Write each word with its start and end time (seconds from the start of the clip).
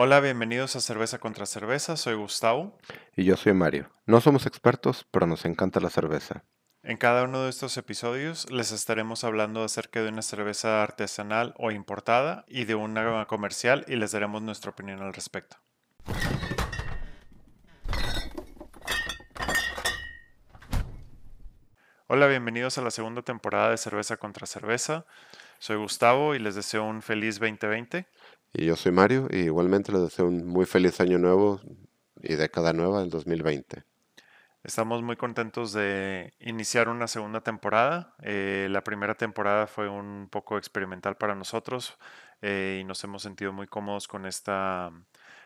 Hola, 0.00 0.20
bienvenidos 0.20 0.76
a 0.76 0.80
Cerveza 0.80 1.18
contra 1.18 1.44
Cerveza, 1.44 1.96
soy 1.96 2.14
Gustavo. 2.14 2.78
Y 3.16 3.24
yo 3.24 3.36
soy 3.36 3.52
Mario. 3.52 3.90
No 4.06 4.20
somos 4.20 4.46
expertos, 4.46 5.04
pero 5.10 5.26
nos 5.26 5.44
encanta 5.44 5.80
la 5.80 5.90
cerveza. 5.90 6.44
En 6.84 6.98
cada 6.98 7.24
uno 7.24 7.42
de 7.42 7.50
estos 7.50 7.76
episodios 7.78 8.48
les 8.48 8.70
estaremos 8.70 9.24
hablando 9.24 9.64
acerca 9.64 10.00
de 10.00 10.10
una 10.10 10.22
cerveza 10.22 10.84
artesanal 10.84 11.52
o 11.58 11.72
importada 11.72 12.44
y 12.46 12.64
de 12.64 12.76
una 12.76 13.26
comercial 13.26 13.84
y 13.88 13.96
les 13.96 14.12
daremos 14.12 14.40
nuestra 14.40 14.70
opinión 14.70 15.02
al 15.02 15.12
respecto. 15.12 15.56
Hola, 22.06 22.28
bienvenidos 22.28 22.78
a 22.78 22.82
la 22.82 22.92
segunda 22.92 23.22
temporada 23.22 23.70
de 23.70 23.76
Cerveza 23.78 24.16
contra 24.16 24.46
Cerveza. 24.46 25.06
Soy 25.58 25.76
Gustavo 25.76 26.36
y 26.36 26.38
les 26.38 26.54
deseo 26.54 26.84
un 26.84 27.02
feliz 27.02 27.40
2020. 27.40 28.06
Y 28.52 28.64
yo 28.64 28.76
soy 28.76 28.92
Mario 28.92 29.28
y 29.30 29.40
igualmente 29.40 29.92
les 29.92 30.02
deseo 30.02 30.26
un 30.26 30.46
muy 30.46 30.64
feliz 30.64 31.00
año 31.00 31.18
nuevo 31.18 31.60
y 32.22 32.34
década 32.34 32.72
nueva 32.72 33.00
del 33.00 33.10
2020. 33.10 33.84
Estamos 34.64 35.02
muy 35.02 35.16
contentos 35.16 35.72
de 35.72 36.34
iniciar 36.40 36.88
una 36.88 37.06
segunda 37.06 37.42
temporada. 37.42 38.14
Eh, 38.22 38.68
la 38.70 38.82
primera 38.82 39.14
temporada 39.14 39.66
fue 39.66 39.88
un 39.88 40.28
poco 40.30 40.58
experimental 40.58 41.16
para 41.16 41.34
nosotros 41.34 41.96
eh, 42.42 42.78
y 42.80 42.84
nos 42.84 43.02
hemos 43.04 43.22
sentido 43.22 43.52
muy 43.52 43.66
cómodos 43.66 44.08
con, 44.08 44.26
esta, 44.26 44.90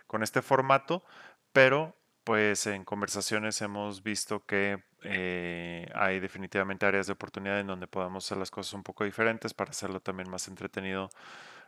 con 0.07 0.23
este 0.23 0.41
formato, 0.41 1.05
pero 1.53 1.95
pues 2.25 2.67
en 2.67 2.85
conversaciones 2.85 3.61
hemos 3.63 4.03
visto 4.03 4.47
que 4.47 4.83
eh, 5.03 5.89
hay 5.95 6.21
definitivamente 6.21 6.87
áreas 6.87 7.07
de 7.07 7.13
oportunidad 7.13 7.61
en 7.61 7.67
donde 7.67 7.87
podamos 7.89 8.25
hacer 8.25 8.39
las 8.39 8.51
cosas 8.51 8.73
un 8.75 8.83
poco 8.83 9.05
diferentes 9.05 9.53
para 9.55 9.71
hacerlo 9.71 10.01
también 10.01 10.31
más 10.31 10.49
entretenido 10.49 11.11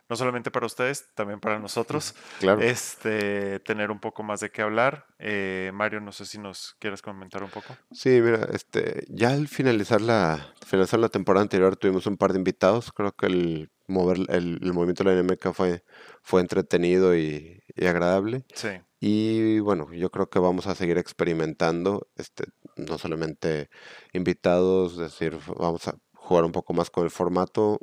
no 0.09 0.15
solamente 0.15 0.51
para 0.51 0.65
ustedes, 0.65 1.07
también 1.15 1.39
para 1.39 1.59
nosotros. 1.59 2.15
Claro. 2.39 2.61
Este, 2.61 3.59
tener 3.61 3.91
un 3.91 3.99
poco 3.99 4.21
más 4.21 4.39
de 4.39 4.51
qué 4.51 4.61
hablar. 4.61 5.05
Eh, 5.19 5.71
Mario, 5.73 6.01
no 6.01 6.11
sé 6.11 6.25
si 6.25 6.37
nos 6.37 6.75
quieres 6.79 7.01
comentar 7.01 7.43
un 7.43 7.49
poco. 7.49 7.75
Sí, 7.91 8.21
mira, 8.21 8.47
este, 8.51 9.05
ya 9.07 9.29
al 9.29 9.47
finalizar 9.47 10.01
la, 10.01 10.53
finalizar 10.65 10.99
la 10.99 11.09
temporada 11.09 11.43
anterior 11.43 11.75
tuvimos 11.77 12.05
un 12.07 12.17
par 12.17 12.33
de 12.33 12.39
invitados. 12.39 12.91
Creo 12.91 13.13
que 13.13 13.27
el 13.27 13.71
mover, 13.87 14.17
el, 14.29 14.59
movimiento 14.73 15.03
de 15.03 15.15
la 15.15 15.23
NMK 15.23 15.53
fue, 15.53 15.83
fue 16.21 16.41
entretenido 16.41 17.15
y, 17.15 17.63
y, 17.73 17.85
agradable. 17.85 18.45
Sí. 18.53 18.69
Y 18.99 19.59
bueno, 19.59 19.91
yo 19.93 20.09
creo 20.11 20.29
que 20.29 20.39
vamos 20.39 20.67
a 20.67 20.75
seguir 20.75 20.97
experimentando, 20.97 22.09
este, 22.15 22.45
no 22.75 22.97
solamente 22.97 23.69
invitados, 24.13 24.93
es 24.93 24.99
decir, 24.99 25.37
vamos 25.57 25.87
a 25.87 25.95
jugar 26.13 26.43
un 26.43 26.51
poco 26.51 26.73
más 26.73 26.89
con 26.89 27.03
el 27.03 27.11
formato, 27.11 27.79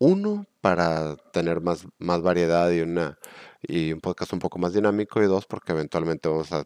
uno, 0.00 0.46
para 0.60 1.16
tener 1.32 1.60
más, 1.60 1.86
más 1.98 2.22
variedad 2.22 2.70
y, 2.70 2.80
una, 2.80 3.18
y 3.62 3.92
un 3.92 4.00
podcast 4.00 4.32
un 4.32 4.38
poco 4.40 4.58
más 4.58 4.72
dinámico, 4.72 5.22
y 5.22 5.26
dos, 5.26 5.46
porque 5.46 5.72
eventualmente 5.72 6.28
vamos 6.28 6.50
a 6.52 6.64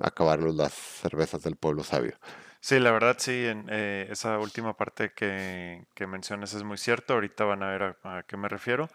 acabarnos 0.00 0.54
las 0.54 0.72
cervezas 0.72 1.42
del 1.42 1.56
pueblo 1.56 1.82
sabio. 1.82 2.16
Sí, 2.60 2.78
la 2.78 2.92
verdad 2.92 3.16
sí, 3.18 3.46
en, 3.46 3.66
eh, 3.70 4.06
esa 4.10 4.38
última 4.38 4.76
parte 4.76 5.12
que, 5.14 5.86
que, 5.94 6.06
mencionas 6.06 6.54
es 6.54 6.62
muy 6.62 6.76
cierto, 6.78 7.14
ahorita 7.14 7.44
van 7.44 7.62
a 7.62 7.70
ver 7.70 7.82
a, 7.82 8.18
a 8.18 8.22
qué 8.24 8.36
me 8.36 8.48
refiero. 8.48 8.88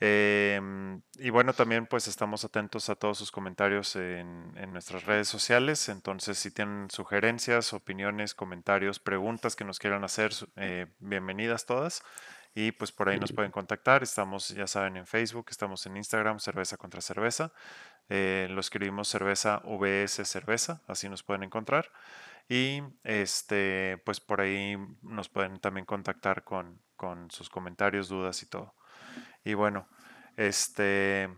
Eh, 0.00 0.60
y 1.18 1.30
bueno, 1.30 1.54
también 1.54 1.86
pues 1.86 2.06
estamos 2.06 2.44
atentos 2.44 2.90
a 2.90 2.96
todos 2.96 3.16
sus 3.16 3.30
comentarios 3.30 3.96
en, 3.96 4.52
en, 4.56 4.72
nuestras 4.72 5.06
redes 5.06 5.28
sociales, 5.28 5.88
entonces 5.88 6.38
si 6.38 6.50
tienen 6.50 6.90
sugerencias, 6.90 7.72
opiniones, 7.72 8.34
comentarios, 8.34 8.98
preguntas 8.98 9.56
que 9.56 9.64
nos 9.64 9.78
quieran 9.78 10.04
hacer, 10.04 10.32
eh, 10.56 10.86
bienvenidas 10.98 11.64
todas. 11.64 12.02
Y 12.56 12.72
pues 12.72 12.90
por 12.90 13.10
ahí 13.10 13.20
nos 13.20 13.34
pueden 13.34 13.52
contactar. 13.52 14.02
Estamos, 14.02 14.48
ya 14.48 14.66
saben, 14.66 14.96
en 14.96 15.06
Facebook, 15.06 15.48
estamos 15.50 15.84
en 15.84 15.98
Instagram, 15.98 16.40
Cerveza 16.40 16.78
contra 16.78 17.02
Cerveza. 17.02 17.52
Eh, 18.08 18.48
lo 18.50 18.60
escribimos 18.60 19.08
Cerveza 19.08 19.60
VS 19.62 20.24
Cerveza, 20.24 20.80
así 20.88 21.06
nos 21.10 21.22
pueden 21.22 21.42
encontrar. 21.42 21.92
Y 22.48 22.82
este, 23.04 24.00
pues 24.06 24.20
por 24.20 24.40
ahí 24.40 24.78
nos 25.02 25.28
pueden 25.28 25.60
también 25.60 25.84
contactar 25.84 26.44
con, 26.44 26.80
con 26.96 27.30
sus 27.30 27.50
comentarios, 27.50 28.08
dudas 28.08 28.42
y 28.42 28.46
todo. 28.46 28.74
Y 29.44 29.52
bueno, 29.52 29.86
este, 30.38 31.28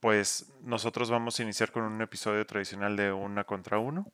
pues 0.00 0.52
nosotros 0.62 1.12
vamos 1.12 1.38
a 1.38 1.44
iniciar 1.44 1.70
con 1.70 1.84
un 1.84 2.02
episodio 2.02 2.44
tradicional 2.44 2.96
de 2.96 3.12
una 3.12 3.44
contra 3.44 3.78
uno. 3.78 4.12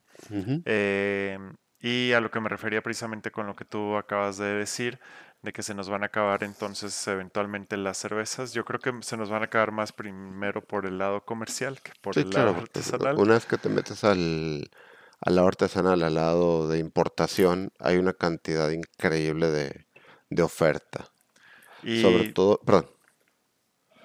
eh, 0.67 1.39
y 1.83 2.12
a 2.12 2.21
lo 2.21 2.31
que 2.31 2.39
me 2.39 2.49
refería 2.49 2.81
precisamente 2.81 3.33
con 3.33 3.49
lo 3.49 3.57
que 3.57 3.65
tú 3.65 3.97
acabas 3.97 4.39
de 4.39 4.55
decir, 4.55 5.01
de 5.43 5.53
que 5.53 5.63
se 5.63 5.75
nos 5.75 5.89
van 5.89 6.05
a 6.05 6.07
acabar 6.07 6.45
entonces 6.45 7.07
eventualmente 7.09 7.77
las 7.77 7.99
cervezas. 7.99 8.53
Yo 8.53 8.65
creo 8.65 8.79
que 8.79 8.93
se 9.03 9.17
nos 9.17 9.29
van 9.29 9.43
a 9.43 9.47
acabar 9.47 9.73
más 9.73 9.93
primero 9.93 10.63
por 10.63 10.87
el 10.87 10.99
lado 10.99 11.25
comercial 11.25 11.83
que 11.83 11.93
por 12.01 12.17
el 12.17 12.31
lado 12.31 12.57
artesanal. 12.57 13.19
Una 13.19 13.35
vez 13.35 13.47
que 13.47 13.59
te 13.59 13.69
metes 13.69 14.05
al, 14.05 14.71
al 15.21 15.35
lado 15.35 15.49
artesanal, 15.49 16.03
al 16.03 16.15
lado 16.15 16.69
de 16.69 16.79
importación, 16.79 17.73
hay 17.81 17.97
una 17.97 18.13
cantidad 18.13 18.71
increíble 18.71 19.51
de, 19.51 19.87
de 20.31 20.43
oferta. 20.43 21.09
Y... 21.83 22.01
Sobre 22.03 22.33
todo, 22.33 22.59
perdón. 22.59 22.89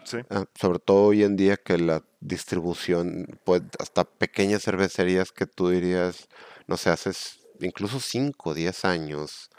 Sí. 0.04 0.18
Ah, 0.30 0.46
sobre 0.56 0.80
todo 0.80 1.04
hoy 1.04 1.24
en 1.24 1.36
día 1.36 1.58
que 1.58 1.78
la 1.78 2.02
distribución, 2.19 3.40
pues 3.44 3.62
hasta 3.78 4.06
pequeñas 4.06 4.64
cervecerías 4.64 5.31
que 5.31 5.46
tú 5.46 5.69
dirías, 5.69 6.30
no 6.66 6.78
sé, 6.78 6.90
haces 6.90 7.42
incluso 7.59 8.00
5 8.00 8.50
o 8.50 8.54
10 8.54 8.86
años 8.86 9.50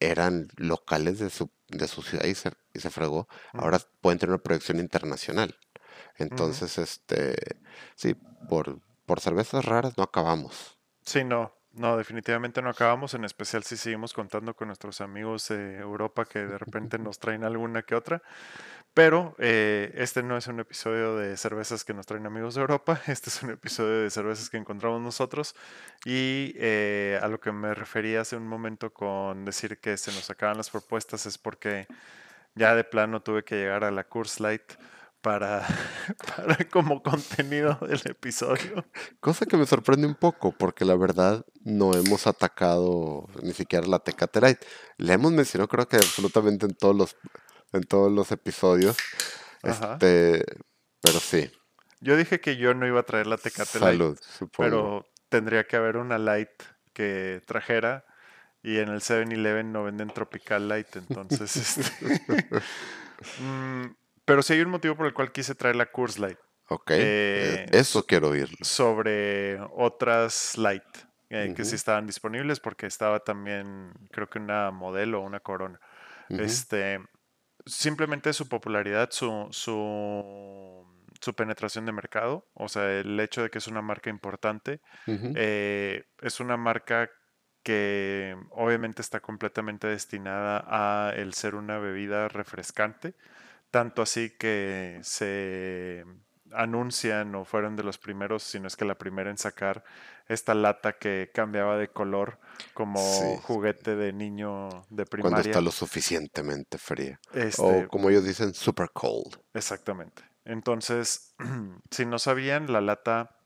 eran 0.00 0.48
locales 0.56 1.18
de 1.18 1.30
su, 1.30 1.50
de 1.68 1.86
su 1.86 2.02
ciudad 2.02 2.24
y 2.24 2.34
se, 2.34 2.52
y 2.74 2.80
se 2.80 2.90
fregó, 2.90 3.28
ahora 3.52 3.78
pueden 4.00 4.18
tener 4.18 4.34
una 4.34 4.42
proyección 4.42 4.80
internacional. 4.80 5.56
Entonces, 6.16 6.78
este, 6.78 7.36
sí, 7.94 8.14
por, 8.48 8.80
por 9.06 9.20
cervezas 9.20 9.64
raras 9.64 9.96
no 9.96 10.04
acabamos. 10.04 10.78
Sí, 11.04 11.24
no, 11.24 11.52
no, 11.72 11.96
definitivamente 11.96 12.62
no 12.62 12.70
acabamos, 12.70 13.14
en 13.14 13.24
especial 13.24 13.62
si 13.62 13.76
seguimos 13.76 14.12
contando 14.12 14.54
con 14.54 14.68
nuestros 14.68 15.00
amigos 15.00 15.48
de 15.48 15.78
Europa 15.78 16.24
que 16.24 16.40
de 16.40 16.58
repente 16.58 16.98
nos 16.98 17.18
traen 17.18 17.44
alguna 17.44 17.82
que 17.82 17.94
otra. 17.94 18.22
Pero 18.92 19.36
eh, 19.38 19.92
este 19.94 20.22
no 20.22 20.36
es 20.36 20.48
un 20.48 20.58
episodio 20.58 21.16
de 21.16 21.36
cervezas 21.36 21.84
que 21.84 21.94
nos 21.94 22.06
traen 22.06 22.26
amigos 22.26 22.54
de 22.54 22.60
Europa, 22.60 23.00
este 23.06 23.30
es 23.30 23.42
un 23.42 23.50
episodio 23.50 24.02
de 24.02 24.10
cervezas 24.10 24.50
que 24.50 24.56
encontramos 24.56 25.00
nosotros. 25.00 25.54
Y 26.04 26.54
eh, 26.56 27.18
a 27.22 27.28
lo 27.28 27.40
que 27.40 27.52
me 27.52 27.74
refería 27.74 28.22
hace 28.22 28.36
un 28.36 28.46
momento 28.46 28.92
con 28.92 29.44
decir 29.44 29.78
que 29.78 29.96
se 29.96 30.12
nos 30.12 30.28
acaban 30.30 30.56
las 30.56 30.70
propuestas 30.70 31.26
es 31.26 31.38
porque 31.38 31.86
ya 32.54 32.74
de 32.74 32.84
plano 32.84 33.22
tuve 33.22 33.44
que 33.44 33.56
llegar 33.56 33.84
a 33.84 33.90
la 33.90 34.04
Curse 34.04 34.42
Light 34.42 34.72
para, 35.20 35.66
como 36.70 37.02
contenido 37.02 37.78
del 37.82 38.00
episodio. 38.06 38.86
Cosa 39.20 39.44
que 39.44 39.58
me 39.58 39.66
sorprende 39.66 40.06
un 40.06 40.14
poco, 40.14 40.52
porque 40.52 40.86
la 40.86 40.96
verdad 40.96 41.44
no 41.62 41.92
hemos 41.92 42.26
atacado 42.26 43.28
ni 43.42 43.52
siquiera 43.52 43.86
la 43.86 43.98
Tecate 43.98 44.40
Light. 44.40 44.58
La 44.96 45.12
hemos 45.12 45.32
mencionado 45.32 45.68
creo 45.68 45.86
que 45.86 45.96
absolutamente 45.96 46.64
en 46.64 46.74
todos 46.74 46.96
los 46.96 47.16
en 47.72 47.82
todos 47.82 48.10
los 48.10 48.32
episodios. 48.32 48.96
Este, 49.62 50.44
pero 51.00 51.20
sí. 51.20 51.50
Yo 52.00 52.16
dije 52.16 52.40
que 52.40 52.56
yo 52.56 52.74
no 52.74 52.86
iba 52.86 53.00
a 53.00 53.04
traer 53.04 53.26
la 53.26 53.36
Tecate 53.36 53.78
Salud, 53.78 54.18
Light, 54.18 54.50
pero 54.56 55.06
tendría 55.28 55.66
que 55.66 55.76
haber 55.76 55.96
una 55.96 56.18
Light 56.18 56.50
que 56.92 57.42
trajera 57.46 58.04
y 58.62 58.78
en 58.78 58.88
el 58.88 59.00
7-Eleven 59.00 59.72
no 59.72 59.84
venden 59.84 60.08
Tropical 60.08 60.68
Light, 60.68 60.96
entonces 60.96 61.56
este, 62.02 62.60
mm, 63.42 63.94
pero 64.24 64.42
sí 64.42 64.54
hay 64.54 64.60
un 64.60 64.70
motivo 64.70 64.96
por 64.96 65.06
el 65.06 65.14
cual 65.14 65.32
quise 65.32 65.54
traer 65.54 65.76
la 65.76 65.86
Curse 65.86 66.20
Light. 66.20 66.38
Ok, 66.68 66.92
eh, 66.94 67.66
eso 67.72 68.06
quiero 68.06 68.28
oírlo. 68.28 68.56
Sobre 68.62 69.58
otras 69.76 70.56
Light 70.56 70.84
eh, 71.30 71.52
que 71.56 71.64
sí 71.64 71.74
estaban 71.74 72.06
disponibles 72.06 72.60
porque 72.60 72.86
estaba 72.86 73.20
también, 73.20 73.92
creo 74.10 74.28
que 74.28 74.38
una 74.38 74.70
modelo, 74.70 75.20
una 75.20 75.40
corona. 75.40 75.80
Este, 76.28 77.00
simplemente 77.70 78.32
su 78.32 78.48
popularidad, 78.48 79.10
su, 79.12 79.48
su, 79.52 80.84
su, 81.20 81.34
penetración 81.34 81.86
de 81.86 81.92
mercado, 81.92 82.48
o 82.54 82.68
sea, 82.68 83.00
el 83.00 83.18
hecho 83.20 83.42
de 83.42 83.50
que 83.50 83.58
es 83.58 83.68
una 83.68 83.80
marca 83.80 84.10
importante, 84.10 84.80
eh, 85.06 86.04
es 86.20 86.40
una 86.40 86.56
marca 86.56 87.10
que 87.62 88.36
obviamente 88.50 89.02
está 89.02 89.20
completamente 89.20 89.86
destinada 89.86 90.64
a 90.66 91.12
el 91.14 91.34
ser 91.34 91.54
una 91.54 91.78
bebida 91.78 92.28
refrescante, 92.28 93.14
tanto 93.70 94.02
así 94.02 94.30
que 94.30 94.98
se 95.02 96.04
anuncian 96.54 97.34
o 97.34 97.44
fueron 97.44 97.76
de 97.76 97.82
los 97.82 97.98
primeros, 97.98 98.42
si 98.42 98.60
no 98.60 98.66
es 98.66 98.76
que 98.76 98.84
la 98.84 98.96
primera 98.96 99.30
en 99.30 99.38
sacar 99.38 99.84
esta 100.28 100.54
lata 100.54 100.92
que 100.94 101.30
cambiaba 101.34 101.76
de 101.76 101.88
color 101.88 102.38
como 102.74 103.00
juguete 103.42 103.96
de 103.96 104.12
niño 104.12 104.68
de 104.88 105.04
primaria. 105.06 105.34
Cuando 105.34 105.48
está 105.48 105.60
lo 105.60 105.72
suficientemente 105.72 106.78
fría. 106.78 107.18
o 107.32 107.36
Este, 107.38 107.88
como 107.88 108.10
ellos 108.10 108.24
dicen, 108.24 108.54
super 108.54 108.90
cold. 108.90 109.36
exactamente. 109.54 110.22
Entonces, 110.44 111.34
si 111.90 112.06
no 112.06 112.18
sabían, 112.18 112.72
la 112.72 112.80
lata, 112.80 113.36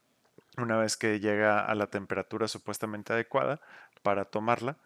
una 0.57 0.77
vez 0.77 0.97
que 0.97 1.21
llega 1.21 1.61
a 1.61 1.75
la 1.75 1.89
temperatura 1.89 2.49
supuestamente 2.49 3.13
adecuada 3.13 3.61
para 4.03 4.27
tomarla, 4.27 4.77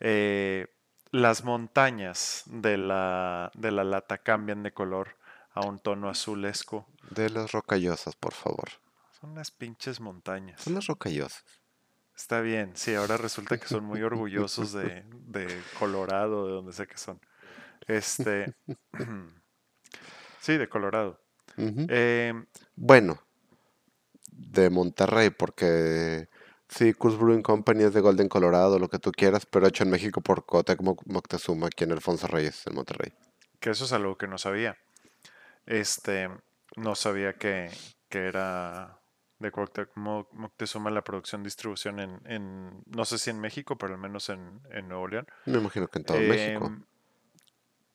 eh, 0.00 0.66
las 1.10 1.44
montañas 1.44 2.42
de 2.46 2.76
la, 2.76 3.52
de 3.54 3.70
la 3.70 3.84
lata 3.84 4.18
cambian 4.18 4.62
de 4.62 4.72
color 4.72 5.16
a 5.52 5.60
un 5.60 5.78
tono 5.78 6.08
azulesco 6.08 6.88
De 7.10 7.30
las 7.30 7.52
rocallosas, 7.52 8.16
por 8.16 8.32
favor. 8.34 8.68
Son 9.20 9.30
unas 9.30 9.50
pinches 9.50 10.00
montañas. 10.00 10.60
Son 10.62 10.74
las 10.74 10.86
rocallosas. 10.86 11.44
Está 12.16 12.40
bien, 12.40 12.72
sí, 12.76 12.94
ahora 12.94 13.16
resulta 13.16 13.58
que 13.58 13.66
son 13.66 13.84
muy 13.84 14.02
orgullosos 14.02 14.72
de, 14.72 15.04
de 15.10 15.62
Colorado, 15.78 16.46
de 16.46 16.52
donde 16.52 16.72
sé 16.72 16.86
que 16.86 16.96
son. 16.96 17.20
Este. 17.88 18.54
sí, 20.40 20.56
de 20.56 20.68
Colorado. 20.68 21.20
Em, 21.56 22.46
Bueno, 22.76 23.18
de 24.32 24.70
Monterrey, 24.70 25.30
porque 25.30 26.28
sí, 26.68 26.92
Coors 26.94 27.16
Brewing 27.18 27.42
Company 27.42 27.84
es 27.84 27.94
de 27.94 28.00
Golden, 28.00 28.28
Colorado, 28.28 28.78
lo 28.78 28.88
que 28.88 28.98
tú 28.98 29.12
quieras, 29.12 29.46
pero 29.46 29.66
hecho 29.66 29.84
en 29.84 29.90
México 29.90 30.20
por 30.20 30.44
Cotec 30.46 30.80
Mo- 30.82 30.96
Moctezuma, 31.06 31.66
aquí 31.68 31.84
en 31.84 31.92
Alfonso 31.92 32.26
Reyes, 32.26 32.66
en 32.66 32.74
Monterrey. 32.74 33.12
que 33.60 33.70
eso 33.70 33.84
es 33.84 33.92
algo 33.92 34.16
que 34.18 34.26
no 34.28 34.38
sabía. 34.38 34.76
Este, 35.66 36.28
no 36.76 36.94
sabía 36.94 37.34
que, 37.34 37.70
que 38.08 38.26
era 38.26 39.00
de 39.38 39.50
Cuauhtémoc 39.50 39.96
Mo- 39.96 40.28
Moctezuma 40.32 40.90
la 40.90 41.02
producción 41.04 41.42
distribución 41.42 42.00
en, 42.00 42.20
en, 42.26 42.82
no 42.86 43.04
sé 43.04 43.18
si 43.18 43.30
en 43.30 43.40
México, 43.40 43.76
pero 43.76 43.94
al 43.94 44.00
menos 44.00 44.28
en, 44.28 44.60
en 44.70 44.88
Nuevo 44.88 45.08
León. 45.08 45.26
Me 45.46 45.58
imagino 45.58 45.88
que 45.88 45.98
en 45.98 46.04
todo 46.04 46.18
México. 46.18 46.66
Em, 46.66 46.82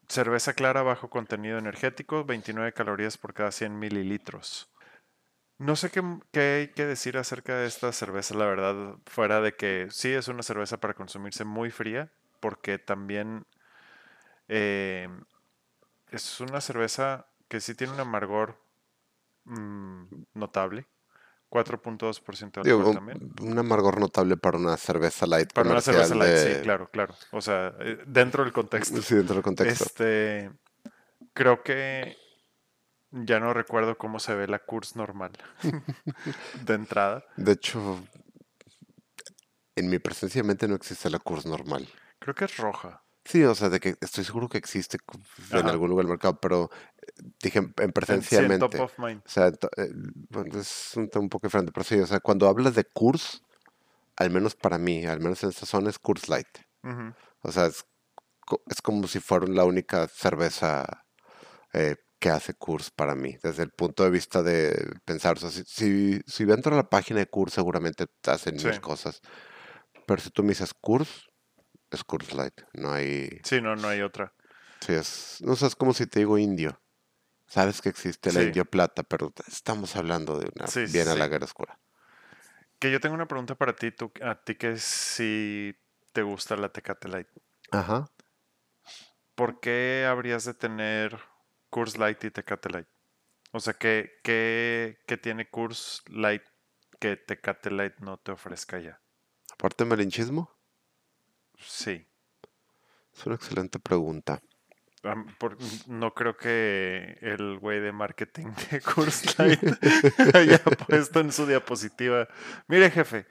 cerveza 0.08 0.54
clara 0.54 0.81
bajo 0.81 1.10
contenido 1.10 1.58
energético, 1.58 2.24
29 2.26 2.74
calorías 2.74 3.18
por 3.18 3.34
cada 3.34 3.52
100 3.52 3.78
mililitros. 3.78 4.70
No 5.58 5.76
sé 5.76 5.90
qué, 5.92 6.02
qué 6.31 6.40
hay 6.40 6.68
que 6.70 6.86
decir 6.86 7.18
acerca 7.18 7.56
de 7.58 7.68
esta 7.68 7.92
cerveza, 7.92 8.34
la 8.36 8.46
verdad, 8.46 8.96
fuera 9.06 9.42
de 9.42 9.56
que 9.56 9.88
sí 9.92 10.12
es 10.12 10.28
una 10.30 10.42
cerveza 10.42 10.78
para 10.80 10.94
consumirse 10.94 11.44
muy 11.44 11.70
fría, 11.70 12.12
porque 12.40 12.80
también 12.80 13.46
em, 14.48 15.26
es 16.12 16.40
una 16.40 16.62
cerveza 16.62 17.28
que 17.48 17.60
sí 17.62 17.76
tiene 17.76 17.94
un 17.94 18.00
amargor 18.00 18.58
mm, 19.50 20.25
notable, 20.36 20.88
4.2% 21.50 22.62
de 22.62 22.72
alcohol 22.72 22.88
un, 22.88 22.94
también. 22.94 23.34
un 23.42 23.60
amargor 23.60 24.00
notable 24.00 24.38
para 24.38 24.57
una 24.57 24.78
cerveza 24.78 25.25
light 25.25 25.51
Para 25.51 25.69
una 25.72 25.81
cerveza 25.81 26.16
light, 26.16 26.38
sí, 26.38 26.62
claro, 26.62 26.90
claro. 26.92 27.16
O 27.31 27.42
sea, 27.42 27.74
eh, 27.80 28.00
dentro 28.06 28.44
del 28.44 28.54
contexto. 28.54 29.01
Sí, 29.01 29.16
dentro 29.16 29.36
del 29.36 29.44
contexto. 29.44 29.84
Este, 29.84 30.51
creo 31.34 31.63
que 31.63 32.16
ya 33.12 33.40
no 33.40 33.54
recuerdo 33.54 33.98
cómo 33.98 34.19
se 34.19 34.36
ve 34.36 34.48
la 34.48 34.60
Kurs 34.60 34.96
normal 34.96 35.31
de 36.66 36.74
entrada. 36.74 37.25
De 37.38 37.54
hecho, 37.54 38.00
en 39.75 39.90
mi 39.90 39.98
presencia 40.00 40.42
de 40.42 40.48
mente 40.48 40.68
no 40.68 40.75
existe 40.75 41.10
la 41.10 41.19
Coors 41.19 41.45
normal. 41.45 41.88
Creo 42.19 42.36
que 42.36 42.45
es 42.45 42.57
roja. 42.57 43.04
Sí, 43.25 43.44
o 43.44 43.56
sea, 43.56 43.69
de 43.69 43.80
que 43.80 43.95
estoy 44.02 44.24
seguro 44.24 44.50
que 44.50 44.57
existe 44.57 44.98
en 45.52 45.57
Ajá. 45.57 45.69
algún 45.69 45.90
lugar 45.90 46.06
del 46.06 46.12
mercado, 46.12 46.40
pero 46.40 46.69
dije 47.42 47.60
en, 47.60 47.74
en 47.77 47.83
En, 47.86 47.92
presencia 47.92 48.39
sí, 48.42 48.60
top 48.60 48.80
of 48.80 48.98
mind. 49.00 49.21
O 49.25 49.30
sea, 49.30 49.48
eh, 49.48 49.92
es 50.56 50.94
un 50.95 51.10
tema 51.10 51.24
un 51.24 51.30
poco 51.30 51.48
diferente, 51.48 51.71
pero 51.71 51.83
sí, 51.83 52.00
o 52.00 52.07
sea, 52.07 52.19
cuando 52.19 52.48
hablas 52.48 52.75
de 52.75 52.86
Coors, 52.86 53.44
al 54.18 54.30
menos 54.31 54.56
para 54.56 54.77
mí, 54.77 55.06
al 55.06 55.19
menos 55.19 55.44
en 55.44 55.50
esta 55.50 55.66
zona, 55.66 55.89
es 55.89 56.00
Coors 56.00 56.27
Light. 56.30 56.48
O 57.42 57.51
sea, 57.51 57.68
es, 57.68 57.86
es 58.68 58.81
como 58.81 59.07
si 59.07 59.19
fuera 59.19 59.45
la 59.48 59.63
única 59.66 60.07
cerveza 60.07 61.06
eh, 61.74 61.95
que 62.19 62.30
hace 62.30 62.54
Coors 62.54 62.92
para 62.92 63.16
mí, 63.16 63.38
desde 63.42 63.63
el 63.63 63.71
punto 63.71 64.04
de 64.04 64.10
vista 64.10 64.44
de 64.44 64.92
pensar, 65.06 65.38
o 65.38 65.39
sea, 65.39 65.50
si, 65.51 65.63
si, 65.66 66.19
si 66.27 66.44
entro 66.44 66.74
a 66.74 66.77
la 66.77 66.89
página 66.89 67.19
de 67.19 67.27
Coors, 67.30 67.54
seguramente 67.54 68.07
te 68.21 68.31
hacen 68.31 68.60
Sí, 68.60 68.68
mil 68.68 68.81
cosas, 68.81 69.21
pero 70.06 70.21
si 70.21 70.30
tú 70.31 70.44
me 70.44 70.50
dices 70.50 70.74
Coors, 70.74 71.27
es 71.92 72.04
Coors 72.04 72.33
Light, 72.33 72.62
no 72.74 72.92
hay, 72.92 73.30
sí, 73.44 73.62
no, 73.62 73.75
no 73.75 73.88
hay 73.88 74.01
otra. 74.01 74.33
sí, 74.81 74.94
es, 74.94 75.38
no 75.42 75.56
sé, 75.56 75.68
es 75.68 75.75
como 75.75 75.94
si 75.94 76.07
te 76.07 76.19
digo 76.19 76.38
indio, 76.38 76.81
sabes 77.50 77.81
que 77.81 77.90
existe 77.90 78.31
la 78.31 78.40
Sí, 78.42 78.46
indio 78.48 78.66
plata, 78.66 79.04
pero 79.04 79.34
estamos 79.48 79.96
hablando 79.98 80.40
de 80.40 80.50
una 80.56 80.68
sí, 80.68 80.88
sí, 80.88 80.94
bien 80.94 81.10
a 81.10 81.16
la 81.16 81.28
guerra 81.28 81.46
oscura. 81.46 81.78
Que 82.80 82.92
yo 82.92 83.00
tengo 83.00 83.16
una 83.16 83.28
pregunta 83.28 83.56
para 83.56 83.75
ti, 83.75 83.92
tú, 83.92 84.12
a 84.24 84.36
ti 84.36 84.56
que 84.56 84.78
si 84.78 85.75
te 86.13 86.22
gusta 86.22 86.56
la 86.56 86.69
Tecate 86.72 87.10
Light. 87.10 87.28
Ajá. 87.72 88.10
¿Por 89.36 89.60
qué 89.60 90.06
habrías 90.10 90.46
de 90.46 90.54
tener 90.54 91.19
Kurs 91.69 91.98
Light 91.98 92.24
y 92.24 92.31
Tecate 92.31 92.69
Light? 92.69 92.88
O 93.52 93.60
sea, 93.60 93.74
¿qué, 93.74 94.12
qué, 94.24 95.00
qué 95.07 95.18
tiene 95.18 95.50
Kurs 95.50 96.04
Light 96.07 96.44
que 97.00 97.18
Tecate 97.18 97.72
Light 97.72 97.98
no 98.00 98.18
te 98.18 98.31
ofrezca 98.31 98.80
ya? 98.80 99.02
Aparte 99.54 99.86
malinchismo, 99.86 100.50
Sí. 101.57 102.07
es 103.13 103.25
una 103.25 103.36
excelente 103.36 103.80
pregunta. 103.80 104.42
No 105.88 106.13
creo 106.13 106.36
que 106.36 107.18
el 107.22 107.57
güey 107.60 107.80
de 107.80 107.92
marketing 107.92 108.48
de 108.72 108.81
Coors 108.81 109.38
Light 109.40 109.60
haya 110.36 110.60
puesto 110.63 111.19
en 111.19 111.31
su 111.31 111.46
diapositiva. 111.46 112.28
Mire, 112.68 112.92
jefe, 112.92 113.25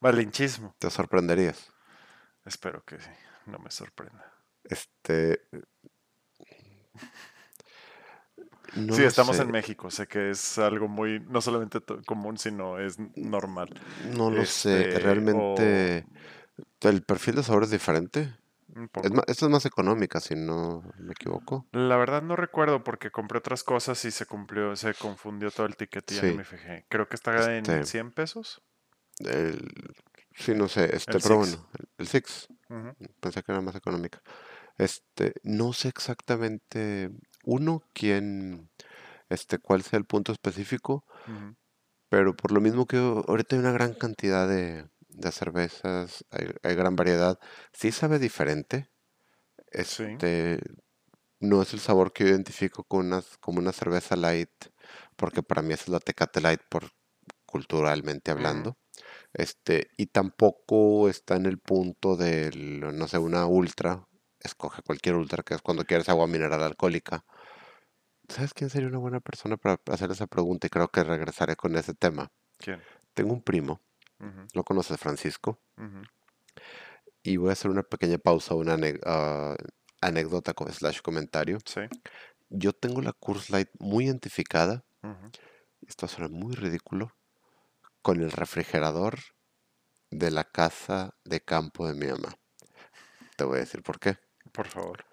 malinchismo. 0.00 0.74
Te 0.78 0.90
sorprenderías. 0.90 1.72
Espero 2.44 2.84
que 2.84 2.98
sí, 2.98 3.10
no 3.46 3.58
me 3.58 3.70
sorprenda. 3.70 4.32
Este, 4.64 5.46
no 8.74 8.94
Sí, 8.94 9.04
estamos 9.04 9.38
en 9.38 9.50
México. 9.50 9.90
Sé 9.90 10.06
que 10.06 10.30
es 10.30 10.58
algo 10.58 10.88
muy, 10.88 11.20
no 11.20 11.40
solamente 11.40 11.80
común, 12.04 12.38
sino 12.38 12.78
es 12.78 12.98
normal. 13.16 13.70
no 14.14 14.30
lo 14.30 14.44
sé. 14.44 14.88
Este, 14.88 14.96
o 14.96 15.00
Realmente 15.00 16.06
el 16.80 17.02
perfil 17.02 17.36
de 17.36 17.42
sabor 17.42 17.64
es 17.64 17.70
diferente. 17.70 18.34
Un 18.76 18.88
Es 19.02 19.12
más, 19.12 19.24
esta 19.28 19.46
es 19.46 19.52
más 19.52 19.66
económica, 19.66 20.18
si 20.20 20.34
no 20.34 20.82
me 20.98 21.12
equivoco. 21.12 21.68
La 21.72 21.98
verdad 21.98 22.22
no 22.22 22.36
recuerdo 22.36 22.82
porque 22.84 23.10
compré 23.10 23.36
otras 23.36 23.64
cosas 23.64 24.02
y 24.06 24.10
se 24.10 24.24
cumplió, 24.24 24.76
se 24.76 24.94
confundió 24.94 25.52
todo 25.52 25.66
el 25.66 25.76
ticket 25.76 26.10
y 26.10 26.14
ya 26.14 26.22
ni 26.22 26.32
Sí, 26.32 26.32
me 26.32 26.44
fijé. 26.44 26.86
Creo 26.88 27.06
que 27.06 27.16
está 27.16 27.54
en 27.58 27.82
este, 27.82 27.84
100 27.84 28.12
pesos. 28.12 28.62
el, 29.20 29.60
sí, 30.36 30.54
no 30.54 30.68
sé, 30.68 30.94
este, 30.94 31.18
El 31.18 31.20
pero 31.20 31.36
Six. 31.36 31.36
bueno, 31.36 31.68
el, 31.78 31.86
el 31.98 32.08
Six, 32.08 32.48
Ujú, 32.70 32.94
pensé 33.20 33.42
que 33.42 33.52
era 33.52 33.60
más 33.60 33.76
económica. 33.76 34.22
Este, 34.78 35.34
no 35.44 35.72
sé 35.72 35.88
exactamente, 35.88 37.10
uno, 37.44 37.82
quién, 37.94 38.70
este, 39.30 39.58
cuál 39.58 39.82
sea 39.82 39.98
el 40.00 40.06
punto 40.06 40.32
específico, 40.32 41.06
pero 42.08 42.34
por 42.36 42.52
lo 42.52 42.60
mismo 42.60 42.86
que 42.86 42.96
ahorita 42.98 43.56
hay 43.56 43.60
una 43.60 43.72
gran 43.72 43.94
cantidad 43.94 44.48
de, 44.48 44.88
de 45.24 45.32
cervezas, 45.32 46.24
hay, 46.30 46.48
hay 46.62 46.76
gran 46.76 46.96
variedad, 46.96 47.38
sí 47.72 47.92
sabe 47.92 48.18
diferente, 48.20 48.90
Sí. 49.82 50.04
este, 50.06 50.60
no 51.40 51.62
es 51.62 51.72
el 51.74 51.80
sabor 51.80 52.12
que 52.12 52.24
yo 52.24 52.30
identifico 52.30 52.84
con 52.84 53.06
una, 53.06 53.22
como 53.40 53.58
una 53.60 53.72
cerveza 53.72 54.16
light, 54.16 54.50
porque 55.16 55.42
para 55.42 55.62
mí 55.62 55.74
es 55.74 55.88
la 55.88 56.00
Tecate 56.00 56.40
Light 56.40 56.60
por 56.70 56.90
culturalmente 57.46 58.30
Ujú, 58.38 58.70
hablando. 58.70 58.78
Este, 59.34 59.90
y 59.98 60.06
tampoco 60.08 61.08
está 61.08 61.36
en 61.36 61.46
el 61.46 61.58
punto 61.60 62.16
del, 62.16 62.80
no 62.80 63.08
sé, 63.08 63.18
una 63.18 63.46
ultra. 63.46 64.08
Escoge 64.40 64.82
cualquier 64.82 65.16
ultra, 65.16 65.42
que 65.44 65.54
es 65.54 65.62
cuando 65.62 65.84
quieres 65.84 66.08
agua 66.10 66.26
mineral 66.28 66.62
alcohólica. 66.62 67.24
¿Sabes 68.28 68.52
quién 68.54 68.68
sería 68.70 68.88
una 68.88 68.98
buena 68.98 69.20
persona 69.20 69.56
para 69.56 69.80
hacer 69.90 70.10
esa 70.10 70.26
pregunta? 70.26 70.66
Y 70.66 70.70
creo 70.70 70.88
que 70.88 71.04
regresaré 71.04 71.56
con 71.56 71.76
ese 71.76 71.94
tema. 71.94 72.32
¿Quién? 72.58 72.84
Tengo 73.14 73.32
un 73.34 73.42
primo, 73.42 73.82
Lo 74.52 74.64
conoces, 74.64 74.98
Francisco, 74.98 75.60
y 77.22 77.36
voy 77.38 77.50
a 77.50 77.52
hacer 77.52 77.70
una 77.70 77.82
pequeña 77.82 78.18
pausa, 78.18 78.54
una 78.54 78.78
ah, 79.04 79.56
anécdota 80.00 80.54
slash 80.70 81.00
comentario. 81.00 81.58
Sí. 81.64 81.80
Yo 82.50 82.72
tengo 82.72 83.00
la 83.00 83.12
Coors 83.12 83.50
Light 83.50 83.70
muy 83.78 84.04
identificada, 84.04 84.84
ujú. 85.02 85.30
esto 85.86 86.06
suena 86.06 86.28
muy 86.28 86.54
ridículo, 86.54 87.10
con 88.02 88.20
el 88.20 88.30
refrigerador 88.30 89.18
de 90.10 90.30
la 90.30 90.44
casa 90.44 91.14
de 91.24 91.40
campo 91.40 91.88
de 91.88 91.94
mi 91.94 92.06
mamá. 92.06 92.34
Te 93.36 93.44
voy 93.44 93.56
a 93.56 93.60
decir 93.60 93.82
por 93.82 93.98
qué. 93.98 94.18
Por 94.52 94.68
favor. 94.68 95.04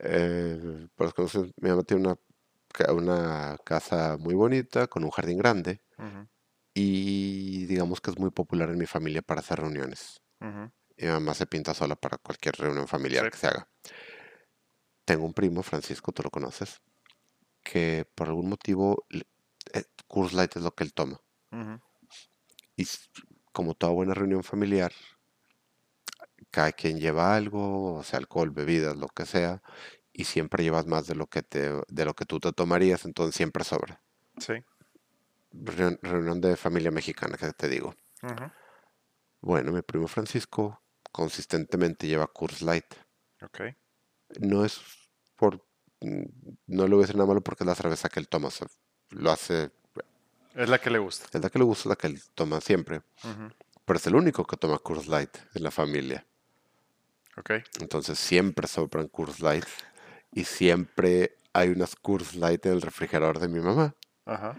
Eh, 0.00 0.88
para 0.96 1.06
los 1.06 1.14
que 1.14 1.22
no 1.22 1.28
saben, 1.28 1.52
mi 1.56 1.70
mamá 1.70 1.82
tiene 1.84 2.02
una, 2.02 2.18
una 2.92 3.58
casa 3.64 4.16
muy 4.18 4.34
bonita, 4.34 4.88
con 4.88 5.04
un 5.04 5.10
jardín 5.10 5.38
grande, 5.38 5.80
Ujú, 5.98 6.26
y 6.74 7.66
digamos 7.66 8.00
que 8.00 8.10
es 8.10 8.18
muy 8.18 8.30
popular 8.30 8.70
en 8.70 8.78
mi 8.78 8.86
familia 8.86 9.22
para 9.22 9.40
hacer 9.40 9.60
reuniones. 9.60 10.20
ujú. 10.40 10.70
Mi 10.98 11.08
mamá 11.08 11.34
se 11.34 11.46
pinta 11.46 11.74
sola 11.74 11.96
para 11.96 12.18
cualquier 12.18 12.56
reunión 12.56 12.88
Sí. 12.88 12.88
familiar 12.88 13.30
que 13.30 13.38
se 13.38 13.48
haga. 13.48 13.68
Tengo 15.06 15.24
un 15.24 15.32
primo, 15.32 15.62
Francisco, 15.62 16.12
tú 16.12 16.22
lo 16.22 16.30
conoces, 16.30 16.82
que 17.64 18.06
por 18.14 18.28
algún 18.28 18.48
motivo 18.50 19.06
eh, 19.74 19.84
Coors 20.08 20.32
Light 20.34 20.56
es 20.56 20.62
lo 20.62 20.74
que 20.74 20.84
él 20.84 20.94
toma. 20.94 21.20
Ujú, 21.52 21.80
Y 22.76 22.86
como 23.52 23.74
toda 23.74 23.92
buena 23.92 24.14
reunión 24.14 24.44
familiar, 24.44 24.92
cada 26.50 26.72
quien 26.72 26.98
lleva 27.00 27.34
algo, 27.36 27.94
o 27.96 28.02
sea, 28.02 28.18
alcohol, 28.18 28.50
bebidas, 28.50 28.96
lo 28.96 29.08
que 29.08 29.26
sea, 29.26 29.62
y 30.12 30.24
siempre 30.24 30.62
llevas 30.64 30.86
más 30.86 31.06
de 31.06 31.14
lo 31.14 31.26
que 31.28 31.42
te, 31.42 31.70
de 31.88 32.04
lo 32.04 32.14
que 32.14 32.24
tú 32.26 32.40
te 32.40 32.52
tomarías, 32.52 33.04
entonces 33.04 33.34
siempre 33.36 33.64
sobra. 33.64 34.02
Sí. 34.38 34.54
Reun- 35.62 35.98
reunión 36.02 36.40
de 36.40 36.56
familia 36.56 36.90
mexicana, 36.90 37.36
que 37.36 37.52
te 37.52 37.68
digo. 37.68 37.94
Bueno, 39.40 39.72
mi 39.72 39.82
primo 39.82 40.08
Francisco 40.08 40.82
consistentemente 41.12 42.06
lleva 42.06 42.26
Coors 42.26 42.62
Light. 42.62 42.86
Ok. 43.42 43.60
No 44.40 44.64
es 44.64 44.80
por, 45.36 45.64
mm, 46.00 46.22
no 46.68 46.84
le 46.88 46.94
voy 46.94 46.98
a 46.98 47.06
decir 47.06 47.16
nada 47.16 47.28
malo 47.28 47.40
porque 47.42 47.62
es 47.64 47.66
la 47.68 47.74
cerveza 47.74 48.08
que 48.08 48.18
él 48.20 48.28
toma, 48.28 48.48
o 48.48 48.50
sea, 48.50 48.66
lo 49.10 49.30
hace, 49.30 49.70
Es 50.54 50.68
la 50.68 50.78
que 50.78 50.90
le 50.90 50.98
gusta. 50.98 51.26
es 51.32 51.42
la 51.42 51.50
que 51.50 51.58
le 51.58 51.64
gusta, 51.64 51.88
la 51.90 51.96
que 51.96 52.06
él 52.08 52.20
toma 52.34 52.60
siempre. 52.60 53.02
Pero 53.84 53.96
es 53.98 54.06
el 54.06 54.14
único 54.16 54.44
que 54.46 54.56
toma 54.56 54.78
Coors 54.78 55.06
Light 55.08 55.36
en 55.54 55.62
la 55.62 55.70
familia. 55.70 56.26
Ok. 57.36 57.50
Entonces 57.80 58.18
siempre 58.18 58.66
sobran 58.66 59.08
Coors 59.08 59.40
Light 59.40 59.66
y 60.32 60.44
siempre 60.44 61.36
hay 61.52 61.68
unas 61.68 61.94
Coors 61.96 62.34
Light 62.34 62.64
en 62.66 62.72
el 62.72 62.82
refrigerador 62.82 63.38
de 63.40 63.48
mi 63.48 63.60
mamá. 63.60 63.94
Ajá. 64.24 64.56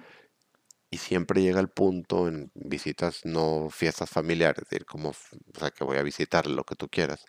Y 0.96 0.98
siempre 0.98 1.42
llega 1.42 1.60
el 1.60 1.68
punto 1.68 2.30
en 2.30 2.52
visitas, 2.54 3.26
no 3.26 3.68
fiestas 3.70 4.10
familiares, 4.10 4.64
de 4.70 4.78
ir 4.78 4.86
como, 4.86 5.10
o 5.10 5.60
sea, 5.60 5.70
que 5.70 5.84
voy 5.84 5.98
a 5.98 6.04
visitar 6.04 6.48
lo 6.48 6.64
que 6.64 6.76
tú 6.76 6.88
quieras, 6.88 7.26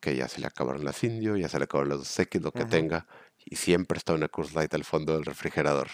que 0.00 0.14
ya 0.14 0.28
se 0.28 0.40
le 0.40 0.46
acabaron 0.46 0.84
las 0.84 1.02
indio, 1.02 1.36
ya 1.36 1.48
se 1.48 1.58
le 1.58 1.64
acabaron 1.64 1.88
los 1.88 2.16
X, 2.20 2.40
lo 2.40 2.52
que 2.52 2.64
tenga, 2.64 3.08
y 3.44 3.56
siempre 3.56 3.98
está 3.98 4.12
una 4.12 4.28
Coors 4.28 4.54
Light 4.54 4.72
al 4.74 4.84
fondo 4.84 5.14
del 5.14 5.24
refrigerador. 5.24 5.88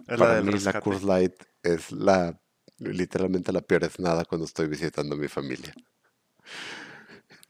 Es 0.00 0.08
la 0.08 0.16
Para 0.16 0.34
del 0.34 0.46
mí 0.46 0.50
la 0.50 0.72
rescate. 0.72 0.84
Coors 0.84 1.04
Light 1.04 1.34
es 1.62 1.92
la, 1.92 2.40
literalmente 2.78 3.52
la 3.52 3.60
peor 3.60 3.84
es 3.84 4.00
nada 4.00 4.24
cuando 4.24 4.46
estoy 4.46 4.66
visitando 4.66 5.14
a 5.14 5.18
mi 5.18 5.28
familia. 5.28 5.72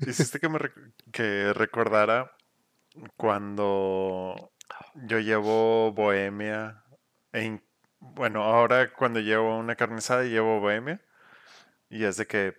Hiciste 0.01 0.39
que 0.39 0.51
me 0.51 0.59
rec- 0.59 0.93
que 1.11 1.55
recordara 1.55 2.31
cuando 3.17 4.53
yo 5.09 5.19
llevo 5.19 5.93
Bohemia. 5.93 6.85
e 7.31 7.45
bueno, 8.01 8.43
ahora 8.43 8.93
cuando 8.93 9.21
llevo 9.21 9.57
una 9.59 9.77
carne 9.77 9.99
asada 9.99 10.25
llevo 10.25 10.61
Bohemia. 10.61 11.01
Y 11.91 12.05
es 12.05 12.17
de 12.17 12.27
que 12.27 12.55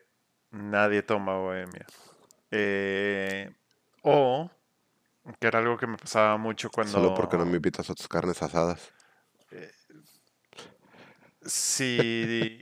nadie 0.51 1.03
toma 1.03 1.37
Bohemia. 1.37 1.85
Eh, 2.51 3.51
o 4.01 4.49
que 5.39 5.47
era 5.47 5.59
algo 5.59 5.77
que 5.77 5.87
me 5.87 5.97
pasaba 5.97 6.37
mucho 6.37 6.69
cuando... 6.69 6.91
Solo 6.91 7.13
porque 7.13 7.37
no 7.37 7.45
me 7.45 7.57
invitas 7.57 7.89
a 7.89 7.95
tus 7.95 8.07
carnes 8.07 8.41
asadas. 8.41 8.91
Sí, 11.45 12.61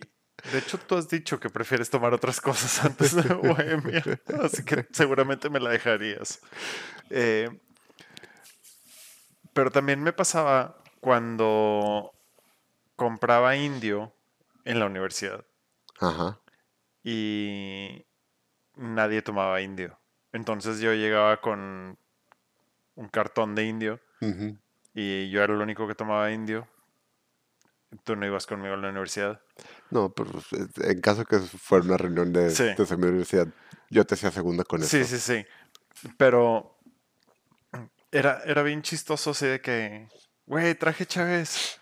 de 0.52 0.58
hecho 0.58 0.78
tú 0.78 0.96
has 0.96 1.10
dicho 1.10 1.40
que 1.40 1.50
prefieres 1.50 1.90
tomar 1.90 2.14
otras 2.14 2.40
cosas 2.40 2.86
antes 2.86 3.16
de 3.16 3.22
Bohemia, 3.34 4.04
así 4.44 4.64
que 4.64 4.88
seguramente 4.92 5.50
me 5.50 5.60
la 5.60 5.72
dejarías. 5.72 6.40
Eh, 7.10 7.50
pero 9.54 9.72
también 9.72 10.02
me 10.02 10.14
pasaba 10.14 10.78
cuando 11.02 12.17
compraba 12.98 13.56
indio 13.56 14.14
en 14.66 14.80
la 14.80 14.86
universidad 14.88 15.46
Ajá. 16.02 16.40
y 17.04 18.06
nadie 18.76 19.22
tomaba 19.22 19.62
indio. 19.62 19.98
Entonces 20.34 20.80
yo 20.82 20.94
llegaba 20.94 21.40
con 21.40 21.98
un 22.96 23.08
cartón 23.10 23.56
de 23.56 23.64
indio 23.66 24.00
y 24.94 25.30
yo 25.30 25.42
era 25.42 25.54
el 25.54 25.62
único 25.62 25.88
que 25.88 25.96
tomaba 25.96 26.32
indio. 26.32 26.68
Tú 28.04 28.18
no 28.18 28.26
ibas 28.26 28.46
conmigo 28.46 28.74
a 28.74 28.78
la 28.78 28.90
universidad. 28.90 29.40
No, 29.92 30.10
pero 30.10 30.32
eh, 30.52 30.68
en 30.92 31.00
caso 31.00 31.24
que 31.24 31.40
fuera 31.40 31.86
una 31.86 31.96
reunión 31.98 32.34
de, 32.34 32.50
Sí. 32.52 32.64
de 32.66 32.98
mi 32.98 33.06
universidad, 33.08 33.48
yo 33.90 34.06
te 34.06 34.16
hacía 34.16 34.30
segunda 34.32 34.66
con 34.66 34.84
Sí, 34.84 34.98
eso. 34.98 35.16
sí, 35.18 35.20
sí. 35.20 35.46
Pero 36.18 36.78
era, 38.12 38.42
era 38.46 38.62
bien 38.64 38.82
chistoso 38.82 39.32
así 39.32 39.46
de 39.46 39.62
que, 39.62 40.10
güey, 40.46 40.76
traje 40.76 41.06
Chávez. 41.06 41.80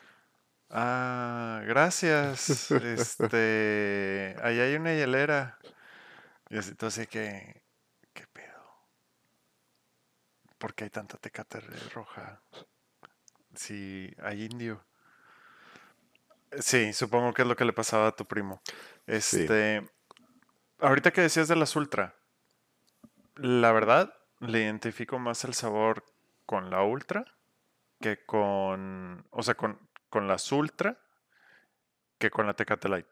Ah, 0.69 1.61
gracias. 1.65 2.71
Este, 2.71 4.35
ahí 4.43 4.59
hay 4.59 4.75
una 4.75 4.93
hielera. 4.93 5.59
Y 6.49 6.57
así, 6.57 6.71
entonces 6.71 7.07
que, 7.07 7.63
¿qué 8.13 8.27
pedo? 8.27 8.63
¿Por 10.57 10.73
qué 10.73 10.85
hay 10.85 10.89
tanta 10.89 11.17
tecate 11.17 11.59
roja? 11.93 12.41
Si 13.55 14.13
hay 14.21 14.43
indio. 14.43 14.83
Sí, 16.59 16.93
supongo 16.93 17.33
que 17.33 17.41
es 17.41 17.47
lo 17.47 17.55
que 17.55 17.65
le 17.65 17.73
pasaba 17.73 18.07
a 18.07 18.15
tu 18.15 18.25
primo. 18.25 18.61
Este, 19.07 19.87
ahorita 20.79 21.11
que 21.11 21.21
decías 21.21 21.47
de 21.47 21.55
las 21.55 21.75
ultra, 21.75 22.15
la 23.35 23.71
verdad, 23.71 24.13
le 24.39 24.61
identifico 24.61 25.19
más 25.19 25.43
el 25.43 25.53
sabor 25.53 26.05
con 26.45 26.69
la 26.69 26.83
ultra 26.83 27.25
que 28.01 28.23
con, 28.25 29.25
o 29.31 29.43
sea, 29.43 29.55
con, 29.55 29.79
con 30.09 30.27
las 30.27 30.51
ultra 30.51 30.97
que 32.17 32.31
con 32.31 32.47
la 32.47 32.53
Tecate 32.53 32.89
Light. 32.89 33.07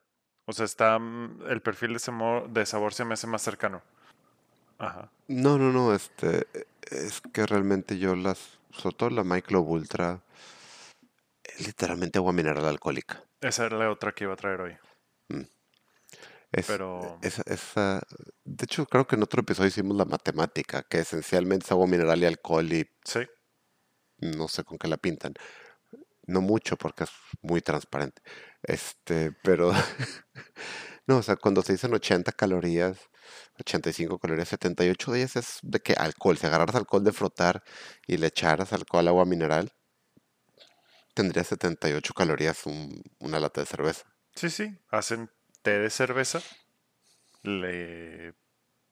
O 0.45 0.53
sea, 0.53 0.65
está, 0.65 0.99
mm, 0.99 1.43
el 1.49 1.61
perfil 1.61 1.93
de, 1.93 2.65
sabor 2.65 2.93
se 2.93 3.05
me 3.05 3.13
hace 3.13 3.27
más 3.27 3.41
cercano. 3.41 3.81
Ajá. 4.77 5.09
No, 5.27 5.57
no, 5.57 5.71
no, 5.71 5.93
este, 5.93 6.47
eh, 6.53 6.65
es 6.91 7.21
que 7.21 7.45
realmente 7.45 7.97
yo 7.97 8.15
las, 8.15 8.59
sobre 8.71 8.95
todo 8.95 9.09
la 9.09 9.23
Michelob 9.23 9.67
Ultra, 9.69 10.21
es 11.43 11.65
literalmente 11.65 12.19
agua 12.19 12.33
mineral 12.33 12.65
alcohólica. 12.65 13.23
Esa 13.41 13.65
era 13.65 13.77
la 13.77 13.89
otra 13.89 14.11
que 14.11 14.25
iba 14.25 14.33
a 14.33 14.37
traer 14.37 14.61
hoy. 14.61 14.77
Es, 16.51 16.67
Pero- 16.67 17.17
esa, 17.23 17.41
esa, 17.47 18.01
de 18.43 18.63
hecho, 18.65 18.85
creo 18.85 19.07
que 19.07 19.15
en 19.15 19.23
otro 19.23 19.41
episodio 19.41 19.69
hicimos 19.69 19.97
la 19.97 20.05
matemática, 20.05 20.83
que 20.83 20.99
esencialmente 20.99 21.65
es 21.65 21.71
agua 21.71 21.87
mineral 21.87 22.21
y 22.21 22.25
alcohol 22.25 22.71
y 22.71 22.87
Sí, 23.03 23.21
no 24.19 24.47
sé 24.47 24.63
con 24.63 24.77
qué 24.77 24.87
la 24.87 24.97
pintan. 24.97 25.33
No 26.25 26.41
mucho 26.41 26.77
porque 26.77 27.03
es 27.05 27.11
muy 27.41 27.61
transparente. 27.61 28.21
Este, 28.63 29.31
pero 29.43 29.71
no, 31.07 31.17
o 31.17 31.23
sea, 31.23 31.35
cuando 31.35 31.61
se 31.61 31.73
dicen 31.73 31.93
80 31.93 32.31
calorías, 32.31 32.97
85 33.59 34.19
calorías, 34.19 34.49
78 34.49 35.11
de 35.11 35.19
ellas 35.19 35.35
es 35.35 35.59
de 35.61 35.79
que 35.79 35.93
alcohol, 35.93 36.37
si 36.37 36.45
agarraras 36.47 36.75
alcohol 36.75 37.03
de 37.03 37.11
frotar 37.13 37.63
y 38.07 38.17
le 38.17 38.27
echaras 38.27 38.73
alcohol 38.73 39.01
al 39.01 39.07
agua 39.09 39.25
mineral, 39.25 39.71
tendría 41.13 41.43
78 41.43 42.13
calorías 42.13 42.65
un- 42.65 43.03
una 43.19 43.39
lata 43.39 43.61
de 43.61 43.67
cerveza. 43.67 44.05
sí, 44.35 44.49
sí. 44.49 44.77
Hacen 44.89 45.29
té 45.61 45.79
de 45.79 45.89
cerveza, 45.89 46.41
le 47.43 48.33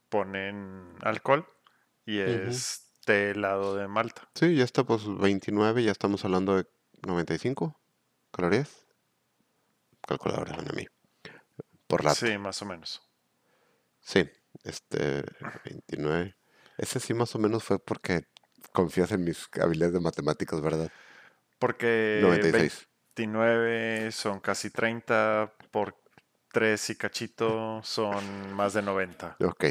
ponen 0.09 0.95
alcohol 1.01 1.47
y 2.05 2.19
es 2.19 2.91
té 3.05 3.31
helado 3.31 3.75
de 3.75 3.87
Malta. 3.87 4.29
Sí, 4.35 4.55
ya 4.55 4.63
está 4.63 4.83
pues 4.83 5.01
29, 5.07 5.83
ya 5.83 5.91
estamos 5.91 6.23
hablando 6.25 6.55
de 6.57 6.65
95 7.01 7.79
calorías. 8.31 8.85
Calculadora 10.07 10.55
a 10.55 10.73
mí. 10.73 10.87
Por 11.87 12.03
lata. 12.03 12.15
Sí, 12.15 12.37
más 12.37 12.61
o 12.61 12.65
menos. 12.65 13.01
Sí, 14.01 14.29
este 14.63 15.23
29. 15.65 16.35
Ese 16.77 16.99
sí 16.99 17.13
más 17.13 17.35
o 17.35 17.39
menos 17.39 17.63
fue 17.63 17.79
porque 17.79 18.25
confías 18.73 19.11
en 19.11 19.23
mis 19.23 19.47
habilidades 19.61 19.93
de 19.93 19.99
matemáticas, 19.99 20.61
¿verdad? 20.61 20.89
Porque 21.59 22.19
96. 22.21 22.87
29 23.15 24.11
son 24.11 24.39
casi 24.39 24.69
30 24.71 25.53
por 25.69 25.95
3 26.51 26.89
y 26.89 26.95
cachito 26.95 27.81
son 27.83 28.53
más 28.53 28.73
de 28.73 28.81
90. 28.81 29.37
Ok, 29.45 29.65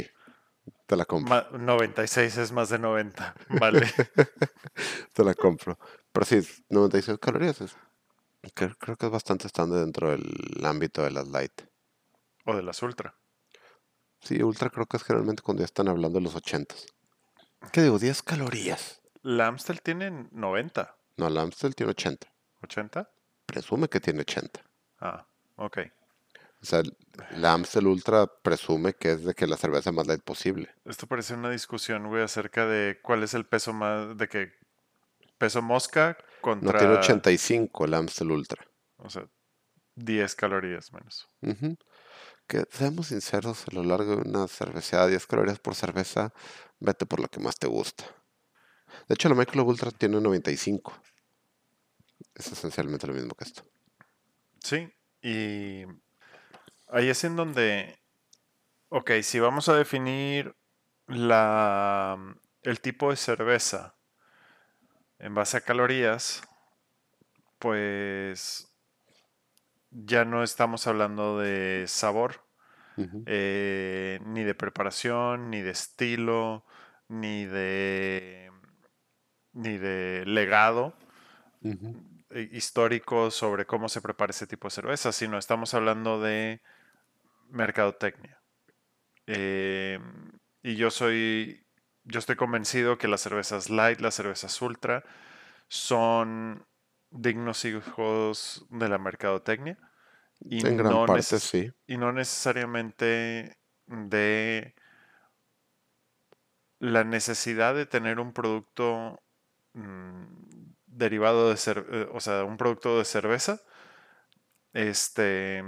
te 0.86 0.96
la 0.96 1.04
compro, 1.04 1.34
Ma- 1.34 1.48
96 1.58 2.36
es 2.36 2.52
más 2.52 2.68
de 2.68 2.78
90. 2.78 3.34
Vale. 3.48 3.80
te 5.12 5.24
la 5.24 5.34
compro. 5.34 5.78
Pero 6.12 6.26
sí, 6.26 6.40
96 6.68 7.18
calorías 7.18 7.60
es, 7.60 7.76
creo, 8.54 8.74
creo 8.78 8.96
que 8.96 9.06
es 9.06 9.12
bastante 9.12 9.46
estándar 9.46 9.80
dentro 9.80 10.10
del 10.10 10.24
ámbito 10.64 11.02
de 11.02 11.10
las 11.10 11.28
light. 11.28 11.62
o 12.44 12.54
de 12.56 12.62
las 12.62 12.82
ultra. 12.82 13.14
Sí, 14.20 14.42
ultra 14.42 14.70
creo 14.70 14.86
que 14.86 14.96
es 14.96 15.04
generalmente 15.04 15.42
cuando 15.42 15.60
ya 15.62 15.66
están 15.66 15.88
hablando 15.88 16.18
de 16.18 16.24
los 16.24 16.34
80. 16.34 16.74
¿Qué 17.72 17.82
digo? 17.82 17.98
10 17.98 18.22
calorías. 18.22 19.00
La 19.22 19.46
Amstel 19.46 19.80
tiene 19.82 20.28
90. 20.32 20.94
No, 21.16 21.30
la 21.30 21.42
Amstel 21.42 21.74
tiene 21.74 21.90
80. 21.90 22.26
¿80? 22.62 23.08
Presume 23.46 23.88
que 23.88 24.00
tiene 24.00 24.20
80. 24.20 24.60
Ah, 25.00 25.26
ok. 25.56 25.78
O 26.62 26.66
sea, 26.66 26.82
la 27.36 27.54
Amstel 27.54 27.86
Ultra 27.86 28.26
presume 28.26 28.92
que 28.94 29.12
es 29.12 29.24
de 29.24 29.32
que 29.34 29.46
la 29.46 29.56
cerveza 29.56 29.92
más 29.92 30.06
light 30.06 30.22
posible. 30.22 30.68
Esto 30.84 31.06
parece 31.06 31.34
una 31.34 31.50
discusión, 31.50 32.08
güey, 32.08 32.22
acerca 32.22 32.66
de 32.66 32.98
cuál 33.02 33.22
es 33.22 33.32
el 33.32 33.46
peso 33.46 33.72
más, 33.72 34.16
de 34.18 34.28
que 34.28 34.52
peso 35.40 35.62
mosca 35.62 36.18
No 36.20 36.42
contra, 36.42 36.78
tiene 36.78 36.94
85 36.94 37.86
la 37.86 37.96
Amstel 37.96 38.30
Ultra. 38.30 38.62
o 38.98 39.08
sea, 39.08 39.26
10 39.96 40.34
calorías 40.36 40.92
menos. 40.92 41.28
Que 42.46 42.64
seamos 42.70 43.08
sinceros, 43.08 43.64
a 43.66 43.74
lo 43.74 43.82
largo 43.82 44.16
de 44.16 44.28
una 44.28 44.46
cerveceada, 44.48 45.06
10 45.06 45.26
calorías 45.26 45.58
por 45.58 45.74
cerveza, 45.74 46.32
vete 46.78 47.06
por 47.06 47.20
lo 47.20 47.28
que 47.28 47.40
más 47.40 47.58
te 47.58 47.66
gusta. 47.66 48.04
De 49.08 49.14
hecho, 49.14 49.28
la 49.28 49.34
Michelob 49.34 49.68
Ultra 49.68 49.90
tiene 49.90 50.20
95. 50.20 50.92
Es 52.34 52.52
esencialmente 52.52 53.06
lo 53.06 53.14
mismo 53.14 53.34
que 53.34 53.44
esto. 53.44 53.62
Sí, 54.62 54.92
y 55.22 55.84
ahí 56.88 57.08
es 57.08 57.24
en 57.24 57.36
donde, 57.36 57.98
ok, 58.88 59.10
si 59.22 59.38
vamos 59.40 59.68
a 59.68 59.76
definir 59.76 60.54
la, 61.06 62.18
el 62.62 62.80
tipo 62.80 63.10
de 63.10 63.16
cerveza 63.16 63.96
en 65.20 65.34
base 65.34 65.58
a 65.58 65.60
calorías, 65.60 66.42
pues 67.58 68.74
ya 69.90 70.24
no 70.24 70.42
estamos 70.42 70.86
hablando 70.86 71.38
de 71.38 71.84
sabor, 71.86 72.44
eh, 73.26 74.20
ni 74.26 74.44
de 74.44 74.54
preparación, 74.54 75.50
ni 75.50 75.62
de 75.62 75.70
estilo, 75.70 76.64
ni 77.08 77.46
de, 77.46 78.50
ni 79.52 79.78
de 79.78 80.24
legado. 80.26 80.94
Eh, 82.32 82.48
histórico 82.52 83.30
sobre 83.30 83.66
cómo 83.66 83.88
se 83.88 84.00
prepara 84.00 84.30
ese 84.30 84.46
tipo 84.46 84.68
de 84.68 84.74
cerveza, 84.74 85.12
sino 85.12 85.36
estamos 85.36 85.74
hablando 85.74 86.20
de 86.20 86.62
mercadotecnia. 87.48 88.40
Eh, 89.26 89.98
y 90.62 90.76
yo 90.76 90.90
soy, 90.90 91.66
yo 92.04 92.18
estoy 92.18 92.36
convencido 92.36 92.98
que 92.98 93.08
las 93.08 93.20
cervezas 93.22 93.70
light, 93.70 94.00
las 94.00 94.14
cervezas 94.14 94.60
ultra, 94.62 95.04
son 95.68 96.66
dignos 97.10 97.64
hijos 97.64 98.66
de 98.70 98.88
la 98.88 98.98
mercadotecnia. 98.98 99.78
Y 100.48 100.64
En 100.64 100.76
gran 100.76 100.92
no, 100.92 101.04
parte 101.04 101.22
sí. 101.38 101.70
y 101.86 101.96
no 101.98 102.12
necesariamente 102.12 103.58
de 103.86 104.74
la 106.78 107.04
necesidad 107.04 107.74
de 107.74 107.86
tener 107.86 108.20
un 108.20 108.32
producto 108.32 109.20
mm, 109.74 110.24
derivado 110.86 111.48
de 111.50 111.54
cer- 111.56 111.86
eh, 111.90 112.08
o 112.12 112.20
sea, 112.20 112.44
un 112.44 112.56
producto 112.56 112.98
de 112.98 113.04
cerveza, 113.04 113.60
este, 114.72 115.62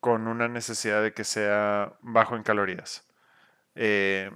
con 0.00 0.28
una 0.28 0.48
necesidad 0.48 1.02
de 1.02 1.14
que 1.14 1.24
sea 1.24 1.94
bajo 2.02 2.36
en 2.36 2.42
calorías. 2.42 3.06
Eh, 3.74 4.30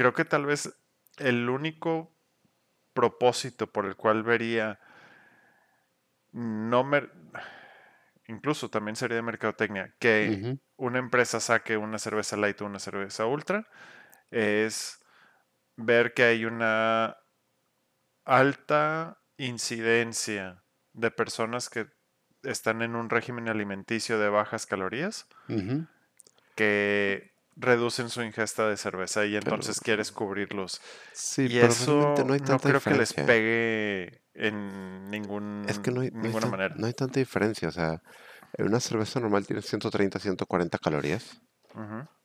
creo 0.00 0.14
que 0.14 0.24
tal 0.24 0.46
vez 0.46 0.74
el 1.18 1.50
único 1.50 2.10
propósito 2.94 3.70
por 3.70 3.84
el 3.84 3.96
cual 3.96 4.22
vería 4.22 4.80
no 6.32 6.88
incluso 8.26 8.70
también 8.70 8.96
sería 8.96 9.16
de 9.16 9.22
mercadotecnia 9.22 9.94
que 9.98 10.56
una 10.78 11.00
empresa 11.00 11.38
saque 11.38 11.76
una 11.76 11.98
cerveza 11.98 12.38
light 12.38 12.58
o 12.62 12.64
una 12.64 12.78
cerveza 12.78 13.26
ultra 13.26 13.68
es 14.30 15.04
ver 15.76 16.14
que 16.14 16.22
hay 16.22 16.46
una 16.46 17.18
alta 18.24 19.20
incidencia 19.36 20.64
de 20.94 21.10
personas 21.10 21.68
que 21.68 21.88
están 22.42 22.80
en 22.80 22.96
un 22.96 23.10
régimen 23.10 23.50
alimenticio 23.50 24.18
de 24.18 24.30
bajas 24.30 24.64
calorías 24.64 25.28
que 26.54 27.34
reducen 27.60 28.08
su 28.10 28.22
ingesta 28.22 28.68
de 28.68 28.76
cerveza 28.76 29.26
y 29.26 29.36
Pero 29.38 29.56
entonces 29.56 29.80
quieres 29.80 30.12
cubrirlos. 30.12 30.80
sí, 31.12 31.48
Y 31.48 31.58
pero 31.58 31.74
eso 31.74 32.24
no 32.24 32.34
hay 32.34 32.40
no 32.40 32.40
tanta 32.40 32.68
creo 32.68 32.82
que 32.84 32.94
les 32.94 33.14
diferencia. 33.14 33.24
pegue 33.24 34.22
en 34.34 35.10
ningún, 35.10 35.42
Es 35.66 35.78
que 35.78 35.90
no 35.90 36.02
hay, 36.02 36.10
no 36.20 36.28
hay 36.28 36.34
ninguna 36.34 36.46
manera. 36.46 36.74
no 36.74 36.86
hay 36.86 36.92
tanta 36.92 37.18
diferencia. 37.18 37.68
O 37.68 37.70
sea, 37.72 38.02
en 38.54 38.66
una 38.66 38.80
cerveza 38.80 39.20
normal 39.20 39.46
tiene 39.46 39.62
130, 39.62 40.18
140 40.18 40.78
calorías, 40.78 41.40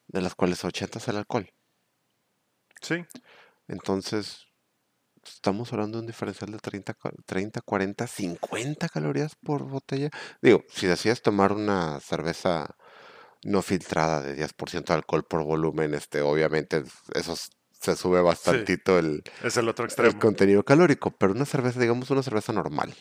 de 0.07 0.21
las 0.21 0.35
cuales 0.35 0.65
80 0.65 0.99
es 0.99 1.07
el 1.09 1.17
alcohol. 1.17 1.49
Sí, 2.81 3.05
Entonces, 3.67 4.45
estamos 5.25 5.73
hablando 5.73 5.97
de 5.99 6.01
un 6.03 6.07
diferencial 6.07 6.51
de 6.51 6.59
30, 6.59 6.93
ca- 6.95 7.13
30, 7.25 7.61
40, 7.61 8.07
50 8.07 8.89
calorías 8.89 9.35
por 9.37 9.65
botella. 9.65 10.09
Digo, 10.41 10.63
si 10.69 10.87
decides 10.87 11.21
tomar 11.21 11.53
una 11.53 11.99
cerveza 12.01 12.75
no 13.45 13.61
filtrada 13.61 14.21
de 14.21 14.35
10% 14.35 14.85
de 14.85 14.93
alcohol 14.93 15.23
por 15.23 15.43
volumen, 15.43 15.93
este, 15.93 16.21
obviamente 16.21 16.83
eso 17.13 17.35
se 17.71 17.95
sube 17.95 18.21
bastantito 18.21 18.97
el, 18.97 19.23
es 19.43 19.55
el 19.57 19.69
otro 19.69 19.85
el 19.85 19.89
extremo. 19.89 20.19
contenido 20.19 20.63
calórico, 20.63 21.11
pero 21.11 21.33
una 21.33 21.45
cerveza, 21.45 21.79
digamos 21.79 22.09
una 22.09 22.23
cerveza 22.23 22.51
normal. 22.53 22.93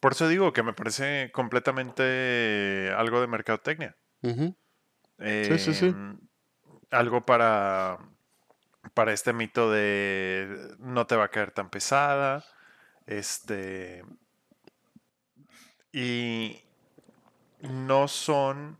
Por 0.00 0.12
eso 0.12 0.28
digo 0.28 0.52
que 0.52 0.62
me 0.62 0.74
parece 0.74 1.30
completamente 1.32 2.92
algo 2.94 3.22
de 3.22 3.26
mercadotecnia. 3.28 3.96
Sí, 4.22 5.58
sí, 5.58 5.74
sí. 5.74 5.86
Em, 5.86 6.18
algo 6.90 7.24
para, 7.24 7.98
para 8.92 9.14
este 9.14 9.32
mito 9.32 9.70
de 9.70 10.76
no 10.78 11.06
te 11.06 11.16
va 11.16 11.24
a 11.24 11.30
caer 11.30 11.52
tan 11.52 11.70
pesada. 11.70 12.44
Este. 13.06 14.04
Y 15.92 16.65
no 17.68 18.08
son. 18.08 18.78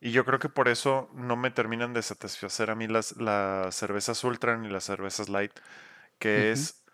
Y 0.00 0.12
yo 0.12 0.24
creo 0.24 0.38
que 0.38 0.48
por 0.48 0.68
eso 0.68 1.08
no 1.14 1.36
me 1.36 1.50
terminan 1.50 1.94
de 1.94 2.02
satisfacer 2.02 2.70
a 2.70 2.74
mí 2.74 2.86
las, 2.86 3.16
las 3.16 3.74
cervezas 3.74 4.22
ultra 4.24 4.56
ni 4.56 4.68
las 4.68 4.84
cervezas 4.84 5.28
light. 5.28 5.52
Que 6.18 6.52
es. 6.52 6.84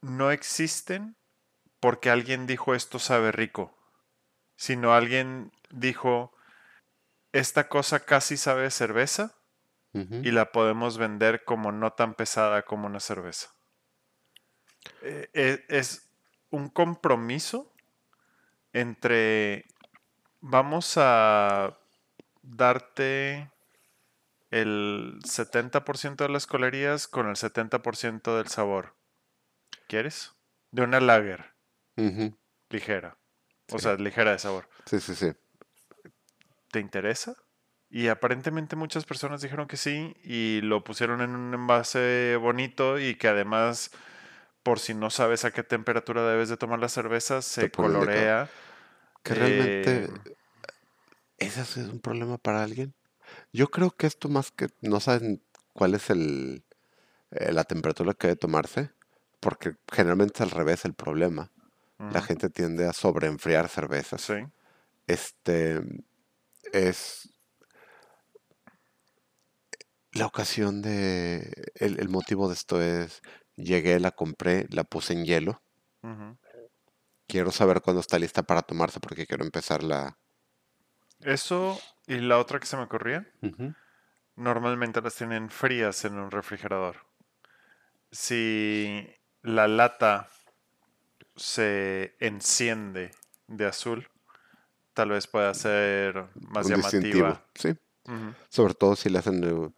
No 0.00 0.30
existen 0.30 1.16
porque 1.80 2.10
alguien 2.10 2.46
dijo 2.46 2.74
esto 2.74 2.98
sabe 2.98 3.32
rico. 3.32 3.76
Sino 4.56 4.94
alguien 4.94 5.52
dijo. 5.70 6.32
Esta 7.32 7.68
cosa 7.68 8.00
casi 8.00 8.38
sabe 8.38 8.70
cerveza 8.70 9.34
y 9.92 10.30
la 10.30 10.52
podemos 10.52 10.96
vender 10.96 11.44
como 11.44 11.72
no 11.72 11.92
tan 11.92 12.14
pesada 12.14 12.62
como 12.62 12.86
una 12.86 13.00
cerveza. 13.00 13.50
Eh, 15.02 15.28
eh, 15.34 15.64
es 15.68 16.08
un 16.50 16.68
compromiso 16.68 17.72
entre 18.72 19.66
vamos 20.40 20.94
a 20.96 21.78
darte 22.42 23.50
el 24.50 25.18
70% 25.24 26.16
de 26.24 26.28
las 26.28 26.46
calorías 26.46 27.06
con 27.06 27.28
el 27.28 27.36
70% 27.36 28.36
del 28.36 28.48
sabor. 28.48 28.94
¿Quieres? 29.88 30.32
De 30.70 30.82
una 30.82 31.00
lager 31.00 31.54
ligera. 32.70 33.18
O 33.70 33.78
Sí. 33.78 33.84
sea, 33.84 33.94
ligera 33.96 34.32
de 34.32 34.38
sabor. 34.38 34.68
Sí, 34.86 35.00
sí, 35.00 35.14
sí. 35.14 35.32
¿te 36.70 36.80
interesa? 36.80 37.34
Y 37.90 38.08
aparentemente 38.08 38.76
muchas 38.76 39.06
personas 39.06 39.40
dijeron 39.40 39.66
que 39.66 39.78
sí 39.78 40.14
y 40.22 40.60
lo 40.60 40.84
pusieron 40.84 41.22
en 41.22 41.30
un 41.30 41.54
envase 41.54 42.36
bonito 42.38 42.98
y 42.98 43.14
que 43.14 43.28
además, 43.28 43.90
por 44.62 44.78
si 44.78 44.92
no 44.92 45.08
sabes 45.08 45.46
a 45.46 45.50
qué 45.50 45.62
temperatura 45.62 46.28
debes 46.28 46.50
de 46.50 46.58
tomar 46.58 46.78
la 46.78 46.90
cerveza, 46.90 47.40
se 47.40 47.62
indicado. 47.62 48.48
Que 49.28 49.34
realmente 49.34 50.04
eh, 50.04 50.08
ese 51.38 51.60
es 51.62 51.76
un 51.76 52.00
problema 52.00 52.38
para 52.38 52.62
alguien. 52.62 52.94
Yo 53.52 53.68
creo 53.70 53.90
que 53.90 54.06
esto 54.06 54.28
más 54.28 54.50
que 54.52 54.68
no 54.80 55.00
saben 55.00 55.42
cuál 55.74 55.94
es 55.94 56.10
el, 56.10 56.64
eh, 57.32 57.52
la 57.52 57.64
temperatura 57.64 58.14
que 58.14 58.28
debe 58.28 58.38
tomarse, 58.38 58.92
porque 59.40 59.76
generalmente 59.92 60.34
es 60.36 60.40
al 60.42 60.50
revés 60.50 60.84
el 60.84 60.94
problema. 60.94 61.52
La 62.12 62.22
gente 62.22 62.50
tiende 62.50 62.86
a 62.86 62.92
sobreenfriar 62.92 63.68
cervezas. 63.68 64.22
sí, 64.22 64.34
Este 65.06 65.82
es 66.72 67.30
la 70.12 70.26
ocasión 70.26 70.82
de 70.82 71.70
el, 71.74 71.98
el 72.00 72.08
motivo 72.08 72.48
de 72.48 72.54
esto 72.54 72.82
es 72.82 73.22
llegué, 73.56 74.00
la 74.00 74.10
compré, 74.10 74.66
la 74.70 74.84
puse 74.84 75.12
en 75.12 75.24
hielo. 75.24 75.62
Quiero 77.28 77.50
saber 77.52 77.82
cuándo 77.82 78.00
está 78.00 78.18
lista 78.18 78.42
para 78.42 78.62
tomarse 78.62 79.00
porque 79.00 79.26
quiero 79.26 79.44
empezar 79.44 79.82
la. 79.82 80.18
Eso 81.20 81.78
y 82.06 82.16
la 82.16 82.38
otra 82.38 82.58
que 82.58 82.66
se 82.66 82.76
me 82.76 82.84
ocurría, 82.84 83.26
normalmente 84.34 85.02
las 85.02 85.14
tienen 85.14 85.50
frías 85.50 86.04
en 86.06 86.14
un 86.14 86.30
refrigerador. 86.30 86.96
Si 88.10 89.06
la 89.42 89.68
lata 89.68 90.30
se 91.36 92.16
enciende 92.18 93.10
de 93.46 93.66
azul, 93.66 94.08
tal 94.94 95.10
vez 95.10 95.26
pueda 95.26 95.52
ser 95.52 96.28
más 96.40 96.66
Un 96.66 96.72
llamativa. 96.72 97.46
sí. 97.54 97.74
Ujú. 98.06 98.34
Sobre 98.48 98.72
todo 98.72 98.96
si 98.96 99.10
le 99.10 99.18
hacen 99.18 99.74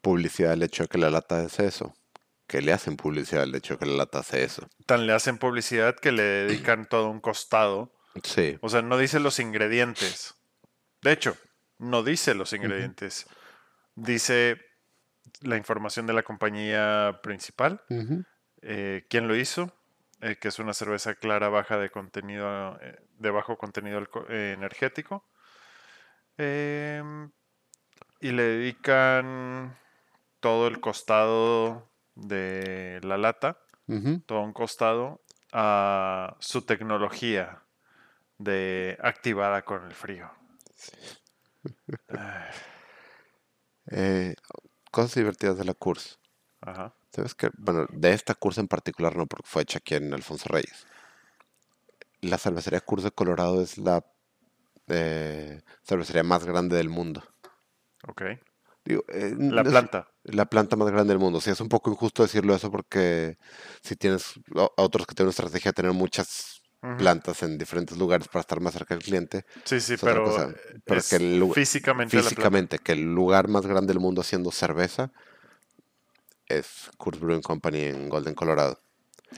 publicidad 0.00 0.52
al 0.52 0.64
hecho 0.64 0.82
de 0.82 0.88
que 0.88 0.98
la 0.98 1.10
lata 1.10 1.44
es 1.44 1.60
eso. 1.60 1.94
Que 2.52 2.60
le 2.60 2.74
hacen 2.74 2.98
publicidad 2.98 3.44
al 3.44 3.54
hecho 3.54 3.74
de 3.74 3.78
que 3.78 3.86
la 3.86 3.96
lata 3.96 4.18
hace 4.18 4.44
eso. 4.44 4.68
Tan 4.84 5.06
le 5.06 5.14
hacen 5.14 5.38
publicidad 5.38 5.96
que 5.96 6.12
le 6.12 6.22
dedican 6.22 6.86
todo 6.90 7.08
un 7.08 7.18
costado. 7.18 7.94
Sí. 8.24 8.58
O 8.60 8.68
sea, 8.68 8.82
no 8.82 8.98
dice 8.98 9.20
los 9.20 9.38
ingredientes. 9.38 10.34
De 11.00 11.12
hecho, 11.12 11.34
no 11.78 12.02
dice 12.02 12.34
los 12.34 12.52
ingredientes. 12.52 13.24
Dice 13.94 14.60
la 15.40 15.56
información 15.56 16.06
de 16.06 16.12
la 16.12 16.24
compañía 16.24 17.20
principal, 17.22 17.80
eh, 18.60 19.06
quién 19.08 19.28
lo 19.28 19.34
hizo, 19.34 19.74
eh, 20.20 20.36
que 20.36 20.48
es 20.48 20.58
una 20.58 20.74
cerveza 20.74 21.14
clara 21.14 21.48
baja 21.48 21.78
de 21.78 21.88
contenido, 21.88 22.78
eh, 22.82 22.98
de 23.16 23.30
bajo 23.30 23.56
contenido 23.56 24.06
energético. 24.28 25.26
Em, 26.36 27.30
y 28.20 28.32
le 28.32 28.42
dedican 28.42 29.74
todo 30.40 30.68
el 30.68 30.80
costado 30.80 31.91
de 32.14 33.00
la 33.02 33.16
lata, 33.16 33.58
todo 34.26 34.40
un 34.40 34.52
costado 34.52 35.22
a 35.52 36.36
su 36.40 36.62
tecnología 36.62 37.62
de 38.38 38.98
activada 39.02 39.62
con 39.62 39.84
el 39.84 39.92
frío. 39.92 40.30
Eh, 43.90 44.34
cosas 44.90 45.14
divertidas 45.14 45.58
de 45.58 45.64
la 45.64 45.74
curso. 45.74 46.18
Ajá. 46.60 46.94
¿Sabes 47.10 47.34
qué? 47.34 47.50
Bueno, 47.58 47.86
de 47.90 48.12
esta 48.12 48.34
curso 48.34 48.60
en 48.60 48.68
particular 48.68 49.16
no, 49.16 49.26
porque 49.26 49.48
fue 49.48 49.62
hecha 49.62 49.78
aquí 49.78 49.94
en 49.94 50.14
Alfonso 50.14 50.48
Reyes. 50.48 50.86
La 52.20 52.38
cervecería 52.38 52.80
Curso 52.80 53.06
de 53.06 53.10
Colorado 53.10 53.60
es 53.60 53.76
la 53.78 54.04
eh, 54.86 55.60
cervecería 55.82 56.22
más 56.22 56.44
grande 56.44 56.76
del 56.76 56.88
mundo. 56.88 57.22
Ok. 58.06 58.22
Digo, 58.84 59.04
eh, 59.08 59.34
La 59.38 59.62
no 59.62 59.68
es 59.68 59.68
planta. 59.68 60.08
la 60.24 60.46
planta 60.46 60.76
más 60.76 60.90
grande 60.90 61.12
del 61.12 61.20
mundo. 61.20 61.40
Sí, 61.40 61.50
es 61.50 61.60
un 61.60 61.68
poco 61.68 61.90
injusto 61.90 62.22
decirlo 62.22 62.54
eso 62.54 62.70
porque 62.70 63.38
si 63.82 63.94
tienes 63.96 64.34
o- 64.54 64.72
otros 64.76 65.06
que 65.06 65.14
tienen 65.14 65.28
una 65.28 65.30
estrategia 65.30 65.70
de 65.70 65.74
tener 65.74 65.92
muchas 65.92 66.60
plantas 66.98 67.42
en 67.44 67.58
diferentes 67.58 67.96
lugares 67.96 68.26
para 68.26 68.40
estar 68.40 68.60
más 68.60 68.72
cerca 68.74 68.94
del 68.94 69.04
cliente, 69.04 69.44
Sí, 69.64 69.80
sí, 69.80 69.94
pero 70.00 70.24
cosa. 70.24 70.50
eh, 70.50 70.80
Pero 70.84 71.00
que 71.08 71.16
el 71.16 71.38
lugar, 71.38 71.54
físicamente 71.54 72.78
que 72.80 72.92
el 72.92 73.14
lugar 73.14 73.46
más 73.48 73.64
grande 73.66 73.92
del 73.92 74.00
mundo 74.00 74.20
haciendo 74.20 74.50
cerveza 74.50 75.12
es 76.46 76.90
Coors 76.98 77.20
Brewing 77.20 77.42
Company 77.42 77.82
en 77.82 78.08
Golden, 78.08 78.34
Colorado. 78.34 78.80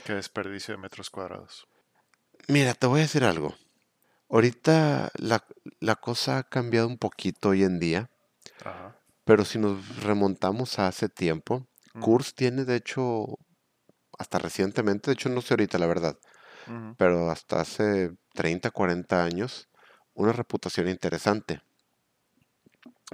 Qué 0.03 0.13
desperdicio 0.13 0.73
de 0.73 0.79
metros 0.81 1.09
cuadrados. 1.09 1.67
Mira, 2.47 2.73
te 2.73 2.87
voy 2.87 2.99
a 2.99 3.03
decir 3.03 3.23
algo. 3.23 3.55
Ahorita 4.29 5.11
la, 5.17 5.45
la 5.79 5.95
cosa 5.95 6.39
ha 6.39 6.43
cambiado 6.43 6.87
un 6.87 6.97
poquito 6.97 7.49
hoy 7.49 7.63
en 7.63 7.79
día, 7.79 8.09
Ajá. 8.63 8.97
Pero 9.25 9.45
si 9.45 9.59
nos 9.59 10.03
remontamos 10.03 10.79
a 10.79 10.87
hace 10.87 11.09
tiempo, 11.09 11.67
Coors 11.99 12.35
tiene 12.35 12.65
de 12.65 12.75
hecho, 12.75 13.37
hasta 14.19 14.39
recientemente, 14.39 15.11
de 15.11 15.13
hecho 15.13 15.29
no 15.29 15.41
sé 15.41 15.53
ahorita 15.53 15.77
la 15.79 15.87
verdad, 15.87 16.17
pero 16.97 17.31
hasta 17.31 17.61
hace 17.61 18.11
30, 18.33 18.71
40 18.71 19.23
años, 19.23 19.69
una 20.15 20.33
reputación 20.33 20.89
interesante, 20.89 21.61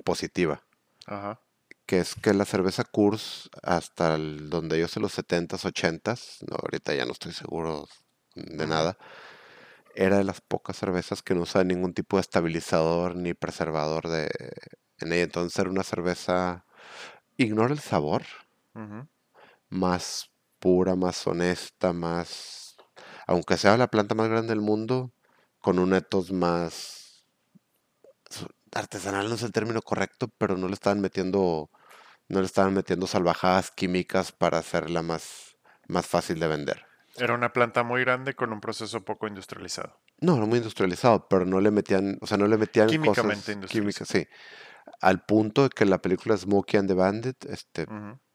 positiva, 0.04 0.64
Ajá. 1.06 1.42
que 1.86 2.00
es 2.00 2.16
que 2.16 2.34
la 2.34 2.46
cerveza 2.46 2.84
Coors, 2.84 3.50
hasta 3.64 4.16
el- 4.16 4.50
donde 4.50 4.80
yo 4.80 4.88
sé 4.88 5.00
los 5.00 5.14
70s, 5.14 5.66
80s, 5.66 6.40
no, 6.50 6.58
ahorita 6.58 6.94
ya 6.94 7.06
no 7.06 7.12
estoy 7.12 7.34
seguro 7.34 7.88
de 8.36 8.68
nada, 8.68 8.98
era 9.96 10.18
de 10.18 10.24
las 10.24 10.42
pocas 10.42 10.78
cervezas 10.78 11.22
que 11.22 11.36
no 11.36 11.42
usaban 11.42 11.68
ningún 11.68 11.94
tipo 11.94 12.18
de 12.18 12.22
estabilizador 12.22 13.16
ni 13.16 13.34
preservador 13.34 14.08
de, 14.08 14.30
en 15.02 15.14
ella. 15.14 15.24
Entonces 15.24 15.58
era 15.60 15.70
una 15.70 15.84
cerveza, 15.84 16.66
ignora 17.38 17.74
el 17.74 17.80
sabor, 17.80 18.24
más 19.70 20.30
pura, 20.60 20.96
más 20.96 21.26
honesta, 21.28 21.94
más, 21.94 22.76
aunque 23.28 23.58
sea 23.58 23.78
la 23.78 23.88
planta 23.88 24.16
más 24.16 24.30
grande 24.30 24.50
del 24.50 24.62
mundo, 24.62 25.12
con 25.60 25.80
un 25.80 25.94
etos 25.94 26.32
más 26.32 27.02
artesanal 28.74 29.30
no 29.30 29.36
es 29.36 29.44
el 29.44 29.52
término 29.52 29.82
correcto, 29.82 30.30
pero 30.38 30.58
no 30.58 30.68
le 30.68 30.74
estaban 30.74 31.02
metiendo, 31.02 31.70
no 32.28 32.40
le 32.40 32.46
estaban 32.46 32.74
metiendo 32.74 33.08
salvajadas 33.08 33.72
químicas 33.72 34.32
para 34.32 34.60
hacerla 34.60 35.02
más, 35.02 35.58
más 35.88 36.08
fácil 36.08 36.40
de 36.40 36.48
vender. 36.48 36.86
Era 37.18 37.34
una 37.34 37.52
planta 37.52 37.84
muy 37.84 38.02
grande 38.02 38.36
con 38.36 38.54
un 38.54 38.62
proceso 38.62 39.04
poco 39.04 39.28
industrializado. 39.28 40.00
No, 40.20 40.38
no 40.38 40.48
muy 40.48 40.60
industrializado, 40.60 41.28
pero 41.28 41.46
no 41.46 41.60
le 41.60 41.72
metían, 41.72 42.18
o 42.22 42.28
sea, 42.28 42.38
no 42.38 42.48
le 42.48 42.58
metían 42.58 42.88
Químicamente 42.88 43.56
cosas 43.56 43.70
químicas, 43.72 44.08
sí. 44.08 44.28
Al 45.02 45.26
punto 45.26 45.64
de 45.64 45.70
que 45.70 45.86
la 45.86 46.02
película 46.02 46.38
Smokey 46.38 46.80
and 46.80 46.88
the 46.88 46.94
Bandit, 46.94 47.46
este, 47.46 47.86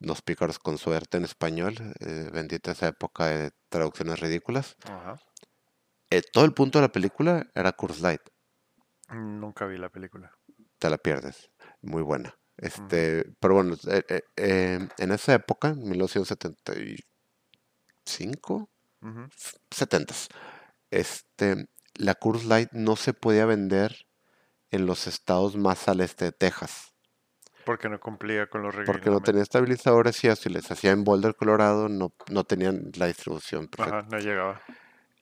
Los 0.01 0.21
pícaros 0.23 0.59
con 0.59 0.79
suerte 0.79 1.17
en 1.17 1.25
español, 1.25 1.75
eh, 2.01 2.29
bendita 2.33 2.73
esa 2.73 2.89
época 2.89 3.27
de 3.27 3.53
traducciones 3.69 4.21
ridículas. 4.21 4.77
Eh, 6.11 6.23
todo 6.33 6.45
el 6.45 6.53
punto 6.53 6.79
de 6.79 6.83
la 6.83 6.93
película 6.93 7.47
era 7.55 7.73
Curse 7.73 8.03
Light, 8.03 8.21
Nunca 9.11 9.67
vi 9.67 9.79
la 9.79 9.89
película. 9.89 10.33
te 10.79 10.91
la 10.91 10.99
pierdes, 10.99 11.51
muy 11.81 12.03
buena. 12.03 12.35
Este, 12.59 13.25
pero 13.39 13.55
bueno, 13.55 13.77
eh, 13.89 14.03
eh, 14.09 14.23
eh, 14.37 14.89
en 14.99 15.13
esa 15.13 15.35
época, 15.35 15.75
1975, 15.75 18.71
ujú. 19.03 19.29
70, 19.71 20.15
este, 20.91 21.67
la 21.95 22.15
Curse 22.15 22.47
Light 22.47 22.71
no 22.73 22.97
se 22.97 23.13
podía 23.13 23.45
vender 23.47 24.06
en 24.71 24.87
los 24.87 25.07
estados 25.07 25.57
más 25.57 25.89
al 25.89 26.01
este 26.01 26.27
de 26.27 26.33
Texas, 26.33 26.93
Porque 27.65 27.89
no 27.89 27.99
cumplía 28.01 28.47
con 28.49 28.63
los 28.63 28.75
porque 28.75 28.87
no 28.87 28.95
reglamentos. 28.95 29.25
tenía 29.25 29.43
estabilizadores 29.43 30.23
y 30.25 30.29
y 30.29 30.49
les 30.53 30.71
hacía 30.71 30.91
en 30.93 31.05
Boulder, 31.05 31.35
Colorado, 31.35 31.89
no, 31.89 32.13
no 32.31 32.45
tenían 32.45 32.91
la 32.95 33.07
distribución 33.07 33.69
perfecta. 33.69 33.99
Ajá, 34.01 34.09
no 34.11 34.19
llegaba. 34.19 34.61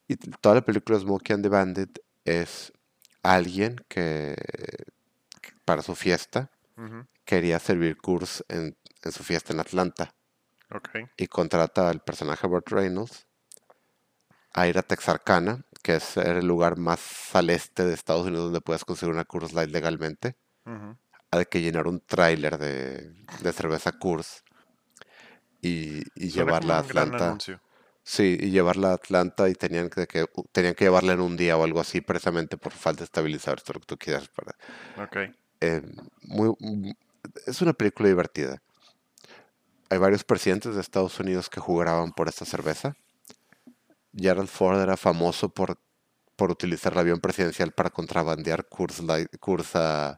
Y 0.07 0.15
toda 0.17 0.55
la 0.55 0.61
película 0.61 0.99
Smokey 0.99 1.33
and 1.33 1.43
the 1.43 1.49
Bandit 1.49 1.99
es 2.25 2.71
alguien 3.23 3.77
que 3.87 4.35
para 5.65 5.81
su 5.81 5.95
fiesta 5.95 6.51
quería 7.25 7.57
servir 7.59 7.97
Coors 7.97 8.43
en, 8.49 8.77
en 9.03 9.11
su 9.11 9.23
fiesta 9.23 9.53
en 9.53 9.59
Atlanta 9.59 10.13
Ok. 10.71 10.89
y 11.17 11.27
contrata 11.27 11.89
al 11.89 12.01
personaje 12.01 12.45
Burt 12.47 12.67
Reynolds 12.69 13.25
a 14.57 14.67
ir 14.67 14.77
a 14.77 14.83
Texarkana, 14.83 15.63
que 15.83 15.95
es 15.97 16.17
el 16.17 16.47
lugar 16.47 16.77
más 16.77 17.35
al 17.35 17.49
este 17.49 17.85
de 17.85 17.93
Estados 17.93 18.25
Unidos 18.25 18.45
donde 18.45 18.61
puedes 18.61 18.85
conseguir 18.85 19.13
una 19.13 19.25
Coors 19.25 19.53
Light 19.53 19.69
legalmente, 19.69 20.35
de 21.31 21.45
que 21.45 21.61
llenar 21.61 21.87
un 21.87 21.99
tráiler 21.99 22.57
de, 22.57 23.11
de 23.41 23.51
cerveza 23.53 23.91
Coors 23.91 24.43
y, 25.61 26.03
y 26.15 26.29
llevarla 26.29 26.75
a 26.77 26.79
Atlanta. 26.79 27.37
Sí, 28.07 28.37
y 28.39 28.51
llevarla 28.51 28.91
a 28.91 28.93
Atlanta 28.93 29.49
y 29.49 29.55
tenían 29.55 29.89
que, 29.89 30.05
que- 30.07 30.27
tenían 30.51 30.75
que 30.75 30.85
llevarla 30.85 31.13
en 31.13 31.21
un 31.21 31.35
día 31.35 31.57
o 31.57 31.63
algo 31.63 31.79
así, 31.81 32.01
precisamente 32.01 32.55
por 32.55 32.71
falta 32.71 32.99
de 32.99 33.05
estabilizadores, 33.05 33.63
todo 33.63 33.73
lo 33.75 33.79
que 33.81 33.87
tú 33.87 33.97
quieras. 33.97 34.29
Para, 34.29 34.55
Ok. 35.03 35.17
eh, 35.61 35.81
muy, 36.21 36.53
es 37.47 37.61
una 37.61 37.73
película 37.73 38.07
divertida. 38.07 38.61
Hay 39.89 39.97
varios 39.97 40.23
presidentes 40.23 40.75
de 40.75 40.81
Estados 40.81 41.19
Unidos 41.19 41.49
que 41.49 41.59
jugaban 41.59 42.11
por 42.11 42.29
esta 42.29 42.45
cerveza. 42.45 42.95
Gerald 44.17 44.47
Ford 44.49 44.79
era 44.79 44.97
famoso 44.97 45.49
por, 45.49 45.79
por 46.35 46.51
utilizar 46.51 46.93
el 46.93 46.99
avión 46.99 47.19
presidencial 47.19 47.71
para 47.71 47.89
contrabandear 47.89 48.67
Coors 48.67 49.75
a, 49.75 50.15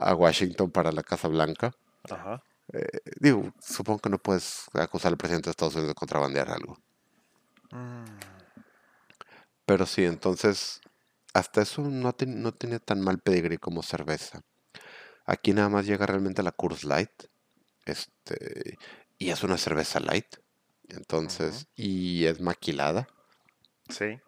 a 0.00 0.14
Washington 0.14 0.70
para 0.70 0.92
la 0.92 1.02
Casa 1.02 1.28
Blanca. 1.28 1.72
Ajá. 2.10 2.42
Eh, 2.72 3.00
digo, 3.20 3.52
supongo 3.60 3.98
que 4.00 4.08
no 4.10 4.18
puedes 4.18 4.64
acusar 4.72 5.12
al 5.12 5.18
presidente 5.18 5.46
de 5.46 5.50
Estados 5.52 5.74
Unidos 5.74 5.88
de 5.90 5.94
contrabandear 5.94 6.50
algo. 6.50 6.78
Mm, 7.70 8.04
Pero 9.66 9.86
sí, 9.86 10.04
entonces, 10.04 10.80
hasta 11.32 11.62
eso 11.62 11.82
no, 11.82 12.12
ten- 12.12 12.42
no 12.42 12.52
tenía 12.52 12.78
tan 12.78 13.00
mal 13.00 13.18
pedigrí 13.18 13.58
como 13.58 13.82
cerveza. 13.82 14.42
Aquí 15.26 15.52
nada 15.54 15.68
más 15.70 15.86
llega 15.86 16.06
realmente 16.06 16.42
la 16.42 16.52
Coors 16.52 16.84
Light. 16.84 17.10
Este, 17.86 18.78
y 19.18 19.30
es 19.30 19.42
una 19.42 19.58
cerveza 19.58 20.00
light. 20.00 20.36
Entonces, 20.88 21.66
y 21.76 22.26
es 22.26 22.40
maquilada. 22.40 23.08
Sí. 23.88 24.20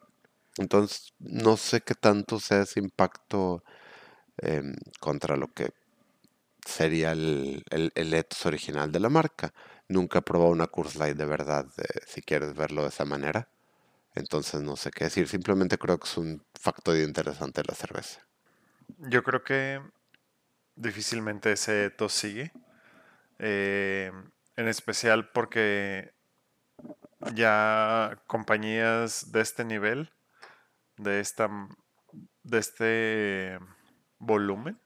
Entonces, 0.59 1.13
no 1.19 1.57
sé 1.57 1.83
qué 1.83 1.95
tanto 1.95 2.41
sea 2.41 2.63
ese 2.63 2.81
impacto 2.81 3.63
em, 4.39 4.75
contra 5.01 5.37
lo 5.37 5.53
que 5.55 5.73
sería 6.67 7.13
el, 7.13 7.65
el, 7.71 7.93
el 7.97 8.15
ethos 8.15 8.47
original 8.47 8.93
de 8.93 9.01
la 9.01 9.11
marca. 9.11 9.55
Nunca 9.89 10.21
he 10.21 10.23
probado 10.23 10.51
una 10.53 10.69
Coors 10.69 10.97
Light 10.97 11.17
de 11.19 11.27
verdad, 11.27 11.67
eh, 11.79 12.01
si 12.07 12.23
quieres 12.23 12.55
verlo 12.55 12.83
de 12.85 12.89
esa 12.91 13.05
manera. 13.07 13.49
Entonces, 14.15 14.63
no 14.63 14.77
sé 14.77 14.91
qué 14.93 15.05
decir. 15.07 15.29
Simplemente 15.29 15.79
creo 15.79 15.99
que 16.01 16.09
es 16.09 16.19
un 16.19 16.43
factor 16.61 16.97
interesante 16.99 17.63
de 17.63 17.69
la 17.69 17.75
cerveza. 17.77 18.27
Yo 18.99 19.23
creo 19.23 19.43
que 19.45 19.81
difícilmente 20.77 21.53
ese 21.53 21.87
ethos 21.87 22.15
sigue. 22.15 22.53
eh, 23.41 24.13
en 24.57 24.69
especial 24.69 25.31
porque 25.33 26.15
ya 27.35 28.19
compañías 28.27 29.33
de 29.33 29.41
este 29.41 29.65
nivel, 29.65 30.13
de 30.97 31.21
esta, 31.21 31.49
de 32.43 32.59
este 32.59 33.59
volumen, 34.19 34.81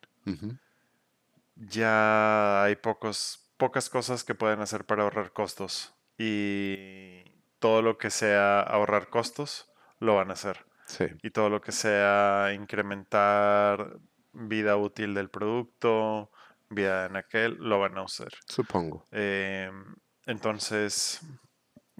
ya 1.56 2.62
hay 2.62 2.76
pocos, 2.76 3.52
pocas 3.56 3.90
cosas 3.90 4.24
que 4.24 4.34
pueden 4.34 4.60
hacer 4.60 4.84
para 4.84 5.02
ahorrar 5.02 5.32
costos. 5.32 5.94
Y 6.16 7.24
todo 7.58 7.82
lo 7.82 7.98
que 7.98 8.10
sea 8.10 8.60
ahorrar 8.60 9.08
costos, 9.08 9.70
lo 9.98 10.16
van 10.16 10.30
a 10.30 10.34
hacer. 10.34 10.64
Sí, 10.86 11.06
Y 11.22 11.30
todo 11.30 11.50
lo 11.50 11.60
que 11.60 11.72
sea 11.72 12.52
incrementar 12.54 13.98
vida 14.32 14.76
útil 14.76 15.14
del 15.14 15.30
producto, 15.30 16.30
vida 16.68 17.06
en 17.06 17.16
aquel, 17.16 17.54
lo 17.54 17.78
van 17.78 17.96
a 17.98 18.02
usar. 18.02 18.32
supongo. 18.46 19.04
Em, 19.10 19.94
entonces, 20.26 21.20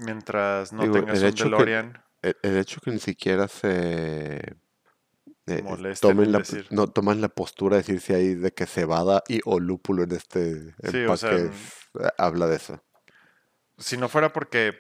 mientras 0.01 0.73
no 0.73 0.83
Digo, 0.83 0.95
tengas 0.95 1.19
el 1.19 1.25
un 1.25 1.29
hecho 1.31 1.45
que, 1.45 1.51
DeLorean, 1.51 2.05
el, 2.23 2.37
el 2.43 2.57
hecho 2.59 2.81
que 2.81 2.91
ni 2.91 2.99
siquiera 2.99 3.49
se 3.49 4.57
eh, 5.47 5.63
molesten 5.63 6.11
tomen 6.11 6.33
la, 6.33 6.43
no 6.71 6.89
toman 6.89 7.21
la 7.21 7.29
postura 7.29 7.77
de 7.77 7.83
decir 7.83 8.01
si 8.01 8.13
hay 8.15 8.35
de 8.35 8.53
que 8.53 8.67
cebada 8.67 9.23
y 9.29 9.41
o 9.45 9.59
lúpulo 9.61 10.03
en 10.05 10.13
este 10.13 10.75
Sí, 10.91 11.05
o 11.07 11.17
sea, 11.17 11.37
eh, 11.37 11.51
habla 12.19 12.47
de 12.47 12.57
eso. 12.57 12.83
si 13.79 13.97
no 13.97 14.09
fuera 14.09 14.33
porque 14.33 14.75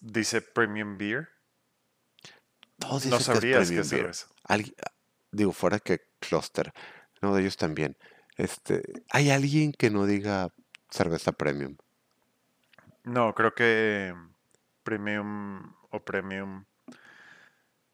dice 0.00 0.40
premium 0.42 0.96
beer, 0.98 1.28
Todos 2.78 3.04
no 3.06 3.18
dicen 3.18 3.18
que 3.18 3.22
es 3.22 3.24
sabrías 3.24 3.68
premium 3.68 3.88
beer. 3.88 4.10
Algui- 4.48 4.74
digo, 5.32 5.52
fuera 5.52 5.78
que 5.78 6.00
Cluster, 6.18 6.72
no, 7.22 7.34
de 7.34 7.42
ellos 7.42 7.56
también. 7.56 7.96
Este, 8.36 8.82
¿hay 9.10 9.30
alguien 9.30 9.72
que 9.72 9.90
no 9.90 10.06
diga 10.06 10.48
cerveza 10.90 11.32
premium? 11.32 11.76
No, 13.04 13.34
creo 13.34 13.54
que 13.54 14.14
premium 14.82 15.74
o 15.90 16.04
premium 16.04 16.64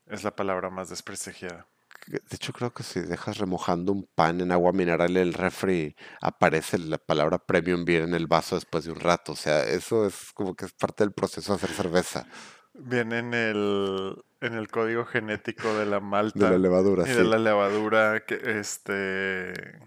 es 0.06 0.24
la 0.24 0.34
palabra 0.34 0.70
más 0.70 0.88
desprestigiada. 0.88 1.66
De 2.08 2.20
hecho, 2.30 2.52
creo 2.52 2.72
que 2.72 2.84
si 2.84 3.00
dejas 3.00 3.38
remojando 3.38 3.90
un 3.90 4.08
pan 4.14 4.40
en 4.40 4.52
agua 4.52 4.72
mineral 4.72 5.16
en 5.16 5.22
el 5.22 5.34
refri, 5.34 5.96
aparece 6.20 6.78
la 6.78 6.98
palabra 6.98 7.38
premium 7.38 7.84
beer 7.84 8.02
en 8.02 8.14
el 8.14 8.28
vaso 8.28 8.54
después 8.54 8.84
de 8.84 8.92
un 8.92 9.00
rato. 9.00 9.32
O 9.32 9.36
sea, 9.36 9.64
eso 9.64 10.06
es 10.06 10.32
como 10.32 10.54
que 10.54 10.66
es 10.66 10.72
parte 10.72 11.02
del 11.02 11.12
proceso 11.12 11.52
de 11.52 11.56
hacer 11.56 11.70
cerveza. 11.70 12.26
Viene 12.74 13.18
en 13.18 13.34
el, 13.34 14.22
en 14.40 14.54
el 14.54 14.68
código 14.68 15.04
genético 15.04 15.74
de 15.74 15.86
la 15.86 15.98
De 16.00 16.06
malta 16.06 16.50
la 16.50 16.58
levadura, 16.58 17.04
y 17.04 17.10
de 17.10 17.24
sí. 17.24 17.28
la 17.28 17.38
levadura 17.38 18.24
que 18.24 18.40
este 18.60 19.80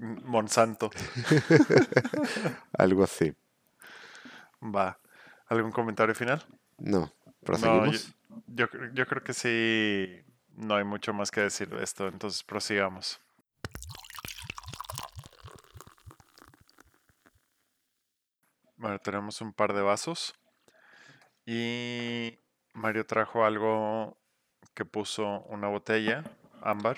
Monsanto. 0.00 0.90
Algo 2.78 3.04
así. 3.04 3.32
Va. 4.62 4.98
¿Algún 5.48 5.72
comentario 5.72 6.14
final? 6.14 6.42
No, 6.78 7.00
No, 7.00 7.08
yo, 7.08 7.38
proseguimos. 7.44 8.14
yo, 8.46 8.66
yo 8.94 9.06
creo 9.06 9.22
que 9.24 9.34
sí, 9.34 10.22
no 10.54 10.76
hay 10.76 10.84
mucho 10.84 11.12
más 11.12 11.30
que 11.30 11.40
decir 11.42 11.68
de 11.68 11.82
esto, 11.82 12.08
entonces 12.08 12.42
prosigamos. 12.44 13.20
Bueno, 18.76 18.98
tenemos 18.98 19.40
un 19.40 19.52
par 19.52 19.72
de 19.72 19.82
vasos 19.82 20.34
y 21.46 22.38
Mario 22.72 23.06
trajo 23.06 23.44
algo 23.44 24.18
que 24.74 24.84
puso 24.84 25.40
una 25.42 25.68
botella 25.68 26.24
ámbar 26.62 26.96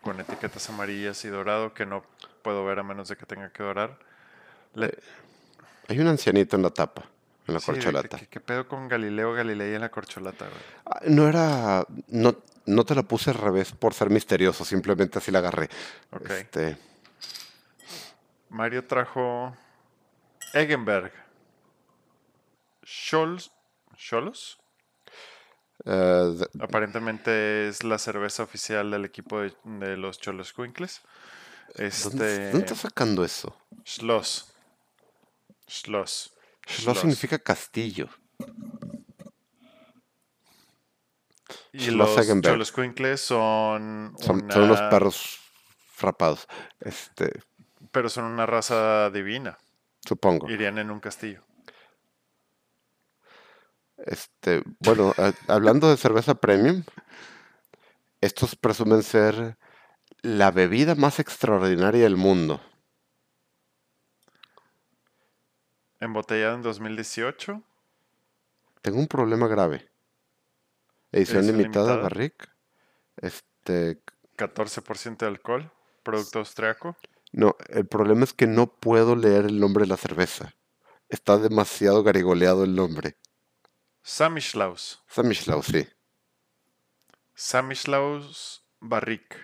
con 0.00 0.18
etiquetas 0.20 0.68
amarillas 0.70 1.24
y 1.24 1.28
dorado 1.28 1.74
que 1.74 1.86
no 1.86 2.04
puedo 2.42 2.64
ver 2.64 2.78
a 2.78 2.82
menos 2.82 3.08
de 3.08 3.16
que 3.16 3.26
tenga 3.26 3.52
que 3.52 3.62
dorar. 3.62 3.98
Le- 4.74 4.96
Hay 5.88 5.98
un 5.98 6.06
ancianito 6.06 6.56
en 6.56 6.62
la 6.62 6.70
tapa, 6.70 7.02
en 7.46 7.54
la 7.54 7.60
Sí, 7.60 7.66
corcholata. 7.66 8.18
¿Qué 8.18 8.40
pedo 8.40 8.66
con 8.68 8.88
Galileo 8.88 9.32
Galilei 9.32 9.74
en 9.74 9.80
la 9.80 9.90
corcholata, 9.90 10.46
güey? 10.46 10.60
Ah, 10.86 11.00
No 11.06 11.28
era. 11.28 11.84
No, 12.08 12.36
no 12.66 12.84
te 12.84 12.94
la 12.94 13.02
puse 13.02 13.30
al 13.30 13.36
revés 13.38 13.72
por 13.72 13.94
ser 13.94 14.10
misterioso, 14.10 14.64
simplemente 14.64 15.18
así 15.18 15.30
la 15.30 15.40
agarré. 15.40 15.68
Ok. 16.12 16.30
Este, 16.30 16.76
Mario 18.48 18.84
trajo 18.86 19.56
Eggenberg. 20.52 21.12
Scholz. 22.84 23.50
¿Cholos? 23.96 24.58
eh, 25.84 26.34
Aparentemente 26.60 27.68
es 27.68 27.84
la 27.84 27.98
cerveza 27.98 28.42
oficial 28.42 28.90
del 28.90 29.04
equipo 29.04 29.40
de, 29.40 29.54
de 29.64 29.96
los 29.96 30.18
Cholos 30.18 30.52
Quinkles. 30.52 31.02
¿dónde, 31.76 31.86
Este. 31.86 32.08
dónde 32.50 32.58
estás 32.58 32.78
sacando 32.78 33.24
eso? 33.24 33.56
Schloss. 33.86 34.51
Schloss. 35.72 36.34
Schloss 36.68 36.98
significa 37.00 37.38
castillo. 37.38 38.08
Y 41.72 41.90
los 41.90 42.16
Eggenberg. 42.18 42.54
Cholos 42.54 42.72
Quinkles 42.72 43.20
son, 43.20 44.14
Son, 44.20 44.50
son 44.50 44.70
una- 44.70 44.90
perros 44.90 45.40
frapados. 45.94 46.46
Este, 46.80 47.32
Pero 47.90 48.08
son 48.08 48.24
una 48.24 48.46
raza 48.46 49.10
divina. 49.10 49.58
supongo. 50.06 50.50
Irían 50.50 50.78
en 50.78 50.90
un 50.90 51.00
castillo. 51.00 51.42
Este, 53.98 54.62
bueno, 54.80 55.14
a- 55.16 55.32
hablando 55.52 55.88
de 55.88 55.96
cerveza 55.96 56.34
premium, 56.34 56.82
estos 58.20 58.56
presumen 58.56 59.02
ser 59.02 59.56
la 60.22 60.50
bebida 60.50 60.94
más 60.94 61.18
extraordinaria 61.20 62.02
del 62.02 62.16
mundo. 62.16 62.60
Embotellado 66.02 66.56
en 66.56 66.62
2018. 66.62 67.62
Tengo 68.82 68.98
un 68.98 69.06
problema 69.06 69.46
grave. 69.46 69.88
Edición 71.12 71.44
Edición 71.44 71.58
limitada, 71.58 71.86
limitada. 71.86 72.02
Barrick. 72.02 72.50
Este, 73.18 74.02
14% 74.36 75.18
de 75.18 75.26
alcohol. 75.26 75.70
Producto 76.02 76.40
austriaco. 76.40 76.96
no, 77.30 77.54
el 77.68 77.86
problema 77.86 78.24
es 78.24 78.32
que 78.32 78.48
no 78.48 78.66
puedo 78.66 79.14
leer 79.14 79.44
el 79.44 79.60
nombre 79.60 79.84
de 79.84 79.90
la 79.90 79.96
cerveza. 79.96 80.56
Está 81.08 81.38
demasiado 81.38 82.02
garigoleado 82.02 82.64
el 82.64 82.74
nombre. 82.74 83.16
Samislaus. 84.02 85.04
Samischlau, 85.06 85.62
sí. 85.62 85.86
Samislaus 87.32 88.66
Barrick. 88.80 89.36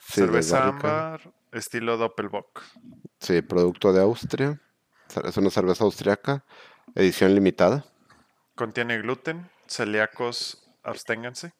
Sí, 0.00 0.22
Cerveza 0.22 0.66
ámbar, 0.66 1.32
estilo 1.52 1.96
Doppelbock. 1.96 2.60
Sí, 3.20 3.40
producto 3.42 3.92
de 3.92 4.02
Austria. 4.02 4.60
Es 5.24 5.36
una 5.36 5.50
cerveza 5.50 5.84
austriaca. 5.84 6.44
Edición 6.94 7.34
limitada. 7.34 7.84
Contiene 8.54 8.98
gluten, 8.98 9.50
celíacos, 9.66 10.68
absténganse. 10.82 11.52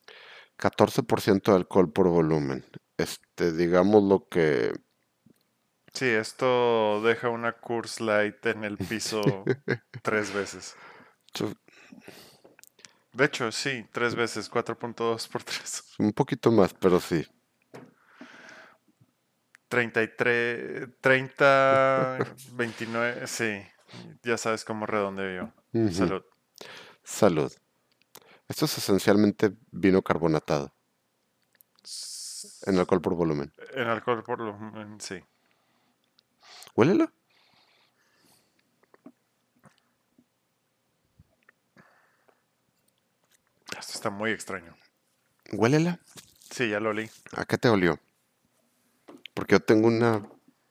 14% 0.59 1.43
de 1.43 1.57
alcohol 1.57 1.93
por 1.93 2.09
volumen. 2.09 2.65
Este, 2.97 3.53
digamos 3.53 4.03
lo 4.03 4.29
que 4.29 4.73
Sí, 5.93 6.07
esto 6.07 7.03
deja 7.03 7.29
una 7.29 7.53
Coors 7.53 8.01
Light 8.01 8.47
en 8.47 8.65
el 8.65 8.77
piso 8.77 9.21
tres 10.03 10.33
veces. 10.33 10.77
De 13.13 13.25
hecho, 13.25 13.51
sí, 13.51 13.85
tres 13.93 14.15
veces, 14.15 14.51
4.2 14.51 15.29
por 15.29 15.43
3. 15.43 15.85
un 15.99 16.13
poquito 16.13 16.53
más, 16.53 16.75
pero 16.75 17.01
sí. 17.01 17.27
33, 19.71 20.89
30, 21.01 22.19
29, 22.55 23.27
sí. 23.29 23.63
Ya 24.25 24.37
sabes 24.37 24.65
cómo 24.65 24.85
redondeo 24.85 25.53
yo. 25.73 25.91
Salud. 25.93 26.23
Salud. 27.05 27.53
Esto 28.49 28.65
es 28.65 28.79
esencialmente 28.79 29.53
vino 29.71 30.03
carbonatado 30.03 30.75
en 32.67 32.79
alcohol 32.79 33.01
por 33.01 33.15
volumen. 33.15 33.53
En 33.75 33.87
alcohol 33.87 34.23
por 34.25 34.41
lo 34.41 34.51
en- 34.81 35.01
sí. 35.01 35.23
Huélela. 36.75 37.13
Esto 43.79 43.93
está 43.95 44.11
muy 44.11 44.33
extraño. 44.33 44.75
Huélela. 45.53 46.01
Sí, 46.51 46.69
ya 46.69 46.81
lo 46.81 46.93
leí. 46.93 47.09
¿A 47.37 47.45
qué 47.45 47.57
te 47.57 47.69
olió? 47.69 47.99
Porque 49.41 49.55
yo 49.55 49.61
tengo 49.61 49.89
una 49.89 50.23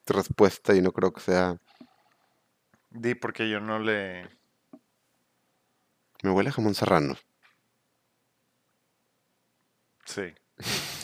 respuesta 0.05 0.75
y 0.75 0.81
no 0.83 0.91
creo 0.91 1.11
que 1.11 1.21
sea. 1.21 1.57
Di 2.91 3.15
porque 3.15 3.49
yo 3.49 3.59
no 3.59 3.79
le... 3.79 4.29
Me 6.21 6.29
huele 6.29 6.49
a 6.49 6.51
jamón 6.51 6.75
serrano. 6.75 7.17
Sí. 10.05 10.35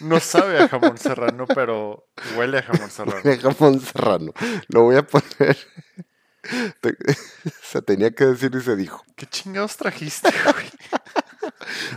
No 0.00 0.18
sabe 0.18 0.58
a 0.62 0.66
jamón 0.68 0.96
serrano, 0.96 1.46
pero 1.46 2.08
huele 2.34 2.56
a 2.58 2.62
jamón 2.62 2.90
serrano. 2.90 3.20
Huele 3.22 3.36
a 3.36 3.52
jamón 3.52 3.80
serrano. 3.80 4.32
Lo 4.68 4.84
voy 4.84 4.96
a 4.96 5.02
poner. 5.02 5.58
Se 7.62 7.82
tenía 7.82 8.10
que 8.10 8.24
decir 8.24 8.50
y 8.54 8.60
se 8.60 8.76
dijo. 8.76 9.04
¿Qué 9.16 9.26
chingados 9.26 9.76
trajiste, 9.76 10.30
güey? 10.44 10.69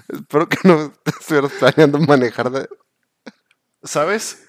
Espero 0.07 0.49
que 0.49 0.57
no 0.63 0.93
estuvieras 1.05 1.51
planeando 1.53 1.99
manejar 1.99 2.49
de. 2.51 2.67
¿Sabes? 3.83 4.47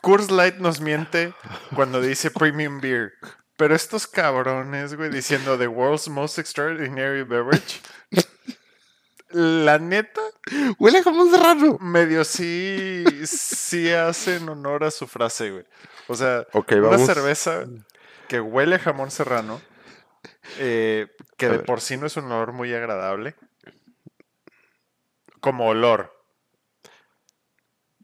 Coors 0.00 0.30
Light 0.30 0.56
nos 0.56 0.80
miente 0.80 1.32
cuando 1.74 2.00
dice 2.00 2.30
premium 2.30 2.80
beer. 2.80 3.12
Pero 3.56 3.74
estos 3.74 4.06
cabrones, 4.06 4.94
güey, 4.94 5.10
diciendo 5.10 5.56
the 5.56 5.68
world's 5.68 6.08
most 6.08 6.38
extraordinary 6.38 7.22
beverage. 7.22 7.80
La 9.30 9.78
neta, 9.78 10.20
Huele 10.78 10.98
a 10.98 11.02
jamón 11.02 11.30
serrano. 11.30 11.78
medio 11.80 12.24
sí, 12.24 13.04
sí 13.24 13.90
hacen 13.90 14.48
honor 14.48 14.84
a 14.84 14.90
su 14.90 15.06
frase, 15.08 15.50
güey. 15.50 15.64
O 16.06 16.14
sea, 16.14 16.46
una 16.52 16.98
cerveza 16.98 17.64
que 18.28 18.40
huele 18.40 18.76
a 18.76 18.78
jamón 18.78 19.10
serrano, 19.10 19.60
eh, 20.58 21.08
que 21.36 21.48
de 21.48 21.58
por 21.60 21.80
sí 21.80 21.96
no 21.96 22.06
es 22.06 22.16
un 22.16 22.26
olor 22.26 22.52
muy 22.52 22.72
agradable. 22.74 23.34
Como 25.44 25.66
olor. 25.68 26.10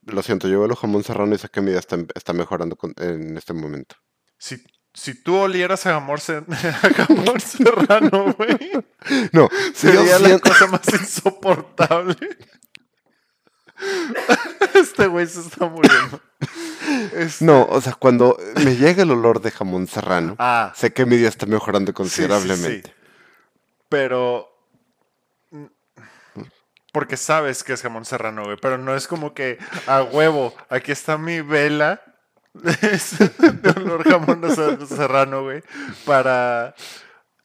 Lo 0.04 0.22
siento, 0.22 0.46
yo 0.48 0.60
huelo 0.60 0.76
jamón 0.76 1.02
serrano 1.04 1.34
y 1.34 1.38
sé 1.38 1.48
que 1.48 1.60
mi 1.60 1.70
vida 1.70 1.78
está, 1.78 1.96
está 2.14 2.32
mejorando 2.32 2.76
con- 2.76 2.94
en 2.98 3.36
este 3.36 3.52
momento. 3.52 3.96
Si, 4.38 4.62
si 4.94 5.22
tú 5.22 5.36
olieras 5.36 5.86
a 5.86 5.92
jamón, 5.94 6.18
se- 6.18 6.36
a 6.50 6.90
jamón 7.06 7.40
serrano, 7.40 8.34
güey, 8.38 8.70
No, 9.32 9.48
sería 9.74 10.18
la 10.18 10.26
siento- 10.28 10.48
cosa 10.50 10.66
más 10.66 10.82
insoportable. 10.92 12.16
Este 14.74 15.06
güey 15.06 15.26
se 15.26 15.40
está 15.40 15.66
muriendo. 15.66 16.20
Es- 17.14 17.40
No, 17.42 17.64
o 17.64 17.80
sea, 17.80 17.94
cuando 17.94 18.36
me 18.64 18.76
llega 18.76 19.02
el 19.02 19.10
olor 19.10 19.40
de 19.40 19.50
jamón 19.50 19.86
serrano, 19.86 20.36
Ah, 20.38 20.72
sé 20.76 20.92
que 20.92 21.06
mi 21.06 21.16
día 21.16 21.28
está 21.28 21.46
mejorando 21.46 21.90
sí, 21.90 21.92
sí, 21.92 21.96
considerablemente. 21.96 22.88
sí. 22.90 22.94
Pero. 23.88 24.46
Porque 26.92 27.16
sabes 27.16 27.62
que 27.64 27.72
es 27.72 27.82
jamón 27.82 28.04
serrano, 28.04 28.44
güey. 28.44 28.56
Pero 28.60 28.76
no 28.78 28.94
es 28.96 29.06
como 29.06 29.32
que 29.34 29.58
a 29.86 30.02
huevo. 30.02 30.54
Aquí 30.68 30.90
está 30.92 31.18
mi 31.18 31.40
vela 31.40 32.02
de 32.54 33.70
olor 33.76 34.02
jamón 34.08 34.42
ser- 34.54 34.86
serrano, 34.86 35.42
güey. 35.44 35.62
Para 36.04 36.74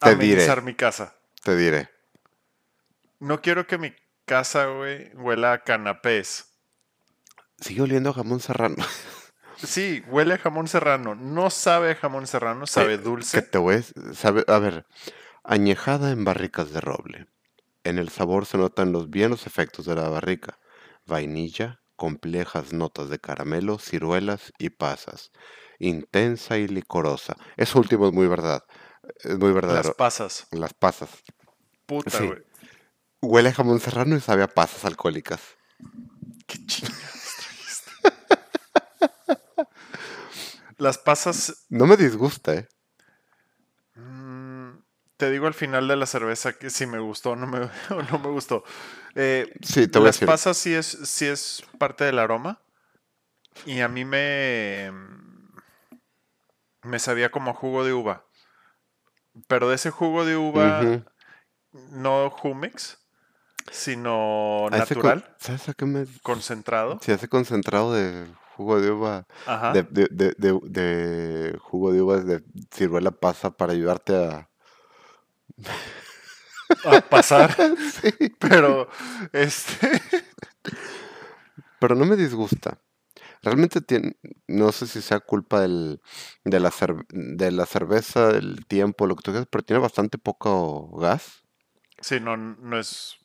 Te 0.00 0.16
diré. 0.16 0.32
amenizar 0.42 0.62
mi 0.62 0.74
casa. 0.74 1.14
Te 1.44 1.56
diré. 1.56 1.88
no 3.20 3.40
quiero 3.40 3.66
que 3.66 3.78
mi 3.78 3.94
casa, 4.24 4.66
güey, 4.66 5.10
huela 5.14 5.52
a 5.52 5.58
canapés. 5.62 6.46
Sigue 7.60 7.82
oliendo 7.82 8.10
a 8.10 8.14
jamón 8.14 8.40
serrano. 8.40 8.76
Sí, 9.56 10.02
huele 10.08 10.34
a 10.34 10.38
jamón 10.38 10.66
serrano. 10.68 11.14
No 11.14 11.48
sabe 11.50 11.92
a 11.92 11.94
jamón 11.94 12.26
serrano, 12.26 12.66
sabe 12.66 12.94
Eh, 12.94 12.98
Que 12.98 13.02
dulce. 13.04 13.42
te 13.42 13.58
voy 13.58 13.76
a... 13.76 14.12
sabe- 14.14 14.44
a 14.48 14.58
ver, 14.58 14.86
añejada 15.44 16.10
en 16.10 16.24
barricas 16.24 16.72
de 16.72 16.80
roble. 16.80 17.26
En 17.86 17.98
el 17.98 18.08
sabor 18.08 18.46
se 18.46 18.58
notan 18.58 18.90
los 18.90 19.10
bien 19.10 19.30
los 19.30 19.46
efectos 19.46 19.86
de 19.86 19.94
la 19.94 20.08
barrica. 20.08 20.58
Vainilla, 21.06 21.80
complejas 21.94 22.72
notas 22.72 23.08
de 23.10 23.20
caramelo, 23.20 23.78
ciruelas 23.78 24.52
y 24.58 24.70
pasas. 24.70 25.30
Intensa 25.78 26.58
y 26.58 26.66
licorosa. 26.66 27.36
Eso 27.56 27.78
último 27.78 28.08
es 28.08 28.12
muy 28.12 28.26
verdad. 28.26 28.64
Es 29.20 29.38
muy 29.38 29.52
Las 29.52 29.54
verdadero. 29.54 29.94
pasas. 29.94 30.48
Las 30.50 30.74
pasas. 30.74 31.10
Puta, 31.86 32.10
Sí. 32.10 32.26
güey. 32.26 32.40
Huele 33.22 33.50
a 33.50 33.54
jamón 33.54 33.78
serrano 33.78 34.16
y 34.16 34.20
sabe 34.20 34.42
a 34.42 34.48
pasas 34.48 34.84
alcohólicas. 34.84 35.40
Qué 36.48 36.58
chingados 36.66 37.34
trajiste. 37.38 37.90
Las 40.78 40.98
pasas, 40.98 41.66
No 41.68 41.86
me 41.86 41.96
disgusta, 41.96 42.52
¿eh? 42.54 42.68
Te 45.16 45.30
digo 45.30 45.46
al 45.46 45.54
final 45.54 45.88
de 45.88 45.96
la 45.96 46.06
cerveza 46.06 46.52
que 46.52 46.70
si 46.70 46.86
me 46.86 46.98
gustó 46.98 47.30
o 47.32 47.36
no 47.36 47.46
me, 47.46 47.58
o 47.90 48.02
no 48.10 48.18
me 48.18 48.28
gustó. 48.28 48.64
Eh, 49.14 49.52
Sí, 49.62 49.88
te 49.88 49.98
voy 49.98 50.06
a 50.06 50.08
las 50.08 50.16
decir. 50.16 50.26
pasas 50.26 50.56
sí 50.56 50.74
es, 50.74 50.86
sí 50.86 51.26
es 51.26 51.62
parte 51.78 52.04
del 52.04 52.18
aroma. 52.18 52.60
Y 53.64 53.80
a 53.80 53.88
mí 53.88 54.04
me, 54.04 54.92
me 56.82 56.98
sabía 56.98 57.30
como 57.30 57.50
a 57.50 57.54
jugo 57.54 57.84
de 57.84 57.92
uva. 57.94 58.24
Pero 59.48 59.68
de 59.68 59.74
ese 59.76 59.90
jugo 59.90 60.24
de 60.24 60.36
uva, 60.36 61.02
no 61.72 62.30
Jumex, 62.30 62.98
sino 63.70 64.66
A 64.70 64.78
ese 64.78 64.94
con- 64.94 65.04
natural, 65.06 65.36
¿Sabes 65.38 65.68
a 65.68 65.74
qué 65.74 65.84
me...? 65.86 66.06
concentrado. 66.22 66.98
Se 67.02 67.12
hace 67.12 67.28
concentrado 67.28 67.92
de 67.92 68.26
jugo 68.56 68.80
de 68.80 68.90
uva. 68.90 69.26
Ajá. 69.46 69.72
De, 69.72 69.82
de, 69.84 70.08
de, 70.10 70.58
de- 70.62 71.58
jugo 71.60 71.92
de 71.92 72.00
uvas 72.02 72.24
de 72.26 72.42
ciruela 72.72 73.10
pasa 73.10 73.50
para 73.50 73.72
ayudarte 73.72 74.16
a... 74.16 74.48
A 76.84 77.00
pasar. 77.00 77.56
Sí. 77.92 78.12
Pero, 78.38 78.88
este. 79.32 80.02
Pero 81.78 81.94
no 81.94 82.04
me 82.04 82.16
disgusta. 82.16 82.80
Realmente 83.42 83.80
tiene, 83.80 84.16
no 84.48 84.72
sé 84.72 84.86
si 84.86 85.00
sea 85.00 85.20
culpa 85.20 85.60
del, 85.60 86.00
de, 86.44 86.58
la 86.58 86.72
de 87.10 87.50
la 87.52 87.66
cerveza, 87.66 88.32
del 88.32 88.66
tiempo, 88.66 89.06
lo 89.06 89.14
que 89.14 89.22
tú 89.22 89.30
quieras, 89.30 89.48
pero 89.50 89.64
tiene 89.64 89.80
bastante 89.80 90.18
poco 90.18 90.88
gas. 90.98 91.44
Sí, 92.00 92.18
no, 92.18 92.36
no 92.36 92.78
es. 92.78 93.16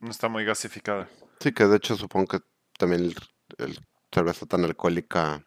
No 0.00 0.10
está 0.10 0.28
muy 0.28 0.44
gasificada. 0.44 1.08
Sí, 1.40 1.52
que 1.52 1.66
de 1.66 1.76
hecho 1.76 1.96
supongo 1.96 2.26
que 2.26 2.40
también 2.78 3.04
el, 3.04 3.16
el 3.58 3.78
cerveza 4.12 4.46
tan 4.46 4.64
alcohólica 4.64 5.44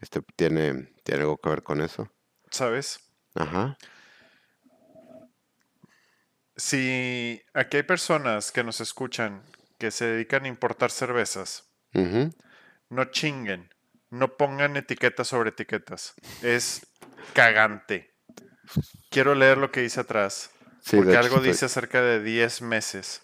este, 0.00 0.20
tiene, 0.36 0.92
tiene 1.04 1.22
algo 1.22 1.38
que 1.38 1.48
ver 1.48 1.62
con 1.62 1.80
eso. 1.80 2.10
¿Sabes? 2.50 3.00
Ajá. 3.34 3.78
Si 6.56 7.42
aquí 7.54 7.78
hay 7.78 7.82
personas 7.82 8.52
que 8.52 8.62
nos 8.64 8.80
escuchan 8.80 9.42
que 9.78 9.90
se 9.90 10.04
dedican 10.06 10.44
a 10.44 10.48
importar 10.48 10.90
cervezas, 10.90 11.64
no 12.88 13.04
chinguen. 13.06 13.70
No 14.10 14.36
pongan 14.36 14.76
etiquetas 14.76 15.28
sobre 15.28 15.50
etiquetas. 15.50 16.12
Es 16.42 16.86
cagante. 17.32 18.14
Quiero 19.10 19.34
leer 19.34 19.56
lo 19.56 19.70
que 19.72 19.80
dice 19.80 20.00
atrás. 20.00 20.50
Sí, 20.82 20.96
porque 20.96 21.12
hecho 21.12 21.20
algo 21.20 21.36
estoy- 21.36 21.48
dice 21.52 21.64
acerca 21.64 22.02
de 22.02 22.22
10 22.22 22.60
meses. 22.60 23.22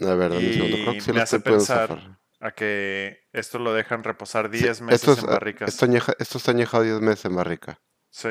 A 0.00 0.14
ver, 0.14 0.30
dame 0.32 0.46
un 0.46 0.52
segundo. 0.52 0.76
Creo 0.76 0.92
Y 0.92 0.94
que 0.94 1.00
sí 1.00 1.12
me 1.12 1.20
hace 1.20 1.40
pensar 1.40 2.16
a 2.40 2.52
que 2.52 3.18
esto 3.32 3.58
lo 3.58 3.74
dejan 3.74 4.04
reposar 4.04 4.48
Sí, 4.52 4.58
10 4.62 4.80
meses 4.82 5.00
esto, 5.02 5.12
es, 5.14 5.18
en 5.18 5.28
ah, 5.30 5.32
barricas. 5.32 5.68
esto, 5.68 5.84
añeja- 5.86 6.14
esto 6.18 6.38
está 6.38 6.52
añejado 6.52 6.84
10 6.84 7.00
meses 7.00 7.24
en 7.24 7.34
barrica. 7.36 7.80
Sí. 8.10 8.30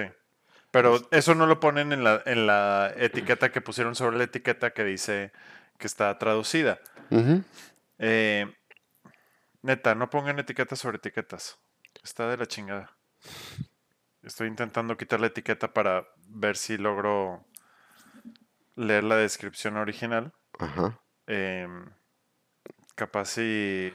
Pero 0.71 1.07
eso 1.11 1.33
no 1.33 1.47
lo 1.47 1.59
ponen 1.59 1.91
en 1.93 2.03
la, 2.03 2.21
en 2.25 2.45
la 2.45 2.93
etiqueta 2.95 3.51
que 3.51 3.61
pusieron 3.61 3.95
sobre 3.95 4.17
la 4.17 4.25
etiqueta 4.25 4.71
que 4.71 4.83
dice 4.83 5.31
que 5.77 5.87
está 5.87 6.17
traducida. 6.19 6.79
Eh, 7.97 8.45
neta, 9.63 9.95
no 9.95 10.09
pongan 10.09 10.37
etiquetas 10.37 10.79
sobre 10.79 10.97
etiquetas. 10.97 11.57
Está 12.03 12.29
de 12.29 12.37
la 12.37 12.45
chingada. 12.45 12.95
Estoy 14.21 14.47
intentando 14.47 14.95
quitar 14.95 15.19
la 15.19 15.27
etiqueta 15.27 15.73
para 15.73 16.07
ver 16.27 16.55
si 16.55 16.77
logro 16.77 17.45
leer 18.75 19.03
la 19.03 19.15
descripción 19.15 19.77
original. 19.77 20.33
Ajá. 20.59 20.99
Em, 21.25 21.85
capaz 22.95 23.25
si 23.25 23.93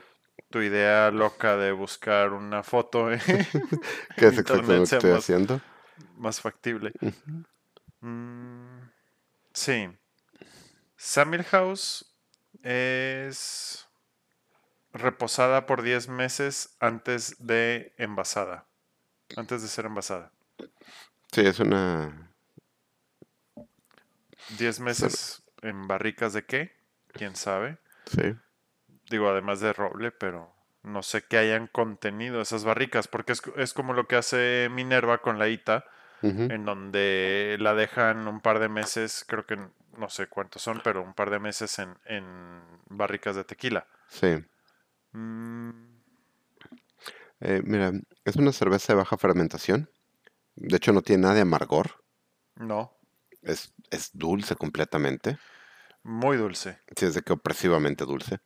tu 0.51 0.61
idea 0.61 1.11
loca 1.11 1.57
de 1.57 1.73
buscar 1.73 2.33
una 2.33 2.63
foto 2.63 3.13
eh, 3.13 3.19
¿Qué 4.17 4.27
es 4.27 4.33
en 4.33 4.39
exactamente 4.41 4.73
lo 4.73 4.79
que 4.79 4.83
estoy 4.83 5.11
haciendo? 5.13 5.61
Más 6.17 6.41
factible. 6.41 6.93
Mm, 8.01 8.81
sí. 9.53 9.89
Samuel 10.97 11.45
House 11.45 12.15
es 12.63 13.87
reposada 14.93 15.67
por 15.67 15.83
10 15.83 16.09
meses 16.09 16.77
antes 16.81 17.37
de 17.39 17.95
envasada. 17.99 18.67
Antes 19.37 19.63
de 19.63 19.69
ser 19.69 19.87
envasada. 19.87 20.33
Sí, 21.33 21.41
es 21.41 21.59
una... 21.59 22.31
10 24.59 24.81
meses 24.81 25.43
en 25.63 25.89
barricas 25.89 26.33
de 26.33 26.45
qué? 26.45 26.77
¿Quién 27.13 27.35
sabe? 27.35 27.79
Sí. 28.07 28.35
Digo, 29.11 29.29
además 29.29 29.61
de 29.61 29.73
roble, 29.73 30.13
pero 30.13 30.54
no 30.85 31.03
sé 31.03 31.25
qué 31.25 31.39
hayan 31.39 31.67
contenido 31.69 32.41
esas 32.43 32.65
barricas, 32.65 33.09
porque 33.09 33.33
es, 33.33 33.43
es 33.57 33.75
como 33.75 33.95
lo 33.95 34.07
que 34.09 34.17
hace 34.17 34.69
Minerva 34.71 35.19
con 35.19 35.39
la 35.39 35.49
ITA, 35.49 35.85
en 36.49 36.65
donde 36.67 37.57
la 37.61 37.75
dejan 37.75 38.29
un 38.29 38.41
par 38.41 38.59
de 38.61 38.69
meses, 38.69 39.25
creo 39.29 39.47
que 39.47 39.59
no 39.99 40.11
sé 40.11 40.29
cuántos 40.29 40.63
son, 40.63 40.81
pero 40.85 41.03
un 41.03 41.15
par 41.15 41.31
de 41.31 41.41
meses 41.41 41.79
en, 41.79 41.97
en 42.07 42.61
barricas 42.89 43.37
de 43.37 43.45
tequila. 43.45 43.87
Sí. 44.09 44.45
Mm, 45.15 45.71
Eh, 47.41 47.63
mira, 47.65 47.93
es 48.25 48.37
una 48.37 48.53
cerveza 48.53 48.93
de 48.93 48.97
baja 48.99 49.17
fermentación. 49.17 49.89
De 50.57 50.77
hecho, 50.77 50.93
no 50.93 51.03
tiene 51.03 51.23
nada 51.23 51.35
de 51.35 51.43
amargor. 51.43 51.93
no, 52.57 52.93
Es, 53.43 53.73
es 53.93 54.11
dulce 54.13 54.57
completamente. 54.57 55.39
muy 56.05 56.37
dulce. 56.37 56.79
Sí, 56.97 57.05
es 57.07 57.15
de 57.15 57.21
que 57.23 57.35
opresivamente 57.35 58.07
dulce. 58.07 58.41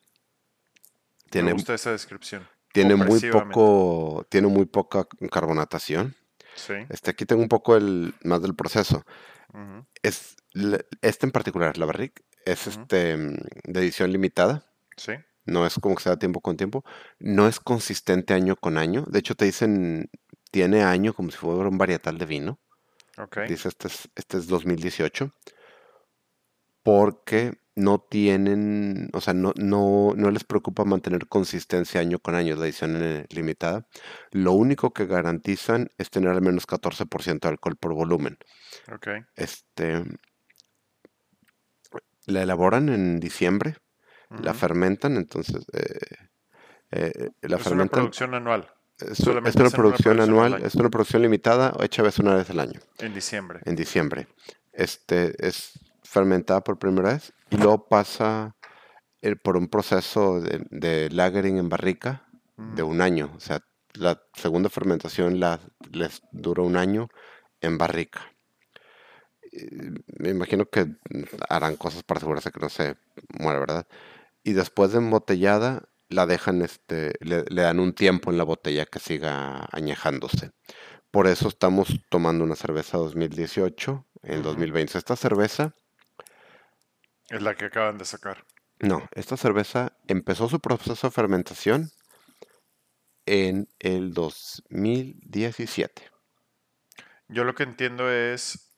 Me 1.34 1.52
gusta 1.52 1.74
esa 1.74 1.92
descripción. 1.92 2.46
tiene 2.72 2.96
muy 2.96 3.20
poco, 3.20 4.26
tiene 4.28 4.48
muy 4.48 4.66
poca 4.66 5.06
carbonatación. 5.30 6.14
Sí. 6.54 6.74
Este, 6.88 7.10
aquí 7.10 7.24
tengo 7.24 7.42
un 7.42 7.48
poco 7.48 7.76
el, 7.76 8.14
más 8.24 8.42
del 8.42 8.54
proceso. 8.54 9.04
Es, 10.02 10.36
este 11.02 11.26
en 11.26 11.32
particular, 11.32 11.78
la 11.78 11.86
barrica, 11.86 12.22
es 12.44 12.66
este 12.66 13.16
mm, 13.16 13.36
de 13.64 13.80
edición 13.80 14.12
limitada. 14.12 14.64
Sí. 14.96 15.12
No 15.44 15.66
es 15.66 15.74
como 15.80 15.94
que 15.94 16.02
sea 16.02 16.18
tiempo 16.18 16.40
con 16.40 16.56
tiempo. 16.56 16.84
No 17.18 17.48
es 17.48 17.58
consistente 17.58 18.34
año 18.34 18.56
con 18.56 18.76
año. 18.76 19.04
De 19.08 19.18
hecho, 19.18 19.34
te 19.34 19.46
dicen, 19.46 20.10
tiene 20.50 20.82
año 20.82 21.14
como 21.14 21.30
si 21.30 21.38
fuera 21.38 21.68
un 21.68 21.78
varietal 21.78 22.18
de 22.18 22.26
vino. 22.26 22.60
Ok. 23.16 23.38
Dice, 23.48 23.68
este 23.68 23.88
es, 23.88 24.08
este 24.14 24.36
es 24.38 24.46
2018. 24.46 25.32
Porque 26.82 27.58
no 27.78 28.00
tienen, 28.00 29.08
o 29.12 29.20
sea, 29.20 29.34
no, 29.34 29.52
no, 29.56 30.12
no 30.16 30.30
les 30.30 30.42
preocupa 30.42 30.84
mantener 30.84 31.28
consistencia 31.28 32.00
año 32.00 32.18
con 32.18 32.34
año, 32.34 32.56
la 32.56 32.64
edición 32.64 32.96
eh, 32.96 33.26
limitada. 33.30 33.86
Lo 34.32 34.52
único 34.52 34.92
que 34.92 35.06
garantizan 35.06 35.88
es 35.96 36.10
tener 36.10 36.30
al 36.30 36.42
menos 36.42 36.66
14% 36.66 37.40
de 37.40 37.48
alcohol 37.48 37.76
por 37.76 37.94
volumen. 37.94 38.36
Ok. 38.92 39.08
Este, 39.36 40.04
la 42.26 42.42
elaboran 42.42 42.88
en 42.88 43.20
diciembre, 43.20 43.76
la 44.42 44.54
fermentan, 44.54 45.16
entonces 45.16 45.64
eh, 45.72 45.98
eh, 46.90 47.30
la 47.42 47.56
Es 47.58 47.66
una 47.68 47.86
producción 47.86 48.34
anual 48.34 48.68
Es, 48.98 49.20
una 49.20 49.40
producción 49.40 49.72
producción 49.72 50.20
al 50.20 50.28
anual, 50.28 50.62
es 50.64 50.74
una 50.74 50.90
producción 50.90 51.22
limitada, 51.22 51.74
hecha 51.80 52.02
vez 52.02 52.18
una 52.18 52.34
vez 52.34 52.50
al 52.50 52.58
año, 52.58 52.80
en 52.98 53.14
diciembre. 53.14 53.60
en 53.64 53.76
diciembre. 53.76 54.26
Este 54.72 55.34
es 55.46 55.78
fermentada 56.08 56.62
por 56.62 56.78
primera 56.78 57.10
vez 57.14 57.32
y 57.50 57.56
luego 57.56 57.88
pasa 57.88 58.56
eh, 59.22 59.36
por 59.36 59.56
un 59.56 59.68
proceso 59.68 60.40
de, 60.40 60.64
de 60.70 61.10
lagering 61.10 61.58
en 61.58 61.68
barrica 61.68 62.28
de 62.66 62.82
Ujú, 62.82 62.84
un 62.84 63.00
año. 63.02 63.32
O 63.36 63.40
sea, 63.40 63.60
la 63.94 64.22
segunda 64.34 64.70
fermentación 64.70 65.40
la, 65.40 65.60
les 65.92 66.22
dura 66.32 66.62
un 66.62 66.76
año 66.76 67.08
en 67.60 67.78
barrica. 67.78 68.20
Eh, 69.52 69.90
Me 70.18 70.30
imagino 70.30 70.66
que 70.66 70.86
harán 71.48 71.76
cosas 71.76 72.02
para 72.02 72.18
asegurarse 72.18 72.50
que 72.50 72.60
no 72.60 72.68
se 72.68 72.96
muera, 73.38 73.60
¿verdad? 73.60 73.86
Y 74.44 74.54
después 74.54 74.92
de 74.92 74.98
embotellada, 74.98 75.88
la 76.08 76.26
dejan, 76.26 76.62
este, 76.62 77.14
le, 77.20 77.44
le 77.48 77.62
dan 77.62 77.80
un 77.80 77.94
tiempo 77.94 78.30
en 78.30 78.38
la 78.38 78.44
botella 78.44 78.86
que 78.86 79.00
siga 79.00 79.68
añejándose. 79.72 80.52
Por 81.12 81.26
eso 81.28 81.48
estamos 81.48 81.88
tomando 82.10 82.44
una 82.44 82.56
cerveza 82.56 82.98
2018 82.98 84.06
en 84.22 84.42
ujú. 84.42 84.42
2020. 84.42 84.98
Esta 84.98 85.16
cerveza 85.16 85.74
Es 87.28 87.42
la 87.42 87.54
que 87.54 87.66
acaban 87.66 87.98
de 87.98 88.04
sacar. 88.04 88.44
No, 88.80 89.08
esta 89.12 89.36
cerveza 89.36 89.96
empezó 90.06 90.48
su 90.48 90.60
proceso 90.60 91.08
de 91.08 91.10
fermentación 91.10 91.90
en 93.26 93.68
el 93.78 94.14
2017. 94.14 96.10
Yo 97.28 97.44
lo 97.44 97.54
que 97.54 97.64
entiendo 97.64 98.10
es 98.10 98.72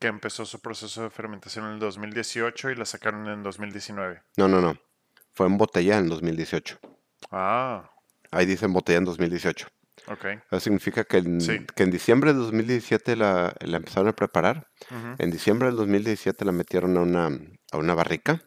que 0.00 0.08
empezó 0.08 0.44
su 0.44 0.60
proceso 0.60 1.02
de 1.02 1.10
fermentación 1.10 1.66
en 1.66 1.74
el 1.74 1.78
2018 1.78 2.70
y 2.70 2.74
la 2.74 2.84
sacaron 2.84 3.28
en 3.28 3.42
2019. 3.42 4.22
No, 4.36 4.48
no, 4.48 4.60
no. 4.60 4.76
Fue 5.32 5.46
en 5.46 5.56
botella 5.56 5.98
en 5.98 6.08
2018. 6.08 6.78
Ah, 7.30 7.90
Ahí 8.30 8.46
dice 8.46 8.64
en 8.64 8.72
botella 8.72 8.98
en 8.98 9.04
2018. 9.04 9.68
Ok. 10.08 10.24
Eso 10.50 10.60
significa 10.60 11.04
que 11.04 11.18
en, 11.18 11.40
Sí. 11.40 11.64
que 11.74 11.82
en 11.82 11.90
diciembre 11.90 12.32
de 12.32 12.38
2017 12.40 13.16
la, 13.16 13.54
la 13.60 13.76
empezaron 13.76 14.08
a 14.08 14.12
preparar. 14.14 14.68
Ujú, 14.90 15.16
En 15.18 15.30
diciembre 15.30 15.68
del 15.68 15.76
2017 15.76 16.44
la 16.44 16.52
metieron 16.52 16.96
a 16.96 17.00
una, 17.00 17.26
a 17.72 17.76
una 17.78 17.94
barrica. 17.94 18.42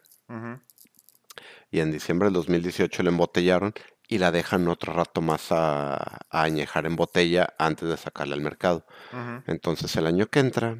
Y 1.70 1.80
en 1.80 1.92
diciembre 1.92 2.26
del 2.26 2.34
2018 2.34 3.02
la 3.02 3.10
embotellaron 3.10 3.72
y 4.08 4.18
la 4.18 4.30
dejan 4.32 4.66
otro 4.68 4.92
rato 4.94 5.20
más 5.20 5.52
a, 5.52 5.94
a 5.94 6.42
añejar 6.42 6.86
en 6.86 6.96
botella 6.96 7.54
antes 7.58 7.88
de 7.88 7.96
sacarla 7.96 8.34
al 8.34 8.40
mercado. 8.40 8.86
Entonces 9.46 9.94
el 9.96 10.06
año 10.06 10.26
que 10.28 10.40
entra 10.40 10.76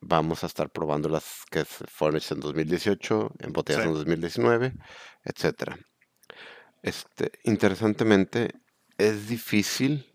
vamos 0.00 0.42
a 0.42 0.46
estar 0.46 0.70
probando 0.70 1.08
las 1.08 1.42
que 1.50 1.64
fueron 1.64 2.16
hechas 2.16 2.32
en 2.32 2.40
2018, 2.40 3.30
en 3.38 3.52
botellas 3.52 3.82
Sí. 3.82 3.88
en 3.88 3.94
2019, 3.94 4.72
etcétera. 5.24 5.76
Este, 6.82 7.30
interesantemente, 7.44 8.50
es 9.08 9.28
difícil 9.28 10.06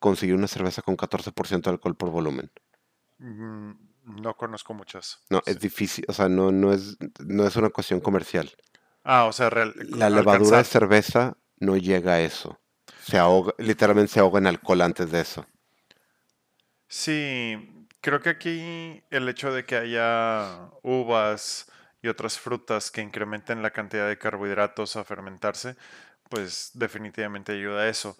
conseguir 0.00 0.34
una 0.36 0.48
cerveza 0.48 0.82
con 0.82 0.96
14% 0.96 1.70
de 1.70 1.74
alcohol 1.76 1.96
por 1.96 2.10
volumen. 2.10 2.50
Mm, 3.18 3.72
No 4.20 4.36
conozco 4.36 4.74
muchas. 4.74 5.18
No, 5.30 5.42
es 5.46 5.58
difícil, 5.58 6.04
o 6.08 6.12
sea, 6.12 6.28
no, 6.28 6.52
no 6.52 6.72
es, 6.72 6.96
no 7.18 7.44
es 7.46 7.56
una 7.56 7.70
cuestión 7.70 8.00
comercial. 8.00 8.52
Ah, 9.04 9.24
o 9.26 9.32
sea, 9.32 9.50
real, 9.50 9.74
La 9.90 10.10
levadura 10.10 10.58
de 10.58 10.64
cerveza 10.64 11.36
no 11.60 11.76
llega 11.76 12.14
a 12.14 12.20
eso. 12.20 12.58
Se 13.04 13.16
ahoga, 13.18 13.54
literalmente 13.58 14.12
se 14.12 14.20
ahoga 14.20 14.38
en 14.40 14.48
alcohol 14.48 14.82
antes 14.82 15.10
de 15.12 15.20
eso. 15.20 15.46
Sí, 16.88 17.86
creo 18.00 18.20
que 18.20 18.30
aquí 18.30 19.02
el 19.10 19.28
hecho 19.28 19.52
de 19.52 19.64
que 19.64 19.76
haya 19.76 20.70
uvas 20.82 21.70
y 22.02 22.08
otras 22.08 22.38
frutas 22.38 22.90
que 22.90 23.00
incrementen 23.00 23.62
la 23.62 23.70
cantidad 23.72 24.08
de 24.08 24.18
carbohidratos 24.18 24.96
a 24.96 25.04
fermentarse, 25.04 25.76
pues 26.32 26.70
definitivamente 26.74 27.52
ayuda 27.52 27.82
a 27.82 27.88
eso. 27.88 28.16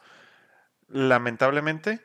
Lamentablemente, 0.88 2.00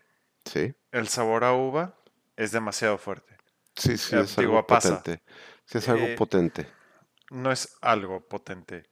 ¿Sí? 0.45 0.73
el 0.91 1.07
sabor 1.09 1.43
a 1.43 1.53
uva 1.53 1.95
es 2.37 2.51
demasiado 2.51 2.97
fuerte. 2.97 3.35
Sí, 3.75 3.97
sí, 3.97 4.15
Eh, 4.15 4.21
es 4.21 4.37
digo, 4.37 4.53
algo 4.53 4.67
pasa. 4.67 5.03
potente. 5.03 5.23
Sí, 5.65 5.77
es 5.77 5.89
algo 5.89 6.05
Eh, 6.05 6.15
potente. 6.17 6.67
No 7.29 7.51
es 7.51 7.77
algo 7.81 8.21
potente, 8.27 8.89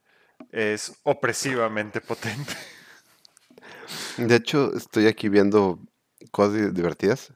es 0.52 0.92
opresivamente 1.04 2.00
potente. 2.00 2.54
De 4.18 4.34
hecho, 4.36 4.74
estoy 4.74 5.06
aquí 5.06 5.28
viendo 5.28 5.80
cosas 6.32 6.54
di- 6.54 6.70
divertidas. 6.70 7.32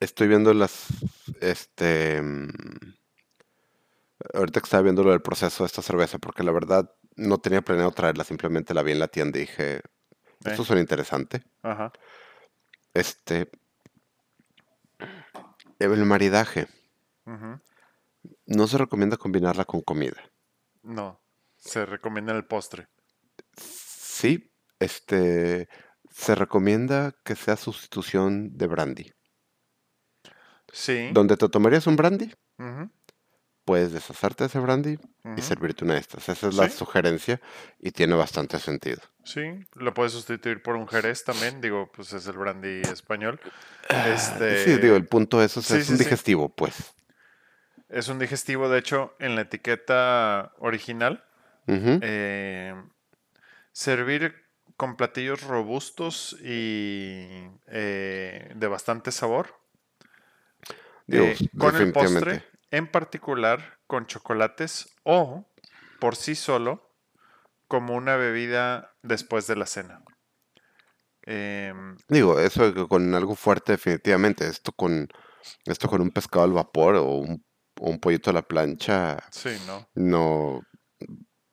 Estoy 0.00 0.28
viendo 0.28 0.52
las, 0.52 0.88
este, 1.40 2.20
mm, 2.20 2.48
ahorita 4.34 4.60
que 4.60 4.64
estaba 4.64 4.82
viendo 4.82 5.02
lo 5.02 5.10
del 5.10 5.22
proceso 5.22 5.62
de 5.62 5.66
esta 5.66 5.82
cerveza, 5.82 6.18
porque 6.18 6.42
la 6.42 6.52
verdad 6.52 6.90
no 7.16 7.38
tenía 7.38 7.62
planeado 7.62 7.90
traerla, 7.92 8.24
simplemente 8.24 8.74
la 8.74 8.82
vi 8.82 8.92
en 8.92 8.98
la 8.98 9.08
tienda 9.08 9.38
y 9.38 9.42
dije, 9.42 9.82
esto 10.44 10.62
eh, 10.62 10.64
suena 10.64 10.80
interesante. 10.80 11.42
ajá. 11.62 11.92
Este, 12.94 13.50
el 15.78 16.04
maridaje, 16.04 16.68
no 18.46 18.66
se 18.66 18.78
recomienda 18.78 19.16
combinarla 19.16 19.64
con 19.64 19.80
comida. 19.80 20.20
No, 20.82 21.22
se 21.56 21.86
recomienda 21.86 22.34
el 22.34 22.44
postre. 22.44 22.88
Sí, 23.56 24.52
este, 24.78 25.68
se 26.10 26.34
recomienda 26.34 27.14
que 27.24 27.34
sea 27.34 27.56
sustitución 27.56 28.56
de 28.56 28.66
brandy. 28.66 29.12
Sí. 30.72 31.10
Donde 31.12 31.36
te 31.36 31.48
tomarías 31.48 31.86
un 31.86 31.96
brandy, 31.96 32.32
ujú, 32.58 32.90
puedes 33.64 33.92
deshacerte 33.92 34.44
de 34.44 34.48
ese 34.48 34.58
brandy 34.58 34.98
y 35.36 35.42
servirte 35.42 35.84
una 35.84 35.94
de 35.94 36.00
estas. 36.00 36.28
Esa 36.28 36.48
es 36.48 36.54
la 36.54 36.68
sugerencia 36.68 37.40
y 37.78 37.92
tiene 37.92 38.14
bastante 38.14 38.58
sentido. 38.58 39.00
Sí, 39.24 39.42
lo 39.74 39.94
puedes 39.94 40.12
sustituir 40.12 40.62
por 40.62 40.74
un 40.76 40.88
jerez 40.88 41.24
también, 41.24 41.60
digo, 41.60 41.90
pues 41.94 42.12
es 42.12 42.26
el 42.26 42.36
brandy 42.36 42.82
español. 42.82 43.40
Ah, 43.88 44.08
Este, 44.08 44.64
Sí, 44.64 44.76
digo, 44.78 44.96
el 44.96 45.06
punto 45.06 45.42
es, 45.42 45.56
o 45.56 45.62
sea, 45.62 45.76
sí, 45.76 45.80
es 45.82 45.86
sí, 45.86 45.92
un 45.92 45.98
digestivo, 45.98 46.48
pues. 46.48 46.92
Es 47.88 48.08
un 48.08 48.18
digestivo, 48.18 48.68
de 48.68 48.78
hecho, 48.78 49.14
en 49.18 49.36
la 49.36 49.42
etiqueta 49.42 50.52
original, 50.58 51.24
eh, 51.68 52.74
servir 53.72 54.34
con 54.76 54.96
platillos 54.96 55.42
robustos 55.42 56.36
y 56.42 57.28
eh, 57.68 58.52
de 58.54 58.66
bastante 58.66 59.12
sabor, 59.12 59.54
Digo, 61.06 61.26
eh, 61.26 61.36
con 61.56 61.76
el 61.76 61.92
postre. 61.92 62.44
En 62.72 62.90
particular 62.90 63.78
con 63.86 64.06
chocolates 64.06 64.88
o 65.04 65.46
por 66.00 66.16
sí 66.16 66.34
solo 66.34 66.90
como 67.68 67.94
una 67.94 68.16
bebida 68.16 68.92
después 69.02 69.46
de 69.46 69.56
la 69.56 69.66
cena. 69.66 70.02
Em, 71.24 71.96
Digo, 72.08 72.40
eso 72.40 72.88
con 72.88 73.14
algo 73.14 73.36
fuerte, 73.36 73.72
definitivamente. 73.72 74.48
Esto 74.48 74.72
con, 74.72 75.06
esto 75.64 75.88
con 75.88 76.00
un 76.00 76.10
pescado 76.10 76.44
al 76.44 76.52
vapor 76.52 76.96
o 76.96 77.04
un, 77.18 77.44
o 77.80 77.90
un 77.90 78.00
pollito 78.00 78.30
a 78.30 78.32
la 78.32 78.42
plancha, 78.42 79.18
sí, 79.30 79.50
¿no? 79.66 79.88
no 79.94 80.60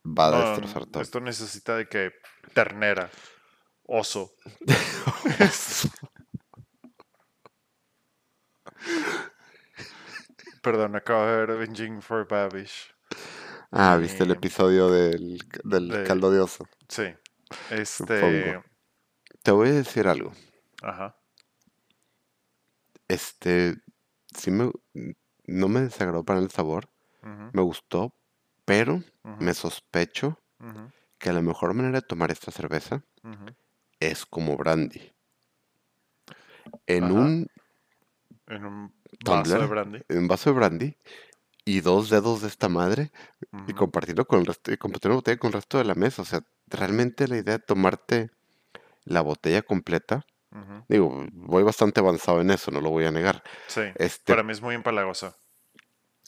va 0.04 0.28
a 0.28 0.32
No, 0.32 0.40
destrozar 0.40 0.86
todo. 0.88 1.04
esto 1.04 1.20
necesita 1.20 1.76
de 1.78 1.88
que 1.88 2.12
ternera, 2.54 3.12
oso. 3.84 4.32
Perdón, 10.62 10.96
acabo 10.96 11.26
de 11.26 11.38
ver 11.38 11.52
Avenging 11.52 12.02
for 12.02 12.28
Babish. 12.28 12.94
Ah, 13.72 13.98
¿viste 13.98 14.24
el 14.24 14.32
episodio 14.32 14.90
del, 14.90 15.38
del 15.64 15.90
de- 15.90 16.04
caldo 16.04 16.32
de 16.32 16.40
oso? 16.40 16.68
Sí. 16.88 17.04
Este. 17.72 17.86
Supongo. 17.86 18.64
Te 19.44 19.52
voy 19.52 19.70
a 19.70 19.74
decir 19.74 20.08
algo. 20.08 20.34
Ajá. 20.82 21.16
Este, 23.08 23.76
sí 24.36 24.52
me, 24.52 24.72
no 25.46 25.68
me 25.68 25.82
desagradó 25.82 26.24
para 26.24 26.40
el 26.40 26.52
sabor, 26.52 26.90
me 27.54 27.62
gustó, 27.62 28.14
pero 28.66 29.04
me 29.40 29.54
sospecho 29.56 30.38
ujú, 30.60 30.92
que 31.18 31.34
la 31.34 31.42
mejor 31.42 31.74
manera 31.74 32.02
de 32.02 32.08
tomar 32.08 32.30
esta 32.32 32.52
cerveza 32.52 33.04
es 34.00 34.26
como 34.26 34.56
brandy. 34.58 35.12
En 36.86 37.06
un, 37.06 37.48
En 38.48 38.66
un 38.66 38.94
vaso 39.26 39.60
de 39.60 39.68
brandy. 39.68 40.02
un 40.10 40.28
vaso 40.28 40.50
de 40.50 40.56
brandy 40.56 40.98
y 41.66 41.82
dos 41.82 42.10
dedos 42.10 42.42
de 42.42 42.48
esta 42.48 42.70
madre 42.70 43.12
y 43.68 43.74
compartirlo 43.74 44.26
con 44.26 44.40
el 44.40 44.46
resto, 44.46 44.72
y 44.72 44.78
compartir 44.78 45.12
una 45.12 45.18
botella 45.18 45.38
con 45.38 45.50
el 45.50 45.54
resto 45.54 45.78
de 45.78 45.84
la 45.86 45.96
mesa. 45.96 46.22
O 46.22 46.26
sea, 46.26 46.42
realmente 46.68 47.28
la 47.28 47.38
idea 47.38 47.58
de 47.58 47.64
tomarte 47.64 48.32
la 49.04 49.22
botella 49.22 49.62
completa, 49.62 50.26
digo, 50.88 51.26
voy 51.32 51.64
bastante 51.64 52.00
avanzado 52.00 52.42
en 52.42 52.52
eso, 52.52 52.72
no 52.72 52.82
lo 52.82 52.90
voy 52.90 53.06
a 53.06 53.12
negar. 53.12 53.44
Sí. 53.68 53.82
Este, 53.96 54.34
Para 54.34 54.44
mí 54.44 54.52
es 54.52 54.62
muy 54.62 54.76
empalagosa. 54.76 55.36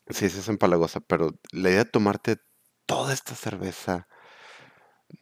sí, 0.10 0.30
sí 0.30 0.40
es 0.40 0.48
empalagosa, 0.48 1.00
pero 1.00 1.32
la 1.52 1.70
idea 1.70 1.86
de 1.86 1.90
tomarte 1.90 2.38
toda 2.86 3.14
esta 3.14 3.36
cerveza 3.36 4.08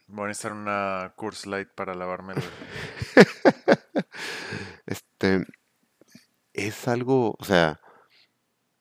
Voy 0.07 0.25
a 0.25 0.27
necesitar 0.27 0.53
una 0.53 1.13
Coors 1.15 1.45
Light 1.45 1.69
para 1.73 1.93
lavarme 1.93 2.33
el. 2.33 2.43
Este 4.85 5.45
es 6.67 6.87
algo, 6.87 7.35
o 7.39 7.43
sea, 7.45 7.79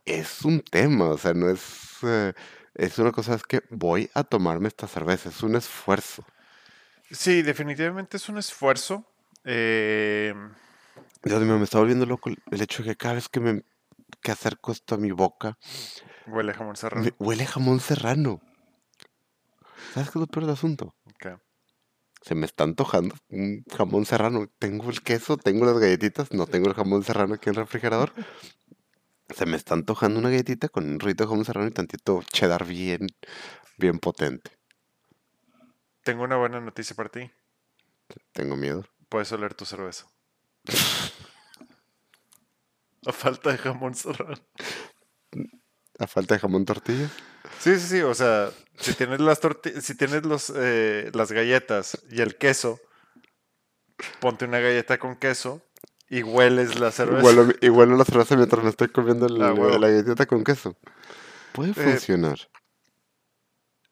es 0.05 0.43
un 0.45 0.61
tema, 0.61 1.11
o 1.11 1.19
sea, 1.19 1.35
no 1.35 1.51
es, 1.51 1.63
eh, 2.03 2.33
es 2.75 2.99
una 2.99 3.13
cosa, 3.13 3.35
es 3.35 3.43
que 3.43 3.63
voy 3.71 4.11
a 4.15 4.25
tomarme 4.25 4.69
esta 4.69 4.87
cerveza, 4.87 5.29
es 5.29 5.43
un 5.43 5.57
esfuerzo. 5.57 6.25
Sí, 7.11 7.43
definitivamente 7.43 8.17
es 8.17 8.29
un 8.29 8.39
esfuerzo. 8.39 9.05
Eh, 9.45 10.35
Dios 11.23 11.43
mío, 11.43 11.59
me 11.59 11.65
está 11.65 11.79
volviendo 11.79 12.07
loco 12.07 12.29
el- 12.31 12.61
hecho 12.63 12.83
de 12.83 12.91
que 12.91 12.97
cada 12.97 13.15
vez 13.15 13.29
que 13.29 13.41
me 13.41 13.63
que 14.23 14.33
acerco 14.33 14.73
esto 14.73 14.95
a 14.95 14.99
mi 14.99 15.11
boca, 15.11 15.59
huele 16.27 16.53
a 16.53 16.55
jamón 16.55 16.77
serrano. 16.77 17.05
me 17.05 17.15
huele 17.19 17.45
a 17.45 17.47
jamón 17.47 17.81
serrano. 17.81 18.41
¿Sabes 19.95 20.11
qué 20.11 20.19
es 20.19 20.21
lo 20.21 20.27
peor 20.27 20.47
del 20.47 20.55
asunto? 20.55 20.95
Se 22.29 22.35
me 22.35 22.45
está 22.45 22.65
antojando 22.65 23.15
un 23.31 23.65
jamón 23.75 24.05
serrano. 24.05 24.51
Tengo 24.59 24.91
el 24.91 25.01
queso, 25.01 25.39
tengo 25.39 25.65
las 25.65 25.79
galletitas, 25.79 26.31
no 26.31 26.47
tengo 26.47 26.69
el 26.69 26.75
jamón 26.75 27.03
serrano 27.03 27.37
aquí 27.37 27.49
en 27.49 27.55
el 27.55 27.63
refrigerador. 27.63 28.13
Se 29.35 29.47
me 29.47 29.57
está 29.57 29.73
antojando 29.73 30.21
una 30.21 30.29
galletita 30.29 30.69
con 30.69 30.87
un 30.87 31.01
rito 31.01 31.25
de 31.25 31.29
jamón 31.29 31.47
serrano 31.47 31.69
y 31.69 31.71
tantito 31.71 32.23
cheddar 32.31 32.67
bien, 32.67 33.07
bien 33.79 33.99
potente. 33.99 34.51
Tengo 36.03 36.23
una 36.23 36.37
buena 36.37 36.61
noticia 36.61 36.95
para 36.95 37.09
ti. 37.09 37.31
Tengo 38.33 38.57
miedo. 38.57 38.85
Puedes 39.09 39.33
oler 39.33 39.55
tu 39.55 39.65
cerveza. 39.65 40.07
A 43.07 43.13
falta 43.13 43.53
de 43.53 43.57
jamón 43.57 43.95
serrano. 43.95 44.37
A 45.99 46.07
falta 46.07 46.35
de 46.35 46.41
jamón 46.41 46.67
tortilla. 46.67 47.09
Sí, 47.61 47.79
sí, 47.79 47.87
sí. 47.89 48.01
O 48.03 48.15
sea, 48.15 48.51
si 48.79 48.95
tienes 48.95 49.21
las 49.21 49.41
si 49.81 49.95
tienes 49.97 50.25
los, 50.25 50.53
eh, 50.55 51.11
las 51.15 51.33
galletas 51.33 51.99
y 52.11 52.21
el 52.21 52.37
queso, 52.37 52.81
ponte 54.21 54.45
una 54.45 54.61
galleta 54.61 54.99
con 54.99 55.17
queso 55.17 55.63
y 56.09 56.23
hueles 56.23 56.79
la 56.79 56.91
cerveza. 56.91 57.23
Huelo, 57.23 57.53
y 57.61 57.69
huelo 57.69 57.97
la 57.97 58.05
cerveza 58.05 58.37
mientras 58.37 58.63
me 58.63 58.71
estoy 58.71 58.89
comiendo 58.89 59.27
el- 59.27 59.43
Ah, 59.43 59.53
la 59.79 59.89
galletita 59.89 60.27
con 60.27 60.45
queso. 60.45 60.77
Puede 61.53 61.71
Eh, 61.71 61.75
funcionar. 61.75 62.39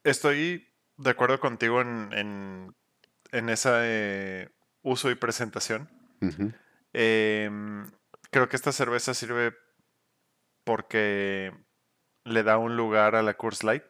Estoy 0.03 0.67
de 0.97 1.09
acuerdo 1.09 1.39
contigo 1.39 1.81
en, 1.81 2.11
en, 2.13 2.75
en 3.31 3.49
ese 3.49 4.49
uso 4.81 5.11
y 5.11 5.15
presentación. 5.15 5.89
Em, 6.93 7.85
creo 8.31 8.47
que 8.49 8.55
esta 8.55 8.71
cerveza 8.71 9.13
sirve 9.13 9.53
porque 10.63 11.51
le 12.27 12.43
da 12.43 12.57
un 12.57 12.75
lugar 12.77 13.15
a 13.15 13.21
la 13.23 13.33
Coors 13.35 13.63
Light. 13.63 13.83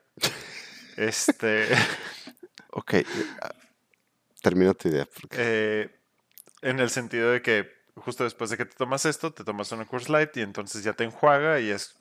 Este, 0.96 1.68
Ok. 2.72 2.94
eh, 2.94 3.06
ah, 3.42 3.50
Termina 4.42 4.74
tu 4.74 4.88
idea. 4.90 5.06
porque- 5.20 5.36
eh, 5.40 5.96
en 6.62 6.80
el 6.80 6.90
sentido 6.90 7.32
de 7.32 7.42
que 7.42 7.70
justo 7.96 8.24
después 8.24 8.50
de 8.50 8.58
que 8.58 8.66
te 8.66 8.76
tomas 8.76 9.06
esto, 9.06 9.34
te 9.34 9.44
tomas 9.44 9.72
una 9.72 9.86
Coors 9.86 10.10
Light 10.10 10.36
y 10.38 10.42
entonces 10.42 10.84
ya 10.84 10.94
te 10.94 11.04
enjuaga 11.04 11.60
y 11.60 11.70
es 11.72 11.96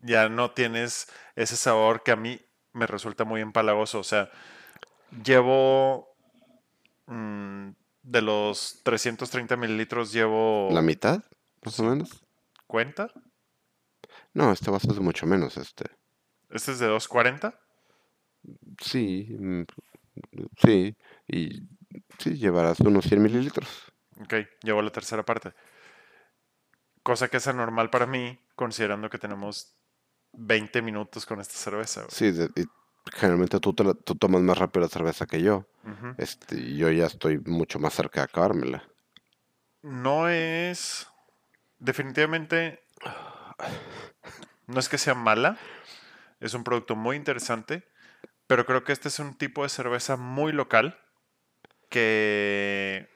ya 0.00 0.28
no 0.28 0.52
tienes 0.52 1.08
ese 1.36 1.56
sabor 1.56 2.02
que 2.02 2.12
a 2.12 2.16
mí 2.16 2.40
me 2.72 2.86
resulta 2.86 3.24
muy 3.24 3.40
empalagoso. 3.40 3.98
O 3.98 4.04
sea, 4.04 4.30
llevo 5.24 6.14
mm, 7.06 7.70
de 8.02 8.22
los 8.22 8.80
330 8.84 9.56
mililitros 9.56 10.12
llevo 10.12 10.68
¿La 10.72 10.82
mitad? 10.82 11.22
Más 11.64 11.78
o 11.80 11.84
menos. 11.84 12.24
cuenta. 12.66 13.08
No, 14.34 14.52
este 14.52 14.70
va 14.70 14.76
a 14.78 14.80
ser 14.80 14.92
de 14.94 15.00
mucho 15.00 15.26
menos, 15.26 15.56
este. 15.56 15.84
Este 16.50 16.72
es 16.72 16.78
de 16.78 16.86
240. 16.86 17.58
Sí, 18.80 19.36
mm, 19.38 19.62
sí. 20.64 20.96
Y 21.28 21.62
sí, 22.18 22.34
llevarás 22.36 22.80
unos 22.80 23.04
100 23.04 23.22
mililitros. 23.22 23.68
Ok, 24.20 24.34
llevo 24.62 24.82
la 24.82 24.90
tercera 24.90 25.24
parte. 25.24 25.52
Cosa 27.02 27.28
que 27.28 27.38
es 27.38 27.46
anormal 27.48 27.90
para 27.90 28.06
mí, 28.06 28.38
considerando 28.54 29.10
que 29.10 29.18
tenemos 29.18 29.74
20 30.32 30.82
minutos 30.82 31.26
con 31.26 31.40
esta 31.40 31.54
cerveza. 31.54 32.04
Sí, 32.08 32.30
de- 32.30 32.50
y 32.56 32.64
generalmente 33.12 33.58
tú, 33.60 33.72
te 33.74 33.82
la- 33.84 33.94
tú 33.94 34.14
tomas 34.14 34.40
más 34.42 34.56
rápido 34.56 34.82
la 34.82 34.88
cerveza 34.88 35.26
que 35.26 35.42
yo. 35.42 35.66
Este, 36.18 36.74
yo 36.76 36.90
ya 36.90 37.06
estoy 37.06 37.38
mucho 37.38 37.78
más 37.80 37.94
cerca 37.94 38.20
de 38.20 38.24
acabármela. 38.24 38.88
No 39.82 40.28
es. 40.28 41.08
Definitivamente. 41.78 42.84
No 44.66 44.80
es 44.80 44.88
que 44.88 44.98
sea 44.98 45.14
mala. 45.14 45.58
Es 46.40 46.54
un 46.54 46.64
producto 46.64 46.96
muy 46.96 47.16
interesante. 47.16 47.84
Pero 48.46 48.66
creo 48.66 48.84
que 48.84 48.92
este 48.92 49.08
es 49.08 49.18
un 49.18 49.36
tipo 49.36 49.62
de 49.62 49.68
cerveza 49.68 50.16
muy 50.16 50.52
local. 50.52 50.98
Que 51.90 53.08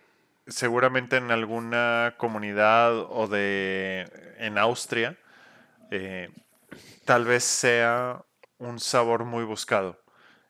seguramente 0.46 1.16
en 1.16 1.30
alguna 1.30 2.14
comunidad 2.18 2.96
o 2.98 3.26
de. 3.28 4.10
en 4.38 4.58
Austria. 4.58 5.18
eh, 5.90 6.30
tal 7.04 7.24
vez 7.24 7.44
sea 7.44 8.24
un 8.58 8.80
sabor 8.80 9.24
muy 9.24 9.44
buscado. 9.44 10.02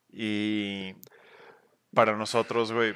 Y 0.09 0.95
para 1.93 2.15
nosotros, 2.15 2.71
güey, 2.71 2.95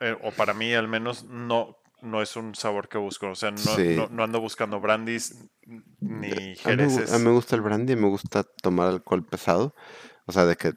eh, 0.00 0.16
o 0.22 0.32
para 0.32 0.54
mí 0.54 0.74
al 0.74 0.88
menos, 0.88 1.24
no, 1.24 1.78
no 2.02 2.20
es 2.20 2.36
un 2.36 2.54
sabor 2.54 2.88
que 2.88 2.98
busco. 2.98 3.30
O 3.30 3.34
sea, 3.34 3.50
no, 3.50 3.58
Sí. 3.58 3.94
no, 3.96 4.08
no 4.08 4.22
ando 4.24 4.40
buscando 4.40 4.80
brandies 4.80 5.34
ni 6.00 6.54
jereces. 6.56 7.12
a 7.12 7.18
mí 7.18 7.24
me 7.24 7.30
gusta 7.30 7.56
el 7.56 7.62
brandy, 7.62 7.96
me 7.96 8.08
gusta 8.08 8.42
tomar 8.62 8.88
alcohol 8.88 9.24
pesado. 9.24 9.74
O 10.26 10.32
sea, 10.32 10.44
de 10.44 10.56
que... 10.56 10.74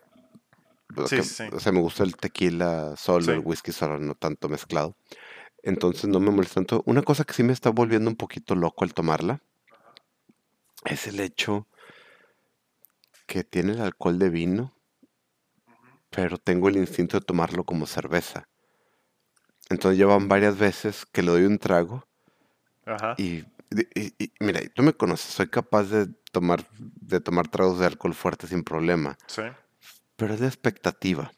o 0.95 1.07
Sí, 1.07 1.17
que- 1.17 1.23
sí, 1.23 1.29
sí. 1.49 1.49
O 1.51 1.59
sea, 1.59 1.71
me 1.71 1.81
gusta 1.81 2.03
el 2.03 2.15
tequila 2.15 2.95
solo, 2.95 3.33
el 3.33 3.39
whisky 3.39 3.71
solo, 3.71 3.99
no 3.99 4.15
tanto 4.15 4.47
mezclado. 4.49 4.95
Entonces 5.63 6.07
no 6.07 6.19
me 6.19 6.29
molesta 6.31 6.55
tanto. 6.55 6.83
Una 6.85 7.01
cosa 7.01 7.23
que 7.23 7.33
sí 7.33 7.43
me 7.43 7.53
está 7.53 7.71
volviendo 7.71 8.09
un 8.09 8.15
poquito 8.15 8.53
loco 8.55 8.83
al 8.83 8.93
tomarla 8.93 9.41
es 10.85 11.07
el 11.07 11.19
hecho 11.19 11.67
que 13.25 13.43
tiene 13.43 13.71
el 13.73 13.81
alcohol 13.81 14.19
de 14.19 14.29
vino, 14.29 14.73
pero 16.11 16.37
tengo 16.37 16.69
el 16.69 16.77
instinto 16.77 17.19
de 17.19 17.25
tomarlo 17.25 17.63
como 17.63 17.87
cerveza. 17.87 18.47
Entonces 19.69 19.97
llevan 19.97 20.27
varias 20.27 20.57
veces 20.57 21.05
que 21.05 21.21
le 21.23 21.31
doy 21.31 21.43
un 21.45 21.57
trago 21.57 22.07
Ajá. 22.85 23.15
y, 23.17 23.43
y- 23.95 24.13
y- 24.19 24.31
mira, 24.39 24.59
tú 24.73 24.83
me 24.83 24.93
conoces, 24.93 25.31
soy 25.33 25.47
capaz 25.47 25.83
de 25.85 26.07
tomar, 26.31 26.67
de 26.77 27.19
tomar 27.19 27.47
tragos 27.47 27.79
de 27.79 27.85
alcohol 27.87 28.13
fuerte 28.13 28.45
sin 28.47 28.63
problema, 28.63 29.17
Sí. 29.27 29.41
pero 30.15 30.33
es 30.33 30.39
la 30.41 30.47
expectativa. 30.47 31.31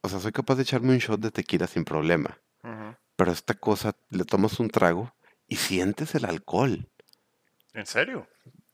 O 0.00 0.08
sea, 0.08 0.20
soy 0.20 0.32
capaz 0.32 0.54
de 0.54 0.62
echarme 0.62 0.90
un 0.92 0.98
shot 0.98 1.20
de 1.20 1.30
tequila 1.30 1.66
sin 1.66 1.84
problema, 1.84 2.38
ujú. 2.62 2.96
pero 3.16 3.32
esta 3.32 3.54
cosa, 3.54 3.94
le 4.10 4.24
tomas 4.24 4.58
un 4.60 4.68
trago 4.70 5.12
y 5.48 5.56
sientes 5.56 6.14
el 6.14 6.24
alcohol. 6.24 6.88
¿En 7.74 7.86
serio? 7.86 8.26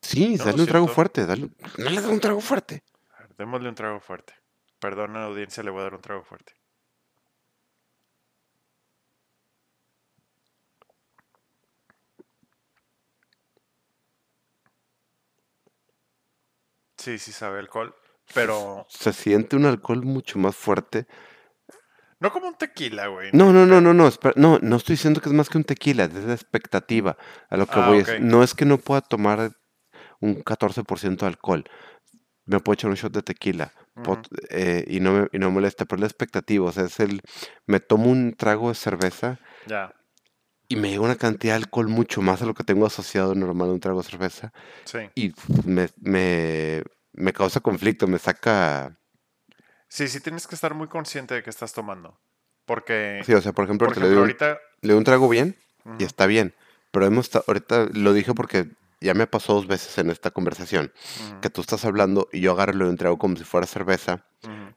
Sí, 0.03 0.37
No, 0.39 0.45
dale 0.45 0.61
un 0.63 0.69
trago 0.69 0.89
fuerte, 0.89 1.27
dale, 1.27 1.51
no 1.79 1.91
le 1.91 2.01
das 2.01 2.11
un 2.11 2.21
trago 2.21 2.41
fuerte. 2.41 2.83
A 3.17 3.23
ver, 3.23 3.35
démosle 3.37 3.69
un 3.69 3.75
trago 3.75 3.99
fuerte. 4.01 4.35
Perdona, 4.79 5.25
audiencia, 5.25 5.63
le 5.63 5.71
voy 5.71 5.81
a 5.81 5.85
dar 5.85 5.95
un 5.95 6.01
trago 6.01 6.23
fuerte. 6.25 6.53
Sí, 17.03 17.19
sí 17.19 17.33
sabe 17.33 17.59
alcohol, 17.59 17.97
pero 18.33 18.87
Se 18.89 19.13
siente 19.13 19.57
un 19.57 19.65
alcohol 19.67 20.05
mucho 20.05 20.39
más 20.39 20.55
fuerte. 20.55 21.09
no 22.21 22.31
como 22.31 22.47
un 22.47 22.55
tequila, 22.55 23.09
güey. 23.09 23.31
No, 23.33 23.53
no, 23.53 23.67
no, 23.67 23.81
no, 23.81 23.93
no, 23.93 24.09
no, 24.37 24.59
no 24.63 24.77
estoy 24.77 24.95
diciendo 24.95 25.21
que 25.21 25.29
es 25.29 25.35
más 25.35 25.49
que 25.49 25.59
un 25.59 25.65
tequila, 25.65 26.05
es 26.05 26.15
la 26.15 26.33
expectativa. 26.35 27.17
A 27.51 27.57
lo 27.57 27.67
que 27.67 27.81
Ah, 27.81 27.89
voy 27.89 27.99
es, 27.99 28.21
no 28.21 28.45
es 28.45 28.55
que 28.55 28.65
no 28.65 28.79
pueda 28.79 29.01
tomar 29.01 29.51
un 30.21 30.43
14% 30.45 31.25
de 31.27 31.31
alcohol. 31.31 31.65
Me 32.45 32.61
puedo 32.61 32.75
echar 32.75 32.91
un 32.91 32.97
shot 32.97 33.13
de 33.13 33.23
tequila 33.23 33.73
pot- 33.97 34.29
eh, 34.51 34.85
y, 34.87 35.01
no 35.01 35.13
me, 35.13 35.29
y 35.33 35.39
no 35.41 35.49
me 35.49 35.55
molesta, 35.55 35.85
pero 35.85 35.97
es 35.97 36.01
la 36.03 36.07
expectativa, 36.07 36.67
o 36.67 36.73
sea, 36.73 36.85
es 36.85 37.01
el, 37.01 37.21
me 37.67 37.81
tomo 37.81 38.11
un 38.11 38.35
trago 38.35 38.69
de 38.69 38.75
cerveza 38.77 39.39
Ya, 39.67 39.93
y 40.73 40.77
me 40.77 40.89
llega 40.91 41.03
una 41.03 41.17
cantidad 41.17 41.53
de 41.55 41.65
alcohol 41.65 41.89
mucho 41.89 42.23
más 42.23 42.41
a 42.41 42.47
lo 42.47 42.55
que 42.55 42.65
tengo 42.65 42.87
asociado 42.87 43.35
normal 43.35 43.69
a 43.69 43.73
un 43.73 43.81
trago 43.81 44.03
de 44.03 44.09
cerveza 44.09 44.53
sí. 44.85 44.99
y 45.15 45.33
me, 45.67 45.89
me, 46.01 46.83
me 47.13 47.33
causa 47.33 47.61
conflicto, 47.61 48.07
me 48.07 48.19
saca... 48.19 48.97
Sí, 49.89 50.09
sí 50.09 50.21
tienes 50.21 50.47
que 50.47 50.55
estar 50.55 50.73
muy 50.75 50.89
consciente 50.89 51.35
de 51.35 51.43
que 51.43 51.51
estás 51.51 51.75
tomando. 51.75 52.19
Porque, 52.65 53.21
Sí, 53.27 53.35
o 53.35 53.43
sea, 53.43 53.53
por 53.53 53.65
ejemplo, 53.67 53.87
por 53.89 53.99
ahorita 53.99 54.01
le 54.01 54.09
ejemplo, 54.09 54.09
doy 54.09 54.17
un- 54.17 54.23
ahorita... 54.23 54.61
le 54.81 54.89
doy 54.93 54.99
un 54.99 55.05
trago 55.05 55.29
bien 55.29 55.57
y 55.85 55.91
Ujú, 55.91 56.05
está 56.07 56.27
bien. 56.27 56.55
Pero 56.91 57.05
hemos 57.07 57.31
ahorita 57.35 57.89
lo 57.93 58.13
dije 58.15 58.33
porque 58.33 58.71
ya 59.03 59.13
me 59.15 59.27
pasó 59.27 59.53
dos 59.55 59.67
veces 59.67 59.99
en 59.99 60.09
esta 60.11 60.31
conversación 60.31 60.93
ujú, 61.21 61.41
que 61.43 61.51
tú 61.51 61.61
estás 61.61 61.85
hablando 61.85 62.29
y 62.33 62.41
yo 62.41 62.53
agarro 62.53 62.73
y 62.73 62.77
le 62.79 62.85
doy 62.85 62.91
un 62.93 62.97
trago 62.97 63.19
como 63.19 63.37
si 63.37 63.45
fuera 63.45 63.67
cerveza 63.67 64.25
ujú. 64.45 64.75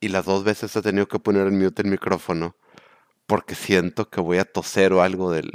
y 0.00 0.08
las 0.08 0.26
dos 0.26 0.44
veces 0.44 0.76
he 0.76 0.82
tenido 0.82 1.08
que 1.08 1.18
poner 1.18 1.46
en 1.48 1.58
mute 1.58 1.82
el 1.82 1.88
micrófono 1.88 2.56
porque 3.26 3.54
siento 3.54 4.10
que 4.10 4.20
voy 4.20 4.38
a 4.38 4.44
toser 4.44 4.92
o 4.92 5.02
algo 5.02 5.30
del, 5.30 5.50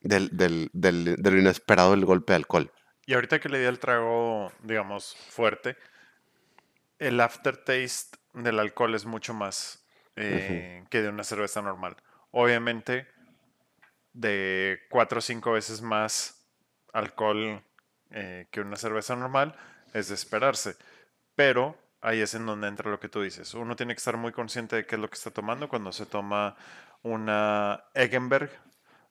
del, 0.00 0.28
del, 0.32 0.70
del- 0.72 1.16
de 1.16 1.30
lo 1.30 1.38
inesperado 1.38 1.92
del 1.92 2.04
golpe 2.04 2.32
de 2.32 2.36
alcohol. 2.36 2.72
Y 3.06 3.14
ahorita 3.14 3.38
que 3.40 3.48
le 3.48 3.58
di 3.60 3.66
el 3.66 3.78
trago, 3.78 4.50
digamos, 4.62 5.14
fuerte, 5.30 5.76
el 6.98 7.20
aftertaste 7.20 8.18
del 8.32 8.58
alcohol 8.58 8.94
es 8.94 9.04
mucho 9.04 9.34
más 9.34 9.84
eh, 10.16 10.84
que 10.90 11.02
de 11.02 11.08
una 11.08 11.24
cerveza 11.24 11.62
normal. 11.62 11.96
Obviamente, 12.30 13.06
de 14.12 14.80
cuatro 14.90 15.18
o 15.18 15.22
cinco 15.22 15.52
veces 15.52 15.82
más 15.82 16.46
alcohol 16.92 17.62
eh, 18.10 18.46
que 18.50 18.60
una 18.60 18.76
cerveza 18.76 19.16
normal 19.16 19.56
es 19.92 20.08
de 20.08 20.14
esperarse. 20.14 20.76
Pero 21.34 21.76
ahí 22.00 22.20
es 22.20 22.34
en 22.34 22.46
donde 22.46 22.68
entra 22.68 22.90
lo 22.90 23.00
que 23.00 23.08
tú 23.08 23.22
dices. 23.22 23.54
Uno 23.54 23.76
tiene 23.76 23.94
que 23.94 23.98
estar 23.98 24.16
muy 24.16 24.32
consciente 24.32 24.76
de 24.76 24.86
qué 24.86 24.96
es 24.96 25.00
lo 25.00 25.08
que 25.08 25.16
está 25.16 25.30
tomando 25.30 25.68
cuando 25.68 25.92
se 25.92 26.06
toma 26.06 26.56
una 27.04 27.84
Eggenberg 27.94 28.50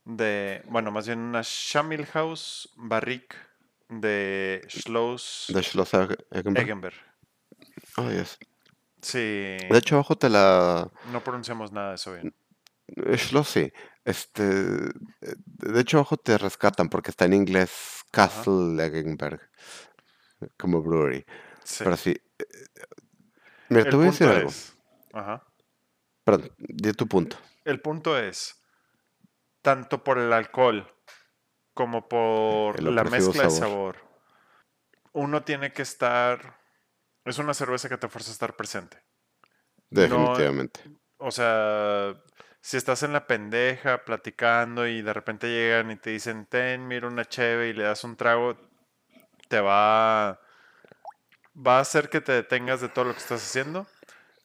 de, 0.04 0.62
bueno, 0.68 0.92
más 0.92 1.08
bien 1.08 1.20
una 1.20 1.42
Schamilhaus 1.44 2.74
Barrique 2.76 3.36
de 3.88 4.62
Schloss 4.68 5.46
De 5.48 5.64
Schloss 5.64 5.94
Eggenberg. 5.94 6.64
Eggenberg. 6.64 6.96
Oh, 7.98 8.10
yes. 8.10 8.38
Sí, 9.02 9.20
De 9.20 9.78
hecho, 9.78 9.96
abajo 9.96 10.18
te 10.18 10.30
la... 10.30 10.90
no 11.12 11.24
pronunciamos 11.24 11.72
nada 11.72 11.90
de 11.90 11.96
eso 11.96 12.14
bien. 12.14 12.36
eh, 12.88 13.18
Schloss, 13.18 13.48
sí. 13.50 13.72
Este, 14.06 14.44
eh, 14.44 15.36
de 15.46 15.80
hecho, 15.80 15.98
abajo 15.98 16.18
te 16.18 16.38
rescatan 16.38 16.90
porque 16.90 17.12
está 17.12 17.26
en 17.26 17.34
inglés 17.34 18.04
Castle 18.12 18.84
Eggenberg 18.84 19.40
como 20.58 20.82
brewery. 20.82 21.26
Sí. 21.64 21.84
Pero 21.84 21.96
sí. 21.98 22.12
eh, 22.40 22.46
Mira, 23.70 23.86
te 23.86 23.90
El 23.90 23.96
voy 23.96 24.08
a 24.08 24.12
decir 24.12 24.28
algo. 24.28 24.50
ajá. 25.14 25.44
Perdón, 26.24 26.52
di 26.58 26.92
tu 26.94 27.08
punto. 27.08 27.38
El 27.66 27.82
punto 27.82 28.18
es, 28.18 28.62
tanto 29.62 30.04
por 30.04 30.18
el 30.18 30.34
alcohol 30.34 30.94
como 31.74 32.08
por 32.08 32.80
El 32.80 32.96
la 32.96 33.04
mezcla 33.04 33.44
de 33.44 33.50
sabor. 33.50 33.96
sabor, 33.96 33.98
uno 35.14 35.44
tiene 35.44 35.72
que 35.74 35.82
estar. 35.82 36.60
Es 37.26 37.38
una 37.38 37.54
cerveza 37.54 37.90
que 37.90 37.98
te 37.98 38.10
fuerza 38.10 38.32
a 38.32 38.34
estar 38.34 38.56
presente. 38.56 39.02
Definitivamente. 39.90 40.82
O 41.18 41.32
sea, 41.32 42.16
si 42.62 42.78
estás 42.78 43.04
en 43.04 43.14
la 43.14 43.28
pendeja 43.28 44.04
platicando 44.04 44.88
y 44.88 45.02
de 45.02 45.14
repente 45.14 45.48
llegan 45.48 45.92
y 45.92 45.96
te 45.96 46.10
dicen, 46.10 46.46
ten, 46.48 46.88
mira 46.88 47.08
una 47.08 47.26
cheve 47.26 47.70
y 47.70 47.74
le 47.74 47.84
das 47.84 48.04
un 48.04 48.18
trago, 48.18 48.58
te 49.48 49.62
va, 49.62 50.40
va 51.56 51.78
a 51.78 51.82
hacer 51.82 52.10
que 52.10 52.22
te 52.22 52.32
detengas 52.32 52.82
de 52.82 52.90
todo 52.90 53.06
lo 53.06 53.14
que 53.14 53.20
estás 53.20 53.44
haciendo, 53.44 53.88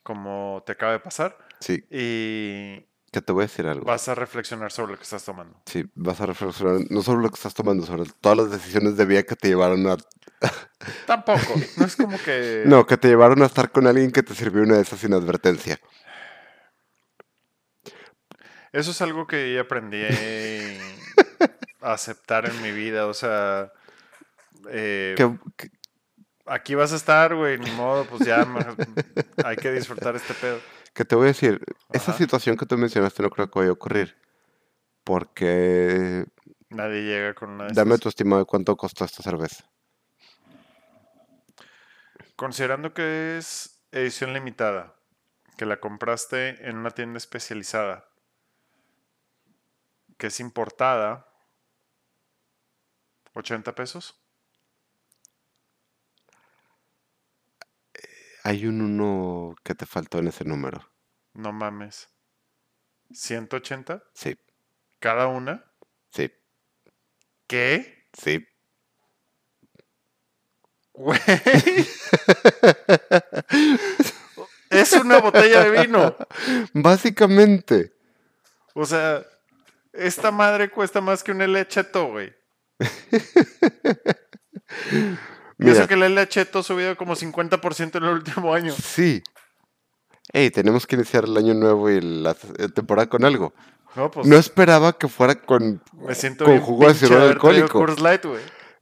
como 0.02 0.62
te 0.66 0.72
acaba 0.72 0.92
de 0.92 1.00
pasar. 1.00 1.36
Sí, 1.60 1.84
Y 1.90 2.87
que 3.12 3.20
te 3.22 3.32
voy 3.32 3.42
a 3.44 3.46
decir 3.46 3.66
algo. 3.66 3.84
vas 3.86 4.08
a 4.08 4.14
reflexionar 4.14 4.70
sobre 4.72 4.92
lo 4.92 4.98
que 4.98 5.04
estás 5.04 5.24
tomando. 5.24 5.60
Sí, 5.66 5.84
vas 5.94 6.20
a 6.20 6.26
reflexionar 6.26 6.80
no 6.90 7.02
solo 7.02 7.20
lo 7.20 7.28
que 7.30 7.36
estás 7.36 7.54
tomando, 7.54 7.84
sobre 7.86 8.04
todas 8.20 8.36
las 8.38 8.50
decisiones 8.50 8.96
de 8.96 9.04
vida 9.06 9.22
que 9.22 9.34
te 9.36 9.48
llevaron 9.48 9.86
a... 9.88 9.96
Tampoco, 11.06 11.54
no 11.76 11.84
es 11.86 11.96
como 11.96 12.18
que... 12.22 12.64
No, 12.66 12.86
que 12.86 12.96
te 12.96 13.08
llevaron 13.08 13.42
a 13.42 13.46
estar 13.46 13.70
con 13.72 13.86
alguien 13.86 14.10
que 14.12 14.22
te 14.22 14.34
sirvió 14.34 14.62
una 14.62 14.76
de 14.76 14.82
esas 14.82 15.00
sin 15.00 15.12
advertencia. 15.14 15.78
Eso 18.72 18.90
es 18.90 19.00
algo 19.00 19.26
que 19.26 19.58
aprendí 19.58 20.02
a 21.80 21.92
aceptar 21.92 22.46
en 22.46 22.62
mi 22.62 22.70
vida, 22.72 23.06
o 23.06 23.14
sea... 23.14 23.72
eh, 24.70 25.14
Que, 25.16 25.38
que- 25.56 25.70
aquí 26.44 26.74
vas 26.74 26.92
a 26.92 26.96
estar, 26.96 27.34
güey, 27.34 27.58
ni 27.58 27.70
modo, 27.72 28.04
pues 28.06 28.26
ya 28.26 28.46
hay 29.44 29.56
que 29.56 29.72
disfrutar 29.72 30.16
este 30.16 30.34
pedo. 30.34 30.60
Que 30.98 31.04
te 31.04 31.14
voy 31.14 31.26
a 31.26 31.28
decir, 31.28 31.64
esa 31.92 32.12
situación 32.12 32.56
que 32.56 32.66
tú 32.66 32.76
mencionaste 32.76 33.22
no 33.22 33.30
creo 33.30 33.48
que 33.48 33.60
vaya 33.60 33.70
a 33.70 33.74
ocurrir. 33.74 34.16
Porque 35.04 36.26
Nadie 36.70 37.02
llega 37.02 37.34
con 37.34 37.50
una 37.50 37.66
de 37.66 37.72
dame 37.72 37.90
esas. 37.90 38.00
tu 38.00 38.08
estimado 38.08 38.40
de 38.40 38.46
cuánto 38.46 38.76
costó 38.76 39.04
esta 39.04 39.22
cerveza. 39.22 39.70
Considerando 42.34 42.94
que 42.94 43.38
es 43.38 43.80
edición 43.92 44.32
limitada, 44.32 44.96
que 45.56 45.66
la 45.66 45.78
compraste 45.78 46.68
en 46.68 46.76
una 46.76 46.90
tienda 46.90 47.18
especializada, 47.18 48.08
que 50.16 50.26
es 50.26 50.40
importada, 50.40 51.28
80 53.34 53.72
pesos. 53.76 54.20
Hay 58.48 58.64
un 58.64 58.80
uno 58.80 59.54
que 59.62 59.74
te 59.74 59.84
faltó 59.84 60.20
en 60.20 60.28
ese 60.28 60.42
número. 60.42 60.90
No 61.34 61.52
mames. 61.52 62.08
180 63.12 64.02
Sí, 64.14 64.38
cada 65.00 65.26
una. 65.26 65.70
sí, 66.10 66.32
¿Qué? 67.46 68.08
sí. 68.14 68.48
Güey. 70.94 71.20
es 74.70 74.92
una 74.94 75.18
botella 75.18 75.64
de 75.64 75.82
vino. 75.82 76.16
Básicamente, 76.72 77.92
O 78.72 78.86
sea, 78.86 79.26
esta 79.92 80.30
madre 80.30 80.70
cuesta 80.70 81.02
más 81.02 81.22
que 81.22 81.32
un 81.32 81.42
L-Cheto, 81.42 82.12
güey. 82.12 82.34
Y 85.58 85.64
mira, 85.64 85.78
eso 85.78 85.88
que 85.88 85.94
el 85.94 86.02
L-Cheto 86.04 86.60
ha 86.60 86.62
subido 86.62 86.96
como 86.96 87.14
50% 87.16 87.96
en 87.96 88.04
el 88.04 88.10
último 88.10 88.54
año. 88.54 88.72
sí. 88.72 89.22
Hey, 90.30 90.50
tenemos 90.50 90.86
que 90.86 90.94
iniciar 90.96 91.24
el 91.24 91.34
año 91.38 91.54
nuevo 91.54 91.88
y 91.88 92.02
la 92.02 92.34
temporada 92.74 93.08
con 93.08 93.24
algo. 93.24 93.54
No, 93.96 94.10
pues 94.10 94.26
No 94.26 94.36
esperaba 94.36 94.92
que 94.98 95.08
fuera 95.08 95.34
con... 95.36 95.82
me 95.94 96.14
siento 96.14 96.44
con 96.44 96.60
jugo 96.60 96.86
de 96.86 96.94
traído 96.94 97.28
alcohólico. 97.28 97.86
Light. 98.02 98.26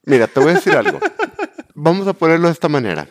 Mira, 0.05 0.27
te 0.27 0.41
voy 0.41 0.51
a 0.51 0.55
decir 0.55 0.75
algo. 0.75 0.99
Vamos 1.75 2.09
a 2.09 2.15
ponerlo 2.15 2.49
de 2.49 2.53
esta 2.53 2.69
manera. 2.69 3.07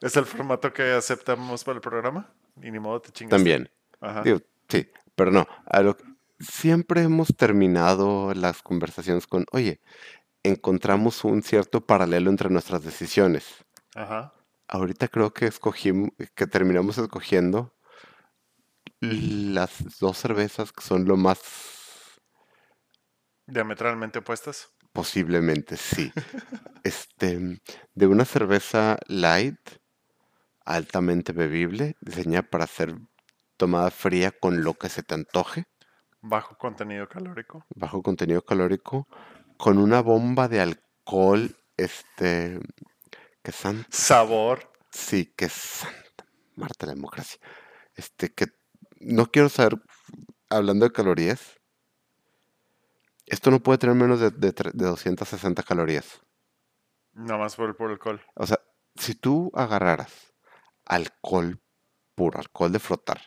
Es 0.00 0.16
el 0.16 0.26
formato 0.26 0.72
que 0.72 0.92
aceptamos 0.92 1.64
para 1.64 1.74
el 1.74 1.80
programa. 1.80 2.30
Y 2.62 2.70
ni 2.70 2.78
modo 2.78 3.00
te 3.00 3.10
chingas. 3.10 3.30
También. 3.30 3.68
Ajá. 4.00 4.22
Digo, 4.22 4.40
sí, 4.68 4.88
pero 5.16 5.32
no. 5.32 5.48
a 5.66 5.80
lo- 5.82 5.96
siempre 6.38 7.02
hemos 7.02 7.34
terminado 7.36 8.32
las 8.34 8.62
conversaciones 8.62 9.26
con, 9.26 9.44
oye, 9.50 9.80
encontramos 10.44 11.24
un 11.24 11.42
cierto 11.42 11.84
paralelo 11.86 12.30
entre 12.30 12.50
nuestras 12.50 12.84
decisiones. 12.84 13.64
Ajá. 13.94 14.34
Ahorita 14.68 15.08
creo 15.08 15.32
que 15.32 15.46
escogimos, 15.46 16.10
que 16.34 16.46
terminamos 16.46 16.98
escogiendo 16.98 17.74
las 19.00 19.98
dos 20.00 20.18
cervezas 20.18 20.72
que 20.72 20.82
son 20.82 21.04
lo 21.06 21.16
más 21.16 21.40
Diametralmente 23.46 24.18
opuestas. 24.18 24.74
posiblemente 24.92 25.76
sí. 25.76 26.12
Este, 26.84 27.60
de 27.94 28.06
una 28.08 28.24
cerveza 28.24 28.98
light, 29.06 29.60
altamente 30.64 31.32
bebible, 31.32 31.96
diseñada 32.00 32.42
para 32.50 32.66
ser 32.66 32.96
tomada 33.56 33.90
fría 33.92 34.32
con 34.32 34.64
lo 34.64 34.74
que 34.74 34.88
se 34.88 35.04
te 35.04 35.14
antoje. 35.14 35.64
Bajo 36.22 36.56
contenido 36.56 37.06
calórico. 37.08 37.66
bajo 37.74 38.02
contenido 38.02 38.42
calórico, 38.42 39.06
con 39.62 39.78
una 39.78 40.02
bomba 40.02 40.48
de 40.48 40.60
alcohol, 40.60 41.56
este, 41.76 42.58
que 43.44 43.52
san, 43.52 43.86
Sabor. 43.90 44.72
sí, 44.90 45.26
que 45.36 45.48
santa, 45.48 46.26
Marta 46.56 46.86
la 46.86 46.94
democracia, 46.94 47.38
este, 47.94 48.34
que 48.34 48.46
no 48.98 49.26
quiero 49.30 49.48
saber, 49.48 49.80
hablando 50.48 50.84
de 50.84 50.90
calorías, 50.90 51.60
esto 53.26 53.52
no 53.52 53.60
puede 53.62 53.78
tener 53.78 53.94
menos 53.94 54.18
de, 54.18 54.30
de, 54.32 54.52
tre- 54.52 54.72
de 54.72 54.84
260 54.84 55.62
calorías. 55.62 56.20
Nada 57.12 57.38
más 57.38 57.54
por 57.54 57.68
el 57.68 57.76
por 57.76 57.88
alcohol. 57.92 58.20
O 58.34 58.44
sea, 58.48 58.58
si 58.96 59.14
tú 59.14 59.52
agarraras 59.54 60.34
alcohol 60.86 61.60
puro, 62.16 62.40
alcohol 62.40 62.72
de 62.72 62.80
frotar, 62.80 63.20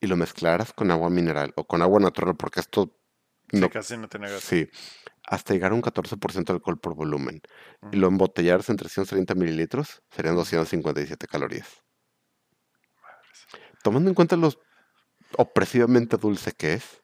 y 0.00 0.06
lo 0.06 0.16
mezclaras 0.16 0.72
con 0.72 0.90
agua 0.90 1.10
mineral 1.10 1.52
o 1.56 1.66
con 1.66 1.82
agua 1.82 2.00
natural, 2.00 2.36
porque 2.36 2.60
esto 2.60 2.96
Sí, 3.50 3.60
no 3.60 3.70
casi 3.70 3.96
no 3.96 4.08
tiene 4.08 4.30
gas. 4.30 4.42
Sí, 4.42 4.68
hasta 5.26 5.54
llegar 5.54 5.72
a 5.72 5.74
un 5.74 5.82
14% 5.82 6.52
de 6.52 6.56
alcohol 6.56 6.78
por 6.78 6.94
volumen. 6.94 7.40
Y 7.92 7.96
lo 7.96 8.08
embotellaras 8.08 8.68
en 8.70 8.76
330 8.76 9.34
mililitros, 9.34 10.02
serían 10.10 10.34
Ujú. 10.34 10.40
257 10.40 11.26
calorías. 11.26 11.82
Tomando 13.82 14.08
en 14.10 14.14
cuenta 14.14 14.36
lo 14.36 14.50
opresivamente 15.36 16.16
dulce 16.16 16.52
que 16.52 16.74
es, 16.74 17.02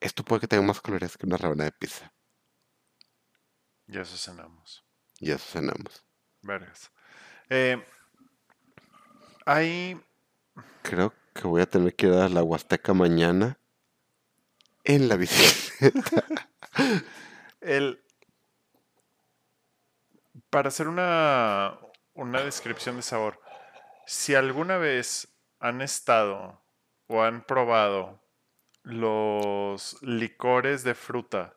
esto 0.00 0.24
puede 0.24 0.40
que 0.40 0.48
tenga 0.48 0.62
más 0.62 0.80
calorías 0.80 1.16
que 1.16 1.26
una 1.26 1.36
rebanada 1.36 1.70
de 1.70 1.76
pizza. 1.78 2.12
Y 3.86 3.98
eso 3.98 4.16
cenamos. 4.16 4.84
Y 5.18 5.32
eso 5.32 5.44
cenamos. 5.46 6.04
Vergas. 6.42 6.90
Eh, 7.48 7.84
hay. 9.44 10.00
Creo 10.82 11.12
que 11.34 11.46
voy 11.46 11.60
a 11.62 11.66
tener 11.66 11.94
que 11.94 12.06
ir 12.06 12.12
a 12.14 12.28
la 12.28 12.42
Huasteca 12.42 12.94
mañana 12.94 13.59
en 14.84 15.08
la 15.08 15.16
bicicleta. 15.16 16.48
El. 17.60 18.02
Para 20.50 20.68
hacer 20.68 20.88
una, 20.88 21.78
una 22.14 22.42
descripción 22.42 22.96
de 22.96 23.02
sabor, 23.02 23.40
si 24.06 24.34
alguna 24.34 24.78
vez 24.78 25.28
han 25.60 25.80
estado 25.80 26.60
o 27.06 27.22
han 27.22 27.44
probado 27.44 28.20
los 28.82 30.02
licores 30.02 30.82
de 30.82 30.94
fruta 30.94 31.56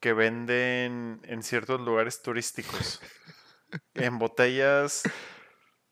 que 0.00 0.12
venden 0.12 1.20
en 1.24 1.42
ciertos 1.42 1.80
lugares 1.80 2.22
turísticos, 2.22 3.00
en 3.94 4.18
botellas 4.18 5.02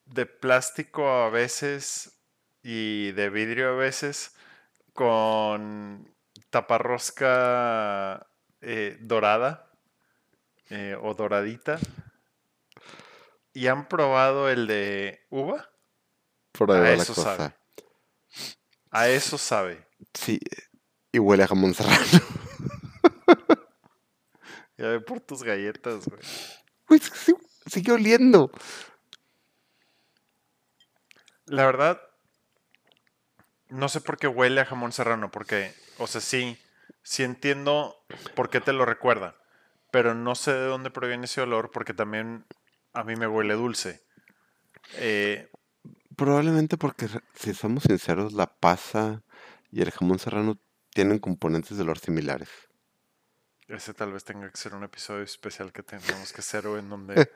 de 0.05 0.25
plástico 0.25 1.07
a 1.09 1.29
veces 1.29 2.19
y 2.61 3.11
de 3.13 3.29
vidrio 3.29 3.69
a 3.69 3.75
veces, 3.75 4.35
con 4.93 6.13
taparrosca 6.49 8.27
eh, 8.61 8.97
dorada 9.01 9.71
eh, 10.69 10.95
o 11.01 11.13
doradita. 11.13 11.79
¿Y 13.53 13.67
han 13.67 13.87
probado 13.87 14.49
el 14.49 14.67
de 14.67 15.25
uva? 15.29 15.69
Por 16.51 16.71
ahí 16.71 16.77
A 16.77 16.81
va 16.81 16.87
la 16.97 17.03
eso 17.03 17.13
cosa. 17.15 17.35
sabe. 17.37 17.55
A 18.91 19.07
eso 19.09 19.37
sabe. 19.37 19.87
Sí, 20.13 20.39
y 21.11 21.19
huele 21.19 21.43
a 21.43 21.47
jamón 21.47 21.73
serrano. 21.73 21.97
Ya 24.77 24.87
ve 24.87 25.01
por 25.01 25.19
tus 25.19 25.43
galletas, 25.43 26.05
güey. 26.05 26.21
Güey, 26.87 27.01
sí- 27.01 27.35
sigue 27.65 27.91
oliendo. 27.91 28.49
La 31.47 31.65
verdad, 31.65 31.99
no 33.67 33.89
sé 33.89 33.99
por 33.99 34.17
qué 34.17 34.27
huele 34.29 34.61
a 34.61 34.65
jamón 34.65 34.93
serrano, 34.93 35.31
porque, 35.31 35.73
o 35.99 36.07
sea, 36.07 36.21
sí, 36.21 36.57
sí 37.03 37.23
entiendo 37.23 37.95
por 38.35 38.49
qué 38.49 38.61
te 38.61 38.73
lo 38.73 38.85
recuerda, 38.85 39.35
pero 39.91 40.15
no 40.15 40.35
sé 40.35 40.53
de 40.53 40.65
dónde 40.65 40.89
proviene 40.91 41.25
ese 41.25 41.41
olor, 41.41 41.71
porque 41.71 41.93
también 41.93 42.45
a 42.93 43.03
mí 43.03 43.15
me 43.15 43.27
huele 43.27 43.53
dulce. 43.53 44.01
Eh, 44.97 45.49
Probablemente 46.15 46.77
porque, 46.77 47.07
si 47.35 47.53
somos 47.53 47.83
sinceros, 47.83 48.33
la 48.33 48.47
pasa 48.47 49.23
y 49.71 49.81
el 49.81 49.91
jamón 49.91 50.19
serrano 50.19 50.57
tienen 50.91 51.19
componentes 51.19 51.77
de 51.77 51.83
olor 51.83 51.99
similares. 51.99 52.49
Ese 53.67 53.93
tal 53.93 54.11
vez 54.11 54.23
tenga 54.23 54.49
que 54.49 54.57
ser 54.57 54.73
un 54.73 54.83
episodio 54.83 55.21
especial 55.23 55.71
que 55.71 55.83
tengamos 55.83 56.33
que 56.33 56.41
hacer, 56.41 56.65
en 56.65 56.89
donde 56.89 57.29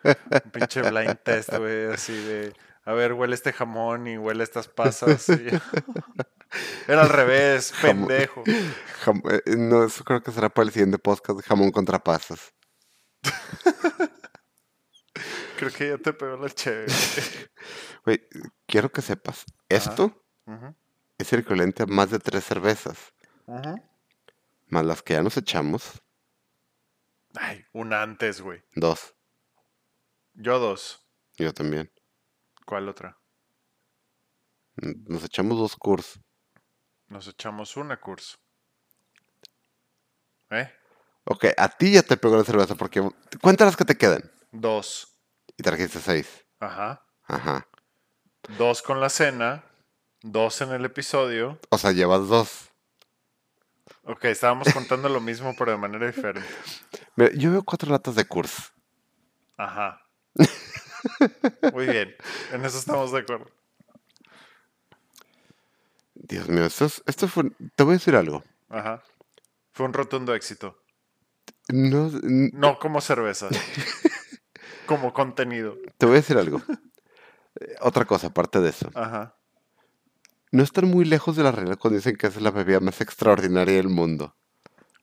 un 0.44 0.52
pinche 0.52 0.82
blind 0.90 1.20
test, 1.24 1.54
güey, 1.56 1.86
así 1.86 2.12
de, 2.14 2.54
a 2.86 2.94
ver, 2.94 3.14
huele 3.14 3.36
este 3.36 3.54
jamón 3.54 4.08
y 4.08 4.18
huele 4.18 4.44
estas 4.44 4.68
pasas. 4.68 5.30
y- 5.30 5.48
Era 6.88 7.02
al 7.04 7.10
revés, 7.10 7.74
pendejo. 7.82 8.44
Eh, 8.46 9.56
no, 9.58 9.84
eso 9.84 10.04
creo 10.04 10.22
que 10.22 10.32
será 10.32 10.50
para 10.50 10.66
el 10.68 10.72
siguiente 10.74 10.98
podcast 10.98 11.42
jamón 11.42 11.72
contra 11.72 12.04
pasas. 12.04 12.54
Creo 15.58 15.72
que 15.72 15.90
ya 15.90 15.98
te 15.98 16.14
pegó 16.14 16.38
la 16.38 16.50
chévere. 16.50 16.92
Güey, 18.06 18.22
quiero 18.68 18.92
que 18.92 19.02
sepas, 19.02 19.46
esto 19.70 20.26
es 21.18 21.32
el 21.32 21.40
equivalente 21.40 21.84
a 21.84 21.86
más 21.86 22.12
de 22.12 22.20
tres 22.20 22.44
cervezas, 22.44 23.14
más 24.68 24.86
las 24.86 25.02
que 25.02 25.14
ya 25.14 25.24
nos 25.24 25.38
echamos, 25.38 26.02
Ay, 27.36 27.64
una 27.72 28.02
antes, 28.02 28.42
güey. 28.42 28.62
dos. 28.76 29.16
Yo 30.34 30.60
dos. 30.60 31.08
Yo 31.38 31.54
también. 31.54 31.92
¿Cuál 32.66 32.90
otra? 32.90 33.18
Nos 34.76 35.24
echamos 35.24 35.58
dos 35.58 35.76
curs. 35.78 36.20
Nos 37.14 37.28
echamos 37.28 37.78
una 37.78 37.98
curso. 37.98 38.40
¿Eh? 40.50 40.68
Ok, 41.26 41.46
a 41.56 41.70
ti 41.70 41.92
ya 41.92 42.02
te 42.02 42.18
pegó 42.18 42.36
la 42.38 42.44
cerveza 42.44 42.74
porque 42.74 43.08
cuéntalas 43.40 43.78
que 43.78 43.86
te 43.86 43.96
quedan. 43.96 44.32
Dos. 44.52 45.16
Y 45.56 45.62
trajiste 45.62 46.00
seis. 46.00 46.44
Ajá. 46.60 47.06
Ajá. 47.26 47.68
Dos 48.58 48.82
con 48.82 49.00
la 49.00 49.10
cena. 49.10 49.64
Dos 50.24 50.60
en 50.62 50.72
el 50.72 50.86
episodio. 50.86 51.60
O 51.70 51.78
sea, 51.78 51.92
llevas 51.92 52.28
dos. 52.28 52.72
Ok, 54.06 54.26
estábamos 54.26 54.74
contando 54.74 55.08
lo 55.08 55.22
mismo, 55.22 55.54
pero 55.56 55.70
de 55.70 55.78
manera 55.78 56.08
diferente. 56.08 56.50
Mira, 57.16 57.32
yo 57.36 57.52
veo 57.52 57.62
cuatro 57.62 57.92
latas 57.92 58.16
de 58.16 58.26
curs. 58.26 58.74
Ajá. 59.56 60.02
Muy 61.74 61.86
bien. 61.86 62.16
En 62.52 62.66
eso 62.66 62.80
estamos 62.80 63.12
de 63.12 63.20
acuerdo. 63.20 63.52
Dios 66.26 66.48
mío, 66.50 66.66
esto, 66.66 66.86
es- 66.86 67.04
esto 67.06 67.28
fue... 67.28 67.52
Te 67.76 67.84
voy 67.84 67.92
a 67.94 67.98
decir 67.98 68.16
algo. 68.16 68.44
Ajá. 68.70 69.04
Fue 69.74 69.86
un 69.86 69.94
rotundo 69.94 70.34
éxito. 70.34 70.80
No, 71.70 72.10
No 72.24 72.80
como 72.80 73.02
cerveza. 73.02 73.50
como 74.86 75.14
contenido. 75.14 75.78
te 75.98 76.06
voy 76.06 76.14
a 76.16 76.22
decir 76.22 76.38
algo. 76.38 76.62
Eh, 77.60 77.76
Otra 77.82 78.06
cosa, 78.06 78.28
aparte 78.28 78.60
de 78.62 78.70
eso. 78.70 78.90
Ajá. 78.96 79.36
No 80.52 80.64
están 80.64 80.86
muy 80.88 81.04
lejos 81.06 81.36
de 81.36 81.44
la 81.44 81.52
realidad 81.52 81.78
cuando 81.80 81.98
dicen 81.98 82.16
que 82.16 82.28
es 82.28 82.40
la 82.42 82.52
bebida 82.52 82.80
más 82.80 83.02
extraordinaria 83.02 83.76
del 83.76 83.90
mundo. 83.90 84.36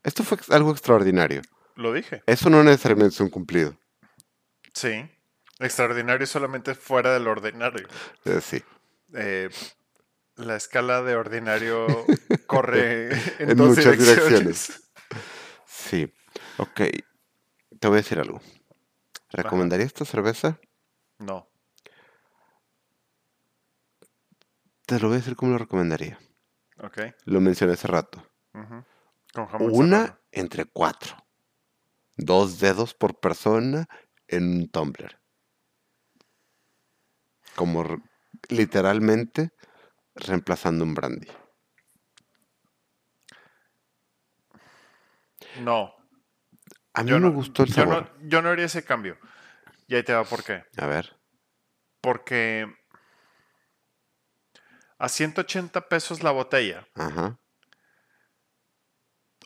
Esto 0.02 0.22
fue 0.24 0.38
algo 0.50 0.70
extraordinario. 0.70 1.42
Lo 1.76 1.92
dije. 1.92 2.22
Eso 2.26 2.50
no 2.50 2.62
necesariamente 2.62 3.14
es 3.14 3.20
un 3.20 3.30
cumplido. 3.30 3.76
Sí. 4.72 5.08
Extraordinario 5.58 6.26
solamente 6.26 6.74
fuera 6.74 7.12
del 7.12 7.26
ordinario. 7.26 7.86
Eh, 8.24 8.40
sí. 8.40 8.62
Eh, 9.14 9.50
la 10.40 10.56
escala 10.56 11.02
de 11.02 11.14
ordinario 11.16 11.86
corre 12.46 13.12
en, 13.42 13.50
En 13.50 13.56
dos 13.56 13.68
muchas 13.76 13.98
direcciones. 13.98 14.28
direcciones. 14.28 14.90
Sí. 15.66 16.12
Ok. 16.58 16.80
Te 17.78 17.88
voy 17.88 17.96
a 17.98 18.02
decir 18.02 18.18
algo. 18.18 18.40
¿Recomendaría 19.30 19.86
esta 19.86 20.04
cerveza? 20.04 20.58
No. 21.18 21.48
Te 24.86 24.98
lo 24.98 25.08
voy 25.08 25.16
a 25.16 25.20
decir 25.20 25.36
cómo 25.36 25.52
lo 25.52 25.58
recomendaría. 25.58 26.18
Ok. 26.78 26.98
Lo 27.26 27.40
mencioné 27.40 27.74
hace 27.74 27.86
rato. 27.86 28.26
Ujú. 28.54 28.84
Con 29.32 29.46
jamón 29.46 29.70
Una 29.72 29.98
serrano. 30.00 30.20
entre 30.32 30.64
cuatro. 30.64 31.16
Dos 32.16 32.58
dedos 32.58 32.94
por 32.94 33.20
persona 33.20 33.88
en 34.26 34.44
un 34.44 34.68
tumbler. 34.70 35.20
Como 37.54 38.02
literalmente 38.48 39.52
reemplazando 40.14 40.84
un 40.84 40.94
brandy. 40.94 41.28
No. 45.60 45.94
A 46.94 47.02
mí 47.02 47.10
Yo 47.10 47.16
me 47.20 47.28
no, 47.28 47.32
gustó 47.32 47.62
el 47.62 47.68
yo 47.68 47.74
sabor. 47.74 48.12
no, 48.20 48.28
yo 48.28 48.42
no 48.42 48.48
haría 48.50 48.66
ese 48.66 48.84
cambio. 48.84 49.18
Y 49.86 49.94
ahí 49.94 50.02
te 50.02 50.12
va 50.12 50.24
por 50.24 50.44
qué. 50.44 50.64
A 50.76 50.86
ver. 50.86 51.16
Porque 52.00 52.66
a 54.98 55.08
180 55.08 55.88
pesos 55.88 56.22
la 56.22 56.30
botella, 56.30 56.86
Ajá. 56.94 57.38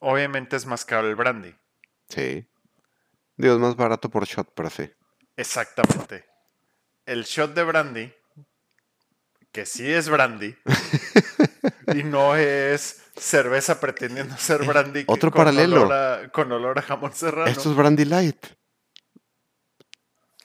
obviamente 0.00 0.56
es 0.56 0.66
más 0.66 0.84
caro 0.84 1.08
el 1.08 1.16
brandy. 1.16 1.54
Sí. 2.08 2.48
Digo, 3.36 3.54
es 3.54 3.60
más 3.60 3.76
barato 3.76 4.10
por 4.10 4.24
shot, 4.26 4.52
pero 4.54 4.70
sí. 4.70 4.90
Exactamente. 5.36 6.26
El 7.06 7.24
shot 7.24 7.54
de 7.54 7.64
brandy, 7.64 8.14
que 9.54 9.64
sí 9.66 9.90
es 9.90 10.08
brandy, 10.08 10.54
y 11.94 12.02
no 12.02 12.34
es 12.36 13.00
cerveza 13.16 13.78
pretendiendo 13.80 14.36
ser 14.36 14.64
brandy. 14.66 15.04
que- 15.04 15.12
Otro 15.12 15.30
con 15.30 15.38
paralelo. 15.38 15.82
olor 15.84 15.92
a- 15.92 16.28
con 16.32 16.50
olor 16.52 16.78
a 16.78 16.82
jamón 16.82 17.12
serrano. 17.14 17.46
Esto 17.50 17.70
es 17.70 17.76
brandy 17.76 18.04
light. 18.04 18.44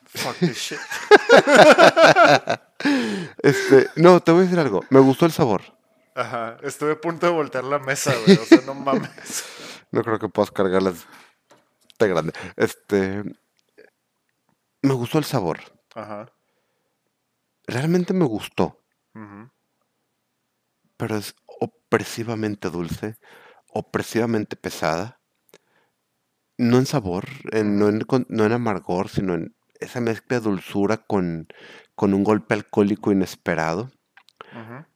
Fuck 0.05 0.38
this 0.38 0.57
shit. 0.57 0.80
Este, 3.43 3.89
no, 3.97 4.22
te 4.22 4.32
voy 4.32 4.39
a 4.41 4.43
decir 4.43 4.57
algo. 4.60 4.86
Me 4.89 4.99
gustó 5.01 5.26
el 5.26 5.34
sabor. 5.34 5.62
Ajá. 6.16 6.55
Estuve 6.64 6.93
a 6.93 7.01
punto 7.01 7.26
de 7.26 7.34
voltear 7.34 7.66
la 7.66 7.78
mesa, 7.80 8.14
güey. 8.26 8.38
O 8.38 8.45
sea, 8.45 8.62
no 8.66 8.74
mames. 8.74 9.43
No 9.91 10.03
creo 10.03 10.20
que 10.20 10.30
puedas 10.30 10.51
cargarlas 10.51 11.07
de 11.97 12.07
grande. 12.07 12.32
Este, 12.55 13.24
me 14.84 14.93
gustó 14.93 15.18
el 15.18 15.24
sabor. 15.26 15.60
Ajá. 15.95 16.32
Realmente 17.66 18.14
me 18.14 18.26
gustó. 18.26 18.80
Pero 20.97 21.18
es 21.18 21.34
opresivamente 21.60 22.70
dulce, 22.70 23.18
opresivamente 23.70 24.55
pesada. 24.55 25.20
No 26.60 26.78
en 26.78 26.86
sabor, 26.86 27.26
en- 27.51 27.80
no, 27.80 27.89
en, 27.89 28.01
con- 28.01 28.28
no 28.30 28.45
en 28.45 28.51
amargor, 28.51 29.10
sino 29.10 29.34
en 29.34 29.55
esa 29.80 29.99
mezcla 29.99 30.38
de 30.38 30.43
dulzura 30.43 30.97
con, 30.97 31.47
con 31.95 32.14
un 32.14 32.24
golpe 32.24 32.53
alcohólico 32.53 33.12
inesperado, 33.12 33.89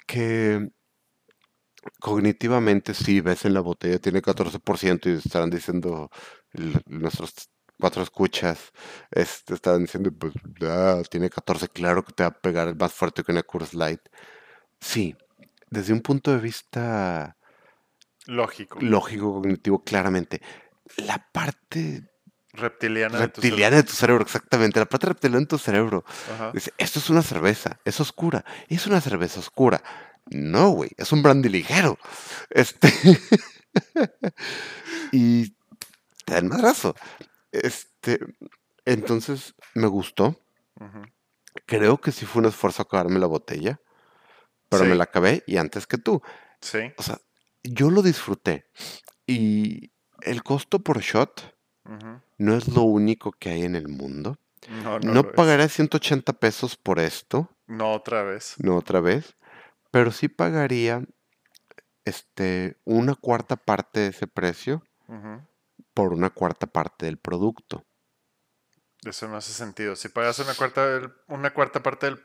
que 0.08 0.70
cognitivamente 2.00 2.94
sí 2.94 3.22
ves 3.22 3.46
en 3.46 3.54
la 3.54 3.62
botella 3.62 4.00
tiene 4.00 4.22
14% 4.22 5.10
y 5.10 5.14
estarán 5.14 5.50
diciendo 5.50 6.10
nuestros 6.88 7.34
cuatro 7.84 8.02
escuchas, 8.02 8.72
este, 9.12 9.56
estarán 9.56 9.82
diciendo, 9.82 10.10
pues, 10.18 10.34
ah, 10.62 11.02
tiene 11.10 11.30
14, 11.30 11.68
claro 11.68 12.06
que 12.06 12.14
te 12.14 12.24
va 12.24 12.30
a 12.30 12.40
pegar 12.40 12.74
más 12.78 12.94
fuerte 12.94 13.26
que 13.26 13.34
una 13.34 13.44
Coors 13.44 13.74
Light. 13.74 14.00
Sí, 14.80 15.18
desde 15.70 15.92
un 15.92 16.00
punto 16.00 16.32
de 16.32 16.38
vista 16.38 17.36
Lógico. 18.26 18.80
lógico, 18.80 19.34
cognitivo, 19.34 19.84
claramente. 19.84 20.42
La 20.96 21.28
parte 21.30 22.10
Reptiliana. 22.54 23.20
de 23.20 23.28
tu 23.28 23.42
reptiliana 23.42 23.76
de 23.76 23.84
tu 23.84 23.92
cerebro, 23.92 24.24
exactamente, 24.24 24.80
la 24.80 24.86
parte 24.86 25.08
reptiliana 25.08 25.42
de 25.42 25.48
tu 25.48 25.58
cerebro. 25.58 26.06
Ajá. 26.36 26.52
Dice, 26.54 26.72
esto 26.78 27.00
es 27.00 27.10
una 27.10 27.22
cerveza, 27.22 27.82
es 27.84 28.00
oscura, 28.00 28.46
es 28.70 28.88
una 28.88 29.02
cerveza 29.02 29.42
oscura. 29.42 29.84
No, 30.28 30.70
güey, 30.70 30.92
es 30.96 31.12
un 31.12 31.22
brandy 31.22 31.50
ligero. 31.50 32.00
Este. 32.50 32.94
y 35.12 35.50
te 36.24 36.32
da 36.32 36.38
el 36.38 36.46
madrazo. 36.46 36.96
Este. 37.54 38.20
Entonces, 38.86 39.56
me 39.76 39.88
gustó. 39.88 40.38
Creo 41.66 42.02
que 42.02 42.12
sí 42.12 42.26
fue 42.26 42.42
un 42.42 42.48
esfuerzo 42.48 42.82
acabarme 42.82 43.20
la 43.20 43.28
botella. 43.28 43.80
Pero 44.70 44.86
me 44.86 44.96
la 44.96 45.06
acabé 45.06 45.44
y 45.48 45.58
antes 45.58 45.88
que 45.88 45.98
tú. 45.98 46.22
Sí. 46.60 46.80
O 46.98 47.04
sea, 47.04 47.20
yo 47.64 47.90
lo 47.92 48.02
disfruté. 48.02 48.66
Y 49.28 49.92
el 50.22 50.44
costo 50.44 50.80
por 50.80 51.00
shot 51.00 51.56
no 52.38 52.56
es 52.56 52.68
lo 52.68 52.82
único 52.82 53.32
que 53.32 53.52
hay 53.52 53.64
en 53.64 53.76
el 53.76 53.88
mundo. 53.88 54.38
No, 54.70 55.00
no, 55.00 55.32
pagaré 55.32 55.68
180 55.68 56.34
pesos 56.34 56.78
por 56.78 57.00
esto, 57.00 57.50
No 57.68 57.94
otra 57.94 58.24
vez. 58.24 58.56
no 58.60 58.78
otra 58.78 59.02
vez, 59.02 59.36
pero 59.92 60.12
sí 60.12 60.30
pagaría 60.30 61.04
este, 62.06 62.78
una 62.86 63.16
cuarta 63.16 63.58
parte 63.58 64.00
de 64.00 64.08
ese 64.08 64.26
precio 64.28 64.84
Ujú. 65.08 65.42
Por 65.94 66.14
una 66.14 66.30
cuarta 66.30 66.68
parte 66.68 67.06
del 67.06 67.18
producto. 67.18 67.86
Eso 69.06 69.28
no 69.28 69.36
hace 69.38 69.52
sentido. 69.52 69.96
Si 69.96 70.10
pagas 70.10 70.40
una 70.40 70.54
cuarta, 70.56 70.86
del- 70.88 71.12
una 71.28 71.54
cuarta 71.54 71.84
parte 71.84 72.06
del, 72.06 72.22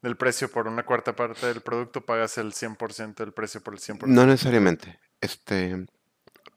del 0.00 0.16
precio 0.16 0.50
por 0.50 0.66
una 0.68 0.84
cuarta 0.84 1.14
parte 1.14 1.46
del 1.46 1.60
producto, 1.60 2.00
pagas 2.04 2.38
el 2.38 2.52
100% 2.54 3.16
del 3.24 3.32
precio 3.32 3.62
por 3.62 3.74
el 3.74 3.80
100%. 3.80 4.06
No 4.06 4.24
necesariamente. 4.26 4.98
Este, 5.20 5.86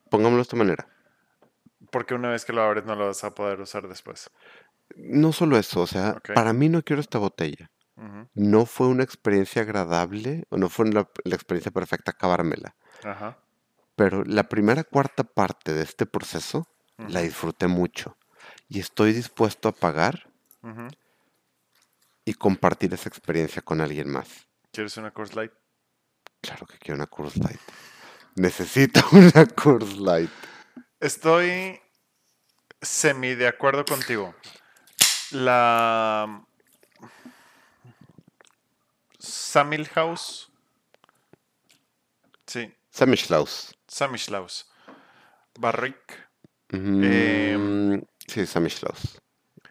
pongámoslo 0.10 0.38
de 0.38 0.42
esta 0.44 0.56
manera. 0.56 0.88
Porque 1.92 2.14
una 2.16 2.30
vez 2.32 2.46
que 2.46 2.54
lo 2.54 2.62
abres 2.62 2.86
no 2.86 2.96
lo 2.96 3.08
vas 3.08 3.24
a 3.24 3.36
poder 3.36 3.60
usar 3.62 3.88
después. 3.88 4.30
No 4.96 5.34
solo 5.34 5.58
eso, 5.58 5.82
o 5.82 5.88
sea, 5.88 6.14
para 6.34 6.54
mí 6.54 6.70
no 6.70 6.82
quiero 6.84 7.02
esta 7.02 7.18
botella. 7.20 7.70
No 8.36 8.66
fue 8.68 8.88
una 8.88 9.04
experiencia 9.04 9.64
agradable 9.64 10.46
o 10.50 10.58
no 10.58 10.70
fue 10.70 10.88
la, 10.92 11.10
la 11.24 11.36
experiencia 11.36 11.72
perfecta 11.72 12.12
acabármela. 12.12 12.76
Ajá. 13.04 13.40
Pero 13.98 14.24
la 14.26 14.44
primera 14.44 14.84
cuarta 14.84 15.24
parte 15.24 15.74
de 15.74 15.82
este 15.82 16.06
proceso 16.06 16.68
la 16.98 17.22
disfruté 17.22 17.66
mucho 17.66 18.16
y 18.70 18.80
estoy 18.80 19.12
dispuesto 19.12 19.68
a 19.68 19.72
pagar 19.72 20.32
y 22.24 22.34
compartir 22.36 22.94
esa 22.94 23.10
experiencia 23.10 23.64
con 23.64 23.82
alguien 23.82 24.08
más. 24.08 24.48
¿Quieres 24.72 24.96
una 24.98 25.10
Coors 25.10 25.36
Light? 25.36 25.52
Claro 26.42 26.68
que 26.68 26.78
quiero 26.78 26.96
una 26.96 27.08
Coors 27.08 27.38
Light. 27.38 27.60
Necesito 28.36 29.02
una 29.14 29.48
Coors 29.48 29.98
Light. 29.98 30.30
Estoy 31.00 31.82
semi 32.80 33.34
de 33.34 33.48
acuerdo 33.48 33.84
contigo. 33.84 34.36
La 35.32 36.46
Samilhaus. 39.18 40.52
Sí, 42.46 42.72
Samichlaus. 42.92 43.77
Samichlaus. 43.98 44.70
Barrick. 45.60 46.30
Mm, 46.70 47.04
Em. 47.04 48.04
sí, 48.28 48.46
Samichlaus. 48.46 49.22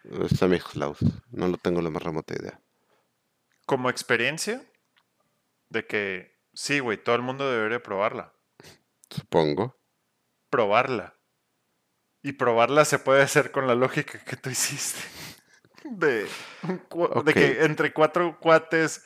Eh, 0.04 0.28
Samichlaus. 0.34 0.98
No 1.30 1.46
lo 1.48 1.58
tengo 1.58 1.80
la 1.80 1.90
más 1.90 2.02
remota 2.02 2.34
idea. 2.34 2.60
Como 3.66 3.88
experiencia 3.88 4.64
de 5.68 5.86
que 5.86 6.38
sí, 6.54 6.80
güey, 6.80 7.02
todo 7.02 7.14
el 7.14 7.22
mundo 7.22 7.50
debería 7.50 7.82
probarla. 7.82 8.32
Supongo. 9.10 9.76
Probarla. 10.50 11.14
Y 12.22 12.32
probarla 12.32 12.84
se 12.84 12.98
puede 12.98 13.22
hacer 13.22 13.52
con 13.52 13.68
la 13.68 13.74
lógica 13.74 14.18
que 14.24 14.36
tú 14.36 14.50
hiciste. 14.50 15.00
De, 15.84 16.26
que 17.32 17.64
entre 17.64 17.92
cuatro 17.92 18.40
cuates 18.40 19.04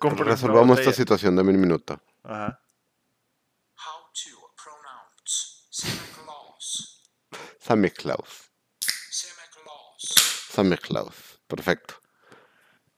Resolvamos 0.00 0.78
esta 0.78 0.92
situación 0.92 1.34
de 1.34 1.42
un 1.42 1.60
minuto. 1.60 2.00
Ajá. 2.22 2.62
How 3.74 4.12
to 4.12 4.54
pronounce 4.54 5.66
Santa 5.70 6.22
Claus. 6.22 7.02
Santa 7.70 7.94
Claus. 7.94 8.50
Samichlaus. 10.50 11.40
Perfecto. 11.46 11.94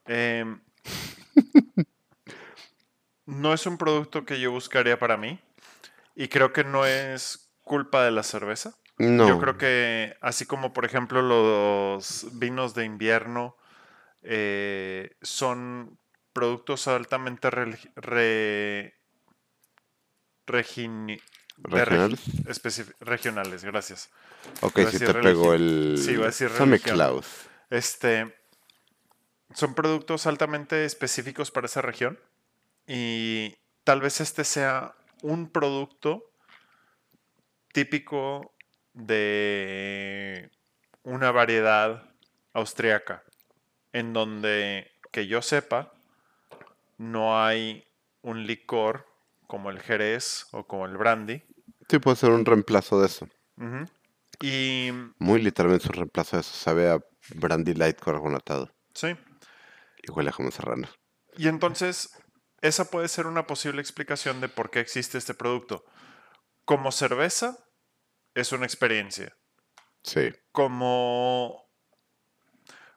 Em, 0.06 0.62
no 3.26 3.52
es 3.52 3.66
un 3.66 3.76
producto 3.76 4.24
que 4.24 4.40
yo 4.40 4.50
buscaría 4.50 4.98
para 4.98 5.16
mí. 5.16 5.38
Y 6.14 6.28
creo 6.28 6.52
que 6.52 6.64
no 6.64 6.86
es 6.86 7.50
culpa 7.62 8.04
de 8.04 8.10
la 8.10 8.22
cerveza. 8.22 8.74
No. 8.98 9.28
Yo 9.28 9.38
creo 9.40 9.58
que 9.58 10.16
así 10.20 10.46
como 10.46 10.72
por 10.72 10.84
ejemplo 10.84 11.22
los 11.22 12.26
vinos 12.38 12.74
de 12.74 12.84
invierno 12.84 13.56
eh, 14.22 15.16
son 15.22 15.98
productos 16.32 16.88
altamente 16.88 17.50
re- 17.50 18.94
¿Regionales? 21.64 22.20
regionales, 23.00 23.64
gracias. 23.64 24.10
Ok, 24.60 24.80
si 24.90 24.98
te 24.98 25.14
pegó 25.14 25.54
el 25.54 25.96
Sí, 25.98 26.12
iba 26.12 26.24
a 26.24 26.26
decir. 26.26 26.50
Samichlaus. 26.50 27.26
Este 27.70 28.34
son 29.54 29.74
productos 29.74 30.26
altamente 30.26 30.84
específicos 30.84 31.50
para 31.50 31.66
esa 31.66 31.82
región 31.82 32.18
y 32.86 33.56
tal 33.84 34.00
vez 34.00 34.20
este 34.20 34.44
sea 34.44 34.94
un 35.22 35.50
producto 35.50 36.30
típico 37.72 38.54
de 38.94 40.50
una 41.02 41.30
variedad 41.32 42.10
austriaca 42.52 43.22
en 43.92 44.12
donde 44.12 44.90
que 45.10 45.26
yo 45.26 45.42
sepa 45.42 45.92
no 46.98 47.42
hay 47.42 47.86
un 48.22 48.46
licor 48.46 49.06
como 49.46 49.70
el 49.70 49.80
Jerez 49.80 50.46
o 50.52 50.66
como 50.66 50.86
el 50.86 50.96
brandy 50.96 51.42
Sí, 51.92 51.98
puede 51.98 52.16
ser 52.16 52.30
un 52.30 52.46
reemplazo 52.46 53.02
de 53.02 53.06
eso. 53.06 53.28
Y 54.40 54.88
Muy 55.18 55.42
literalmente 55.42 55.88
un 55.88 55.92
reemplazo 55.92 56.36
de 56.36 56.40
eso. 56.40 56.54
Sabe 56.54 56.88
a 56.88 57.04
brandy 57.34 57.74
light 57.74 58.00
carbonatado. 58.00 58.74
sí 58.94 59.08
Y 60.02 60.10
huele 60.10 60.30
a 60.30 60.32
jamón 60.32 60.52
serrano. 60.52 60.88
Y 61.36 61.48
entonces, 61.48 62.18
esa 62.62 62.86
puede 62.90 63.08
ser 63.08 63.26
una 63.26 63.46
posible 63.46 63.82
explicación 63.82 64.40
de 64.40 64.48
por 64.48 64.70
qué 64.70 64.80
existe 64.80 65.18
este 65.18 65.34
producto. 65.34 65.84
Como 66.64 66.92
cerveza, 66.92 67.58
es 68.32 68.52
una 68.52 68.64
experiencia. 68.64 69.36
Sí. 70.02 70.32
Como, 70.50 71.68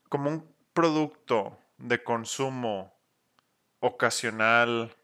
como 0.08 0.30
un 0.30 0.56
producto 0.72 1.60
de 1.80 2.02
consumo 2.02 2.98
ocasional, 3.82 4.96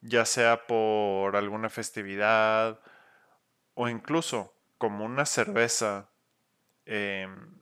ya 0.00 0.24
sea 0.24 0.66
por 0.66 1.36
alguna 1.36 1.70
festividad 1.70 2.80
o 3.74 3.88
incluso 3.88 4.54
como 4.78 5.04
una 5.04 5.26
cerveza 5.26 6.10
em, 6.86 7.60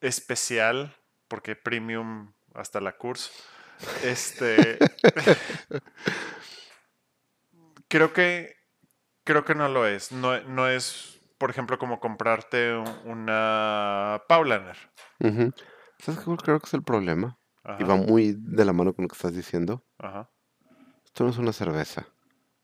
especial, 0.00 0.94
porque 1.28 1.56
premium 1.56 2.32
hasta 2.54 2.80
la 2.80 2.96
curso. 2.96 3.30
Este. 4.02 4.78
creo 7.88 8.12
que. 8.12 8.56
Creo 9.24 9.44
que 9.44 9.54
no 9.54 9.68
lo 9.68 9.86
es. 9.86 10.10
No, 10.10 10.40
no 10.44 10.68
es, 10.68 11.20
por 11.36 11.50
ejemplo, 11.50 11.78
como 11.78 12.00
comprarte 12.00 12.74
un- 12.74 12.98
una 13.04 14.22
Paulaner. 14.26 14.76
Ujú. 15.20 15.52
¿Sabes 15.98 16.20
qué 16.20 16.36
creo 16.42 16.58
que 16.60 16.66
es 16.66 16.74
el 16.74 16.82
problema? 16.82 17.38
Y 17.78 17.84
va 17.84 17.96
muy 17.96 18.34
de 18.38 18.64
la 18.64 18.72
mano 18.72 18.94
con 18.94 19.02
lo 19.02 19.08
que 19.08 19.16
estás 19.16 19.34
diciendo. 19.34 19.84
ajá. 19.98 20.30
Esto 21.04 21.24
no 21.24 21.30
es 21.30 21.38
una 21.38 21.52
cerveza. 21.52 22.06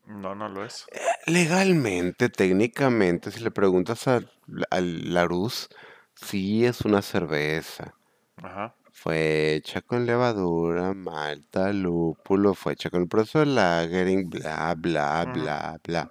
No, 0.07 0.33
no 0.35 0.49
lo 0.49 0.63
es. 0.65 0.85
Legalmente, 1.27 2.29
técnicamente, 2.29 3.31
si 3.31 3.39
le 3.41 3.51
preguntas 3.51 4.07
a, 4.07 4.21
a 4.69 4.81
Larus, 4.81 5.69
sí 6.15 6.65
es 6.65 6.81
una 6.81 7.01
cerveza. 7.01 7.95
Ajá. 8.37 8.75
Fue 8.91 9.55
hecha 9.55 9.81
con 9.81 10.05
levadura, 10.05 10.93
malta, 10.93 11.71
lúpulo, 11.73 12.53
fue 12.55 12.73
hecha 12.73 12.89
con 12.89 13.01
el 13.03 13.07
proceso 13.07 13.39
de 13.39 13.47
lagering, 13.47 14.29
bla, 14.29 14.73
bla, 14.77 15.25
bla, 15.25 15.79
bla. 15.83 16.09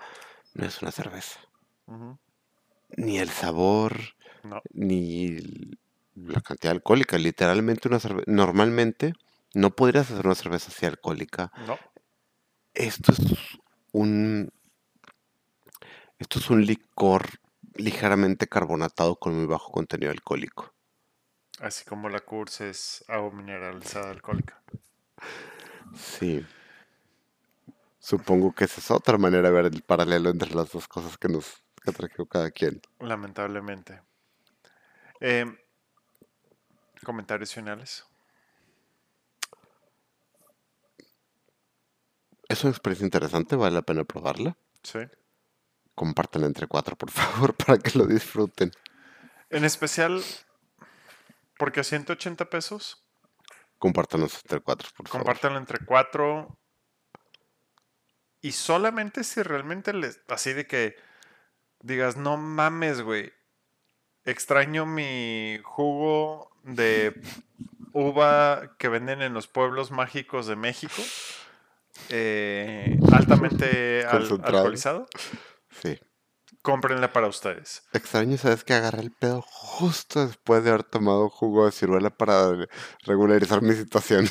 No 0.54 0.66
es 0.66 0.82
una 0.82 0.92
cerveza. 0.92 1.40
ujú, 1.86 2.18
Ni 2.96 3.18
el 3.18 3.28
sabor, 3.30 3.96
No. 4.44 4.60
ni 4.72 5.38
la 6.14 6.40
cantidad 6.40 6.72
alcohólica. 6.72 7.18
Literalmente 7.18 7.88
una 7.88 8.00
cerveza. 8.00 8.24
Normalmente 8.30 9.14
no 9.54 9.70
podrías 9.74 10.10
hacer 10.10 10.26
una 10.26 10.34
cerveza 10.34 10.68
así 10.70 10.86
alcohólica. 10.86 11.52
No. 11.56 11.78
Esto 12.74 13.12
es 13.12 13.18
un. 13.94 14.50
Esto 16.18 16.38
es 16.38 16.50
un 16.50 16.64
licor 16.64 17.22
ligeramente 17.74 18.46
carbonatado 18.46 19.16
con 19.16 19.34
muy 19.34 19.46
bajo 19.46 19.72
contenido 19.72 20.10
alcohólico. 20.10 20.72
Así 21.60 21.84
como 21.84 22.08
la 22.08 22.20
cursa 22.20 22.66
es 22.66 23.04
agua 23.08 23.30
mineralizada 23.30 24.10
alcohólica. 24.10 24.60
Sí. 25.96 26.44
Supongo 27.98 28.54
que 28.54 28.64
esa 28.64 28.80
es 28.80 28.90
otra 28.90 29.16
manera 29.16 29.48
de 29.48 29.54
ver 29.54 29.66
el 29.66 29.82
paralelo 29.82 30.30
entre 30.30 30.54
las 30.54 30.70
dos 30.72 30.86
cosas 30.88 31.16
que 31.16 31.28
nos 31.28 31.62
que 31.82 31.92
trajo 31.92 32.26
cada 32.26 32.50
quien. 32.50 32.80
Lamentablemente. 32.98 34.02
Em, 35.20 35.56
comentarios 37.04 37.52
finales. 37.54 38.04
Es 42.54 42.62
una 42.62 42.70
experiencia 42.70 43.04
interesante, 43.04 43.56
vale 43.56 43.74
la 43.74 43.82
pena 43.82 44.04
probarla. 44.04 44.56
Sí. 44.84 45.00
Compártanla 45.96 46.46
entre 46.46 46.68
cuatro, 46.68 46.94
por 46.94 47.10
favor, 47.10 47.52
para 47.56 47.78
que 47.78 47.98
lo 47.98 48.06
disfruten. 48.06 48.70
En 49.50 49.64
especial, 49.64 50.22
porque 51.58 51.80
a 51.80 51.84
180 51.84 52.44
pesos, 52.50 53.00
Compártanlos 53.78 54.36
entre 54.36 54.60
cuatro, 54.60 54.88
por 54.96 55.08
favor. 55.08 55.24
compártanlo 55.26 55.58
entre 55.58 55.84
cuatro. 55.84 56.56
Y 58.40 58.52
solamente 58.52 59.24
si 59.24 59.42
realmente 59.42 59.92
les. 59.92 60.20
Así 60.28 60.52
de 60.52 60.68
que 60.68 60.94
digas, 61.80 62.16
no 62.16 62.36
mames, 62.36 63.02
güey. 63.02 63.32
Extraño 64.24 64.86
mi 64.86 65.58
jugo 65.64 66.56
de 66.62 67.20
uva 67.92 68.76
que 68.78 68.88
venden 68.88 69.22
en 69.22 69.34
los 69.34 69.48
pueblos 69.48 69.90
mágicos 69.90 70.46
de 70.46 70.54
México. 70.54 71.02
Eh, 72.10 72.98
altamente 73.12 74.04
al- 74.06 74.26
alcoholizado. 74.42 75.06
Sí. 75.82 75.98
Cómprenla 76.62 77.12
para 77.12 77.26
ustedes. 77.26 77.82
Extraño, 77.92 78.38
¿sabes 78.38 78.64
que 78.64 78.72
Agarré 78.74 79.02
el 79.02 79.10
pedo 79.12 79.42
justo 79.42 80.26
después 80.26 80.64
de 80.64 80.70
haber 80.70 80.84
tomado 80.84 81.28
jugo 81.28 81.66
de 81.66 81.72
ciruela 81.72 82.10
para 82.10 82.52
regularizar 83.04 83.60
mi 83.60 83.74
situación. 83.74 84.26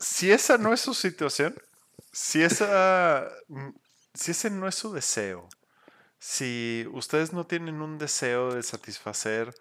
si 0.00 0.30
esa 0.32 0.58
no 0.58 0.72
es 0.72 0.80
su 0.80 0.94
situación, 0.94 1.54
si 2.12 2.42
esa, 2.42 3.28
mm, 3.48 3.70
si 4.14 4.30
ese 4.32 4.50
no 4.50 4.68
es 4.68 4.74
su 4.74 4.92
deseo, 4.92 5.48
si 6.18 6.86
ustedes 6.92 7.32
no 7.32 7.46
tienen 7.46 7.80
un 7.82 7.98
deseo 7.98 8.54
de 8.54 8.62
satisfacer 8.62 9.52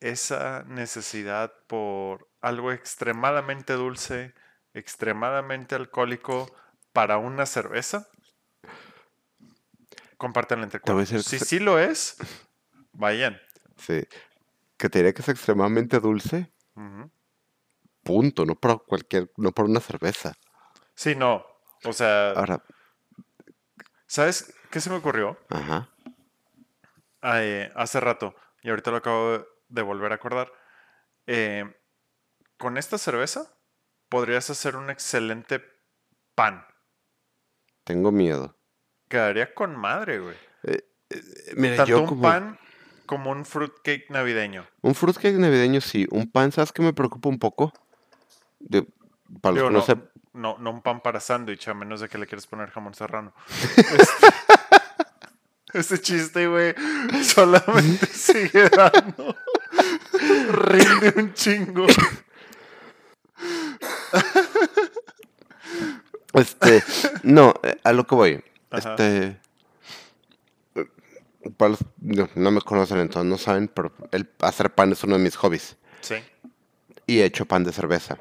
esa 0.00 0.64
necesidad 0.64 1.52
por 1.66 2.28
algo 2.40 2.72
extremadamente 2.72 3.72
dulce, 3.74 4.34
extremadamente 4.74 5.74
alcohólico, 5.74 6.54
para 6.92 7.18
una 7.18 7.46
cerveza, 7.46 8.08
compártanla 10.16 10.64
entre 10.64 10.80
cuatro. 10.80 11.04
Si 11.22 11.38
sí 11.38 11.58
lo 11.58 11.78
es, 11.78 12.16
vayan. 12.92 13.40
Sí. 13.76 14.06
Que 14.76 14.88
te 14.88 14.98
diría 14.98 15.12
que 15.12 15.22
es 15.22 15.28
extremadamente 15.28 16.00
dulce. 16.00 16.52
Punto. 18.02 18.44
No 18.46 18.54
para 18.54 18.76
cualquier, 18.76 19.30
no 19.36 19.52
para 19.52 19.68
una 19.68 19.80
cerveza. 19.80 20.34
Sí, 20.94 21.14
no. 21.14 21.44
O 21.84 21.92
sea, 21.92 22.30
Ahora, 22.32 22.64
¿sabes 24.06 24.54
qué 24.70 24.80
se 24.80 24.90
me 24.90 24.96
ocurrió? 24.96 25.38
ajá. 25.50 25.88
Ah, 27.20 27.42
eh, 27.42 27.72
hace 27.74 27.98
rato, 27.98 28.34
y 28.62 28.70
ahorita 28.70 28.92
lo 28.92 28.98
acabo 28.98 29.44
de, 29.68 29.82
volver 29.82 30.12
a 30.12 30.16
acordar. 30.16 30.52
eh, 31.26 31.64
con 32.56 32.76
esta 32.76 32.98
cerveza 32.98 33.54
podrías 34.08 34.50
hacer 34.50 34.76
un 34.76 34.90
excelente 34.90 35.62
pan. 36.34 36.66
Tengo 37.84 38.10
miedo. 38.10 38.56
Quedaría 39.08 39.54
con 39.54 39.76
madre, 39.76 40.18
güey. 40.18 40.36
Eh, 40.64 40.82
Mira, 41.56 41.76
Tanto 41.76 41.90
yo 41.90 42.00
un 42.00 42.06
como 42.06 42.22
pan 42.22 42.58
como 43.06 43.30
un 43.30 43.46
fruitcake 43.46 44.10
navideño. 44.10 44.66
un 44.82 44.94
fruitcake 44.94 45.38
navideño 45.38 45.80
sí, 45.80 46.06
un 46.10 46.30
pan, 46.30 46.52
¿sabes 46.52 46.72
qué 46.72 46.82
me 46.82 46.92
preocupa 46.92 47.30
un 47.30 47.38
poco? 47.38 47.72
De, 48.60 48.82
para 49.40 49.54
los 49.54 49.70
Digo, 49.70 49.86
que 49.86 49.94
no 49.94 50.10
no, 50.34 50.56
no, 50.56 50.58
no 50.58 50.70
un 50.70 50.82
pan 50.82 51.00
para 51.00 51.18
sándwich, 51.18 51.68
a 51.68 51.74
menos 51.74 52.00
de 52.00 52.08
que 52.10 52.18
le 52.18 52.26
quieras 52.26 52.46
poner 52.46 52.70
jamón 52.70 52.94
serrano. 52.94 53.32
Este, 55.74 55.96
ese 55.96 56.00
chiste, 56.00 56.46
güey, 56.46 56.74
solamente 57.22 58.06
sigue 58.12 58.70
dando. 58.70 59.36
Rinde 60.46 61.14
un 61.16 61.34
chingo. 61.34 61.86
Este, 66.34 66.82
no, 67.22 67.54
eh, 67.62 67.76
a 67.84 67.92
lo 67.92 68.06
que 68.06 68.14
voy. 68.14 68.44
Ajá. 68.70 68.90
Este, 68.94 69.40
para 71.56 71.70
los- 71.70 71.84
no, 72.00 72.28
no 72.34 72.50
me 72.50 72.60
conocen 72.60 72.98
entonces, 72.98 73.28
no 73.30 73.38
saben, 73.38 73.68
pero 73.68 73.92
el 74.12 74.28
hacer 74.40 74.74
pan 74.74 74.92
es 74.92 75.02
uno 75.04 75.16
de 75.16 75.22
mis 75.24 75.36
hobbies. 75.36 75.76
Sí. 76.00 76.16
Y 77.06 77.20
he 77.20 77.24
hecho 77.24 77.46
pan 77.46 77.64
de 77.64 77.72
cerveza. 77.72 78.18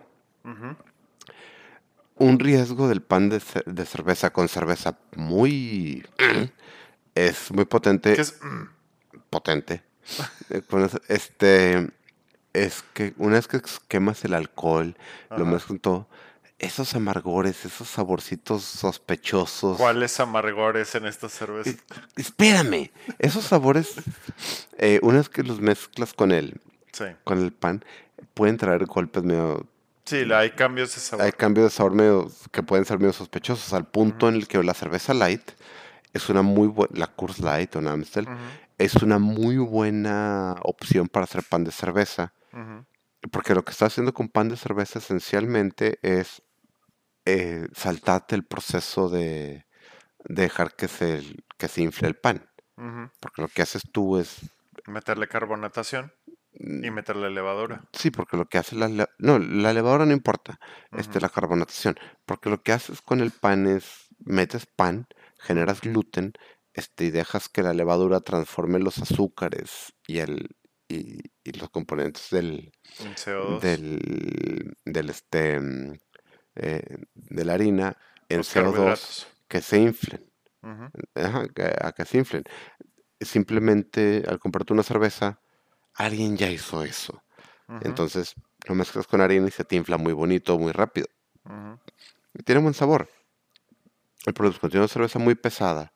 Un 2.20 2.40
riesgo 2.40 2.88
del 2.88 3.02
pan 3.02 3.30
de, 3.30 3.40
ce- 3.40 3.64
de 3.66 3.86
cerveza 3.86 4.32
con 4.32 4.48
cerveza 4.48 4.98
muy... 5.16 6.06
es 7.14 7.52
muy 7.52 7.66
potente. 7.66 8.20
Es, 8.20 8.40
mm, 8.42 8.64
potente. 9.30 9.84
Eh, 10.50 10.62
Este 11.10 11.90
es 12.66 12.84
que 12.94 13.14
una 13.18 13.36
vez 13.36 13.48
que 13.48 13.62
quemas 13.88 14.24
el 14.26 14.34
alcohol, 14.34 14.96
lo 15.30 15.46
mezclas 15.46 15.66
con 15.66 15.80
todo, 15.80 16.08
esos 16.60 16.96
amargores, 16.96 17.66
esos 17.66 17.88
saborcitos 17.88 18.64
sospechosos. 18.64 19.78
¿Cuáles 19.78 20.20
amargores 20.20 20.96
en 20.96 21.06
esta 21.06 21.30
cerveza? 21.30 21.70
Eh, 21.70 21.78
Espérame, 22.16 22.92
esos 23.20 23.44
sabores, 23.46 23.96
eh, 24.78 25.00
una 25.04 25.18
vez 25.20 25.30
que 25.30 25.44
los 25.44 25.60
mezclas 25.62 26.14
con 26.14 26.32
el, 26.32 26.60
Sí. 26.92 27.06
con 27.24 27.40
el 27.44 27.52
pan, 27.54 27.86
pueden 28.34 28.58
traer 28.58 28.86
golpes 28.86 29.24
medio, 29.24 29.68
Sí, 30.06 30.24
hay 30.34 30.52
cambios 30.52 30.96
de 30.96 31.02
sabor. 31.02 31.26
hay 31.26 31.32
cambios 31.32 31.66
de 31.66 31.70
sabor 31.70 31.94
medio, 31.94 32.32
que 32.52 32.64
pueden 32.64 32.86
ser 32.86 32.98
medio 32.98 33.14
sospechosos, 33.14 33.74
al 33.74 33.86
punto 33.86 34.28
en 34.30 34.36
el 34.36 34.48
que 34.48 34.62
la 34.64 34.74
cerveza 34.74 35.14
light 35.14 35.52
es 36.14 36.30
una 36.30 36.42
muy 36.42 36.68
buena, 36.68 36.98
la 36.98 37.08
Coors 37.08 37.40
Light 37.40 37.76
o 37.76 37.80
Amstel, 37.88 38.28
es 38.80 38.96
una 38.96 39.20
muy 39.20 39.58
buena 39.58 40.56
opción 40.64 41.08
para 41.08 41.26
hacer 41.26 41.44
pan 41.44 41.64
de 41.64 41.72
cerveza. 41.72 42.34
Porque 43.32 43.56
lo 43.56 43.64
que 43.64 43.72
está 43.72 43.88
haciendo 43.88 44.14
con 44.14 44.30
pan 44.30 44.50
de 44.50 44.58
cerveza 44.58 45.00
esencialmente 45.00 46.00
es 46.02 46.42
eh, 47.26 47.68
saltarte 47.74 48.36
el 48.36 48.46
proceso 48.46 49.10
de, 49.10 49.66
de 50.26 50.44
dejar 50.44 50.76
que 50.76 50.88
se, 50.88 51.24
que 51.58 51.68
se 51.68 51.82
infle 51.82 52.08
el 52.08 52.16
pan. 52.16 52.50
Porque 53.20 53.42
lo 53.42 53.48
que 53.48 53.64
haces 53.64 53.82
tú 53.92 54.18
es... 54.18 54.52
Meterle 54.86 55.28
carbonatación 55.28 56.14
y 56.54 56.90
mm, 56.90 56.94
meterle 56.94 57.30
levadura. 57.32 57.84
Sí, 57.92 58.12
porque 58.12 58.38
lo 58.38 58.46
que 58.46 58.60
hace 58.60 58.76
la... 58.76 59.10
No, 59.18 59.40
la 59.40 59.74
levadura 59.74 60.06
no 60.06 60.14
importa, 60.14 60.60
este, 60.92 61.20
la 61.20 61.30
carbonatación. 61.30 61.96
Porque 62.26 62.50
lo 62.50 62.62
que 62.62 62.74
haces 62.74 63.02
con 63.02 63.20
el 63.20 63.32
pan 63.32 63.66
es, 63.66 64.08
metes 64.20 64.68
pan, 64.68 65.08
generas 65.40 65.82
gluten, 65.82 66.34
este, 66.74 67.06
y 67.06 67.12
dejas 67.12 67.50
que 67.50 67.64
la 67.64 67.74
levadura 67.74 68.20
transforme 68.20 68.78
los 68.78 69.00
azúcares 69.00 69.94
y, 70.06 70.20
el, 70.20 70.56
y, 70.90 71.20
y 71.44 71.52
los 71.54 71.70
componentes 71.70 72.30
del, 72.32 72.72
Un 73.02 73.16
CO2. 73.16 73.62
del, 73.62 74.74
del 74.86 75.10
este, 75.10 75.60
mm, 75.60 75.94
eh, 76.56 76.98
de 77.14 77.46
la 77.46 77.54
harina 77.54 77.98
en 78.30 78.38
los 78.38 78.48
CO2 78.48 78.72
carbohidratos. 78.74 79.28
que 79.48 79.62
se 79.62 79.80
inflen. 79.80 80.32
Ujú. 80.64 80.90
Ajá, 81.16 81.48
que- 81.50 81.76
a 81.80 81.92
que 81.92 82.06
se 82.06 82.18
inflen. 82.18 82.44
Simplemente 83.20 84.24
al 84.28 84.40
comprarte 84.40 84.74
una 84.74 84.84
cerveza, 84.84 85.42
alguien 85.96 86.38
ya 86.38 86.50
hizo 86.50 86.84
eso. 86.84 87.24
Entonces 87.82 88.34
lo 88.68 88.76
mezclas 88.76 89.08
con 89.08 89.22
harina 89.22 89.48
y 89.48 89.52
se 89.52 89.64
te 89.66 89.76
infla 89.76 89.98
muy 89.98 90.14
bonito, 90.14 90.58
muy 90.58 90.72
rápido. 90.72 91.08
Y 92.34 92.44
tiene 92.44 92.62
buen 92.62 92.74
sabor. 92.74 93.10
El 94.26 94.34
producto 94.34 94.60
contiene 94.62 94.82
una 94.84 94.88
cerveza 94.88 95.20
muy 95.20 95.36
pesada, 95.36 95.94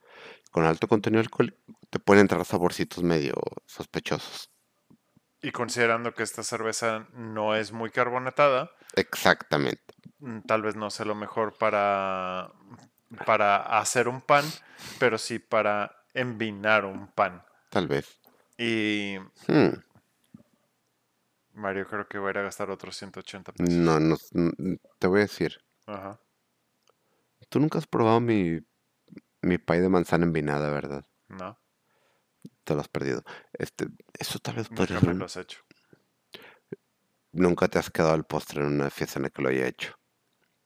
con 0.52 0.64
alto 0.66 0.88
contenido 0.88 1.22
alcohólico, 1.22 1.58
te 1.90 2.00
pueden 2.00 2.22
entrar 2.22 2.46
saborcitos 2.46 3.04
medio 3.04 3.34
sospechosos. 3.66 4.50
Y 5.42 5.52
considerando 5.52 6.14
que 6.14 6.24
esta 6.24 6.44
cerveza 6.44 7.08
no 7.14 7.56
es 7.56 7.72
muy 7.72 7.90
carbonatada, 7.90 8.72
Exactamente. 8.96 9.94
mm, 10.20 10.42
tal 10.42 10.62
vez 10.62 10.76
no 10.76 10.90
sea 10.90 11.06
lo 11.06 11.16
mejor 11.16 11.54
para, 11.58 12.52
para 13.26 13.80
hacer 13.80 14.08
un 14.08 14.22
pan, 14.22 14.46
pero 15.00 15.18
sí 15.18 15.40
para 15.40 16.04
envinar 16.14 16.86
un 16.86 17.08
pan. 17.08 17.44
Tal 17.70 17.88
vez. 17.88 18.20
Y 18.58 19.18
Hmm, 19.48 19.82
Mario 21.54 21.88
creo 21.88 22.08
que 22.08 22.18
voy 22.18 22.30
a 22.30 22.32
ir 22.32 22.38
a 22.40 22.44
gastar 22.44 22.70
otros 22.70 22.96
180 22.98 23.52
pesos. 23.52 23.74
No, 23.74 24.00
no, 24.00 24.18
te 25.00 25.08
voy 25.08 25.20
a 25.20 25.24
decir. 25.24 25.58
Ajá. 25.88 26.20
Tú 27.50 27.60
nunca 27.60 27.78
has 27.78 27.86
probado 27.86 28.20
mi, 28.20 28.60
mi 29.42 29.58
pay 29.58 29.80
de 29.82 29.90
manzana 29.90 30.26
envinada, 30.26 30.72
¿verdad? 30.72 31.06
No, 31.30 31.58
Te 32.64 32.74
lo 32.76 32.82
has 32.82 32.88
perdido. 32.88 33.24
Este, 33.54 33.88
eso 34.18 34.40
tal 34.40 34.56
vez 34.56 34.70
podría 34.70 34.96
nunca 34.96 35.08
me 35.08 35.14
lo 35.16 35.26
has 35.26 35.38
hecho. 35.38 35.60
Nunca 37.32 37.68
te 37.68 37.80
has 37.80 37.90
quedado 37.90 38.14
al 38.14 38.26
postre 38.26 38.62
en 38.62 38.68
una 38.68 38.90
fiesta 38.90 39.20
en 39.20 39.24
la 39.24 39.30
que 39.30 39.42
lo 39.42 39.50
haya 39.50 39.68
hecho. 39.68 39.98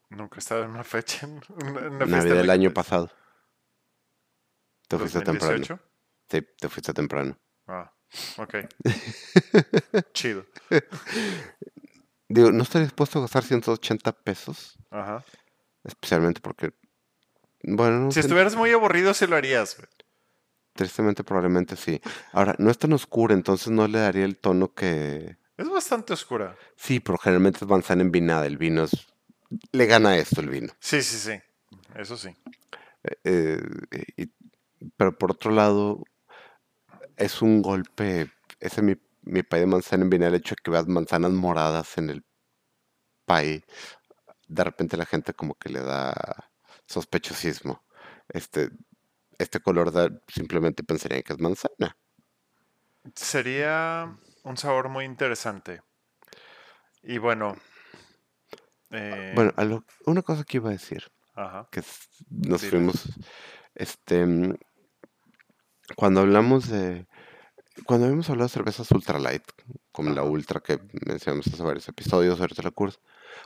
Nunca 0.09 0.37
he 0.37 0.39
estado 0.39 0.63
en 0.63 0.71
una 0.71 0.83
fecha. 0.83 1.25
En 1.25 1.41
una, 1.49 1.79
en 1.79 1.87
una 1.87 2.05
fiesta 2.05 2.17
Navidad 2.17 2.35
del 2.35 2.49
año 2.49 2.73
pasado. 2.73 3.11
Te 4.87 4.97
fuiste 4.97 5.19
temprano. 5.19 5.57
2018. 5.57 5.79
Sí, 6.29 6.47
te 6.59 6.69
fuiste 6.69 6.93
temprano. 6.93 7.39
Ah, 7.67 7.91
ok. 8.37 8.55
Chido. 10.13 10.45
Digo, 12.27 12.51
¿no 12.51 12.63
estarías 12.63 12.89
dispuesto 12.89 13.19
a 13.19 13.23
gastar 13.23 13.43
180 13.43 14.11
pesos? 14.11 14.77
Ajá. 14.89 15.23
Especialmente 15.83 16.41
porque... 16.41 16.73
Bueno, 17.63 17.99
no 17.99 18.11
Si 18.11 18.19
estuvieras 18.19 18.55
muy 18.55 18.71
aburrido, 18.71 19.13
sí 19.13 19.25
lo 19.27 19.35
harías, 19.35 19.77
güey. 19.77 19.87
Tristemente 20.75 21.23
probablemente 21.23 21.75
sí. 21.75 22.01
Ahora, 22.33 22.55
no 22.59 22.69
es 22.69 22.77
tan 22.77 22.93
oscura, 22.93 23.33
entonces 23.33 23.69
no 23.69 23.87
le 23.87 23.99
daría 23.99 24.25
el 24.25 24.37
tono 24.37 24.73
que... 24.73 25.37
Es 25.57 25.69
bastante 25.69 26.13
oscura. 26.13 26.55
Sí, 26.75 26.99
pero 26.99 27.17
generalmente 27.17 27.59
es 27.61 27.67
manzana 27.67 28.01
envinada. 28.01 28.45
El 28.45 28.57
vino 28.57 28.83
es... 28.83 28.91
Le 29.71 29.85
gana 29.85 30.17
esto 30.17 30.41
el 30.41 30.49
vino. 30.49 30.73
Sí, 30.79 31.01
sí, 31.01 31.17
sí. 31.17 31.39
Eso 31.95 32.17
sí. 32.17 32.35
Eh, 33.23 33.61
y- 34.17 34.29
pero 34.97 35.17
por 35.17 35.31
otro 35.31 35.51
lado, 35.51 36.03
es 37.15 37.41
un 37.41 37.61
golpe, 37.61 38.29
ese 38.59 38.81
es 38.81 38.83
mi, 38.83 38.95
mi 39.21 39.41
pay 39.43 39.61
de 39.61 39.65
manzana 39.67 40.03
en 40.03 40.09
vinagre, 40.09 40.35
el 40.35 40.41
hecho 40.41 40.55
de 40.55 40.61
que 40.61 40.71
veas 40.71 40.87
manzanas 40.87 41.31
moradas 41.31 41.97
en 41.97 42.09
el 42.09 42.25
pay, 43.25 43.63
de 44.47 44.63
repente 44.63 44.97
la 44.97 45.05
gente 45.05 45.33
como 45.33 45.55
que 45.55 45.69
le 45.69 45.79
da 45.81 46.13
sospechosismo. 46.85 47.83
Este, 48.29 48.69
este 49.39 49.59
color 49.59 49.91
da, 49.91 50.09
simplemente 50.27 50.83
pensaría 50.83 51.21
que 51.21 51.33
es 51.33 51.39
manzana. 51.39 51.97
Sería 53.15 54.17
un 54.43 54.57
sabor 54.57 54.89
muy 54.89 55.05
interesante. 55.05 55.81
Y 57.03 57.17
bueno. 57.17 57.55
eh, 58.91 59.33
Bueno, 59.35 59.53
a 59.57 59.63
lo- 59.63 59.85
una 60.05 60.21
cosa 60.21 60.43
que 60.43 60.57
iba 60.57 60.69
a 60.69 60.73
decir, 60.73 61.03
Ajá. 61.35 61.67
que 61.71 61.83
nos 62.29 62.63
fuimos, 62.63 63.03
este, 63.75 64.25
cuando 65.95 66.21
hablamos 66.21 66.67
de, 66.69 67.05
cuando 67.85 68.05
habíamos 68.05 68.29
hablado 68.29 68.47
de 68.47 68.53
cervezas 68.53 68.89
ultralight, 68.91 69.43
como 69.91 70.09
la 70.11 70.23
ultra 70.23 70.61
que 70.61 70.79
mencionamos 71.05 71.47
hace 71.47 71.61
varios 71.61 71.87
episodios, 71.87 72.39
ahorita 72.39 72.63
la 72.63 72.71
curso, 72.71 72.99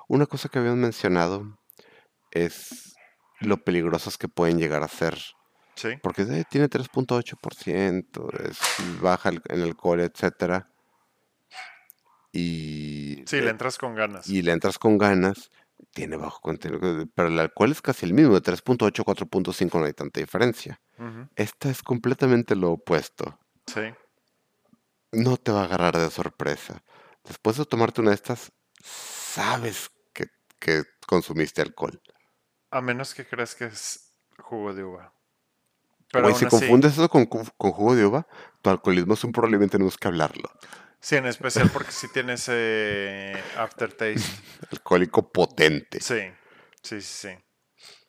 una 0.07 0.25
cosa 0.25 0.47
que 0.49 0.59
habíamos 0.59 0.79
mencionado 0.79 1.59
es 2.31 2.95
lo 3.39 3.57
peligrosas 3.63 4.17
que 4.17 4.27
pueden 4.27 4.57
llegar 4.59 4.83
a 4.83 4.87
ser, 4.87 5.17
Sí. 5.79 5.89
porque 6.03 6.23
eh, 6.23 6.43
tiene 6.49 6.67
3.8%, 6.67 8.29
es 8.49 8.59
baja 9.01 9.29
el- 9.29 9.41
en 9.47 9.61
alcohol, 9.61 10.01
etcétera, 10.01 10.69
y, 12.31 13.23
Sí, 13.25 13.37
eh, 13.37 13.41
le 13.41 13.49
entras 13.51 13.77
con 13.77 13.95
ganas. 13.95 14.27
y 14.29 14.41
le 14.41 14.51
entras 14.51 14.77
con 14.77 14.97
ganas, 14.97 15.49
tiene 15.93 16.17
bajo 16.17 16.41
contenido, 16.41 17.05
pero 17.15 17.27
el 17.29 17.39
alcohol 17.39 17.71
es 17.71 17.81
casi 17.81 18.05
el 18.05 18.13
mismo, 18.13 18.35
de 18.35 18.41
3.8 18.41 19.01
a 19.01 19.05
4.5 19.05 19.79
no 19.79 19.85
hay 19.85 19.93
tanta 19.93 20.19
diferencia. 20.19 20.79
Esta 21.35 21.69
es 21.69 21.81
completamente 21.81 22.55
lo 22.57 22.71
opuesto. 22.73 23.39
Sí. 23.67 23.81
No 25.13 25.37
te 25.37 25.51
va 25.53 25.61
a 25.61 25.63
agarrar 25.63 25.97
de 25.97 26.09
sorpresa. 26.11 26.83
Después 27.23 27.55
de 27.57 27.65
tomarte 27.65 28.01
una 28.01 28.09
de 28.11 28.15
estas, 28.15 28.51
sabes 28.83 29.89
que, 30.13 30.25
que 30.59 30.83
consumiste 31.07 31.61
alcohol. 31.61 32.01
A 32.71 32.81
menos 32.81 33.13
que 33.15 33.25
creas 33.25 33.55
que 33.55 33.65
es 33.65 34.11
jugo 34.39 34.73
de 34.73 34.83
uva. 34.83 35.13
Pero 36.11 36.27
aún 36.27 36.35
si 36.35 36.45
así, 36.45 36.55
confundes 36.55 36.93
eso 36.93 37.09
con, 37.09 37.25
con 37.25 37.43
jugo 37.71 37.95
de 37.95 38.05
uva, 38.05 38.27
tu 38.61 38.69
alcoholismo 38.69 39.13
es 39.13 39.23
un 39.23 39.31
problema 39.31 39.65
y 39.65 39.67
tenemos 39.69 39.97
que 39.97 40.07
hablarlo. 40.07 40.49
sí, 40.99 41.15
en 41.15 41.25
especial 41.27 41.69
porque 41.71 41.91
si 41.91 42.07
tiene 42.09 42.33
ese 42.33 43.41
aftertaste. 43.57 44.15
Alcohólico 44.71 45.31
potente. 45.31 45.99
Sí, 46.01 46.21
sí, 46.81 47.01
sí, 47.01 47.29
sí. 47.29 47.29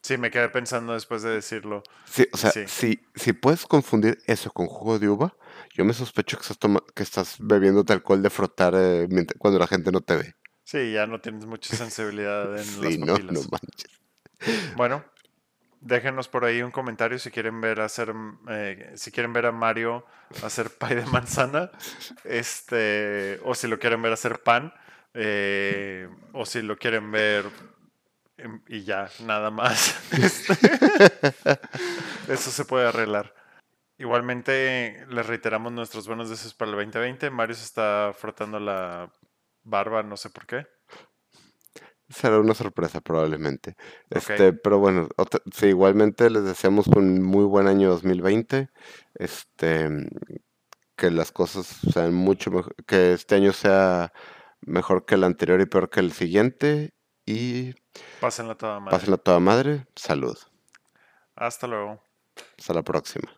Sí, 0.02 0.16
me 0.16 0.30
quedé 0.30 0.48
pensando 0.48 0.94
después 0.94 1.22
de 1.22 1.30
decirlo. 1.30 1.82
Sí, 2.10 2.26
o 2.32 2.36
sea, 2.36 2.50
Sí. 2.50 2.64
si, 2.66 3.00
si 3.14 3.32
puedes 3.34 3.66
confundir 3.66 4.18
eso 4.26 4.50
con 4.50 4.66
jugo 4.66 4.98
de 4.98 5.08
uva, 5.08 5.36
yo 5.74 5.84
me 5.84 5.92
sospecho 5.92 6.36
que 6.38 6.42
estás, 6.42 6.58
toma- 6.58 6.82
que 6.94 7.02
estás 7.02 7.36
bebiéndote 7.38 7.92
alcohol 7.92 8.22
de 8.22 8.30
frotar 8.30 8.74
eh, 8.76 9.06
cuando 9.38 9.58
la 9.58 9.66
gente 9.66 9.92
no 9.92 10.00
te 10.00 10.16
ve. 10.16 10.34
Sí, 10.64 10.92
ya 10.92 11.06
no 11.06 11.20
tienes 11.20 11.46
mucha 11.46 11.76
sensibilidad 11.76 12.44
en 12.58 12.66
las 12.82 12.92
Sí, 12.92 12.98
no, 12.98 13.06
papilas. 13.12 13.34
no 13.34 13.40
manches. 13.50 14.00
Bueno, 14.76 15.04
déjenos 15.80 16.28
por 16.28 16.44
ahí 16.44 16.62
un 16.62 16.70
comentario 16.70 17.18
si 17.18 17.30
quieren 17.30 17.60
ver 17.60 17.80
hacer, 17.80 18.14
eh, 18.48 18.92
si 18.96 19.10
quieren 19.10 19.32
ver 19.32 19.46
a 19.46 19.52
Mario 19.52 20.04
hacer 20.44 20.70
pay 20.78 20.96
de 20.96 21.06
manzana, 21.06 21.70
este, 22.24 23.40
o 23.44 23.54
si 23.54 23.66
lo 23.68 23.78
quieren 23.78 24.02
ver 24.02 24.12
hacer 24.12 24.42
pan, 24.42 24.72
eh, 25.14 26.08
o 26.32 26.46
si 26.46 26.62
lo 26.62 26.76
quieren 26.76 27.10
ver 27.10 27.46
em, 28.36 28.62
y 28.68 28.84
ya, 28.84 29.10
nada 29.24 29.50
más. 29.50 29.96
Este, 30.12 30.54
eso 32.28 32.50
se 32.50 32.64
puede 32.64 32.88
arreglar. 32.88 33.34
Igualmente, 33.98 35.04
les 35.08 35.26
reiteramos 35.26 35.72
nuestros 35.72 36.06
buenos 36.06 36.30
deseos 36.30 36.54
para 36.54 36.70
el 36.70 36.76
2020. 36.76 37.30
Mario 37.30 37.54
se 37.54 37.64
está 37.64 38.12
frotando 38.16 38.58
la 38.58 39.10
barba, 39.62 40.02
no 40.02 40.16
sé 40.16 40.30
por 40.30 40.46
qué. 40.46 40.66
Será 42.10 42.38
una 42.40 42.54
sorpresa 42.54 43.00
probablemente. 43.00 43.76
Este, 44.10 44.52
pero 44.52 44.78
bueno, 44.80 45.08
otra- 45.16 45.40
sí, 45.54 45.66
igualmente 45.68 46.28
les 46.28 46.42
deseamos 46.44 46.86
un 46.88 47.22
muy 47.22 47.44
buen 47.44 47.66
año 47.68 47.88
2020. 47.88 48.68
Este, 49.14 49.88
que 50.96 51.10
las 51.10 51.32
cosas 51.32 51.66
sean 51.92 52.12
mucho 52.12 52.50
mejor, 52.50 52.74
que 52.86 53.12
este 53.14 53.36
año 53.36 53.52
sea 53.52 54.12
mejor 54.60 55.06
que 55.06 55.14
el 55.14 55.24
anterior 55.24 55.60
y 55.60 55.66
peor 55.66 55.88
que 55.88 56.00
el 56.00 56.12
siguiente. 56.12 56.92
Y 57.24 57.74
Pásenla 58.20 58.56
toda 58.56 58.80
madre. 58.80 58.90
pásenla 58.90 59.16
toda 59.16 59.40
madre. 59.40 59.86
Salud. 59.94 60.36
Hasta 61.36 61.66
luego. 61.68 62.02
Hasta 62.58 62.74
la 62.74 62.82
próxima. 62.82 63.30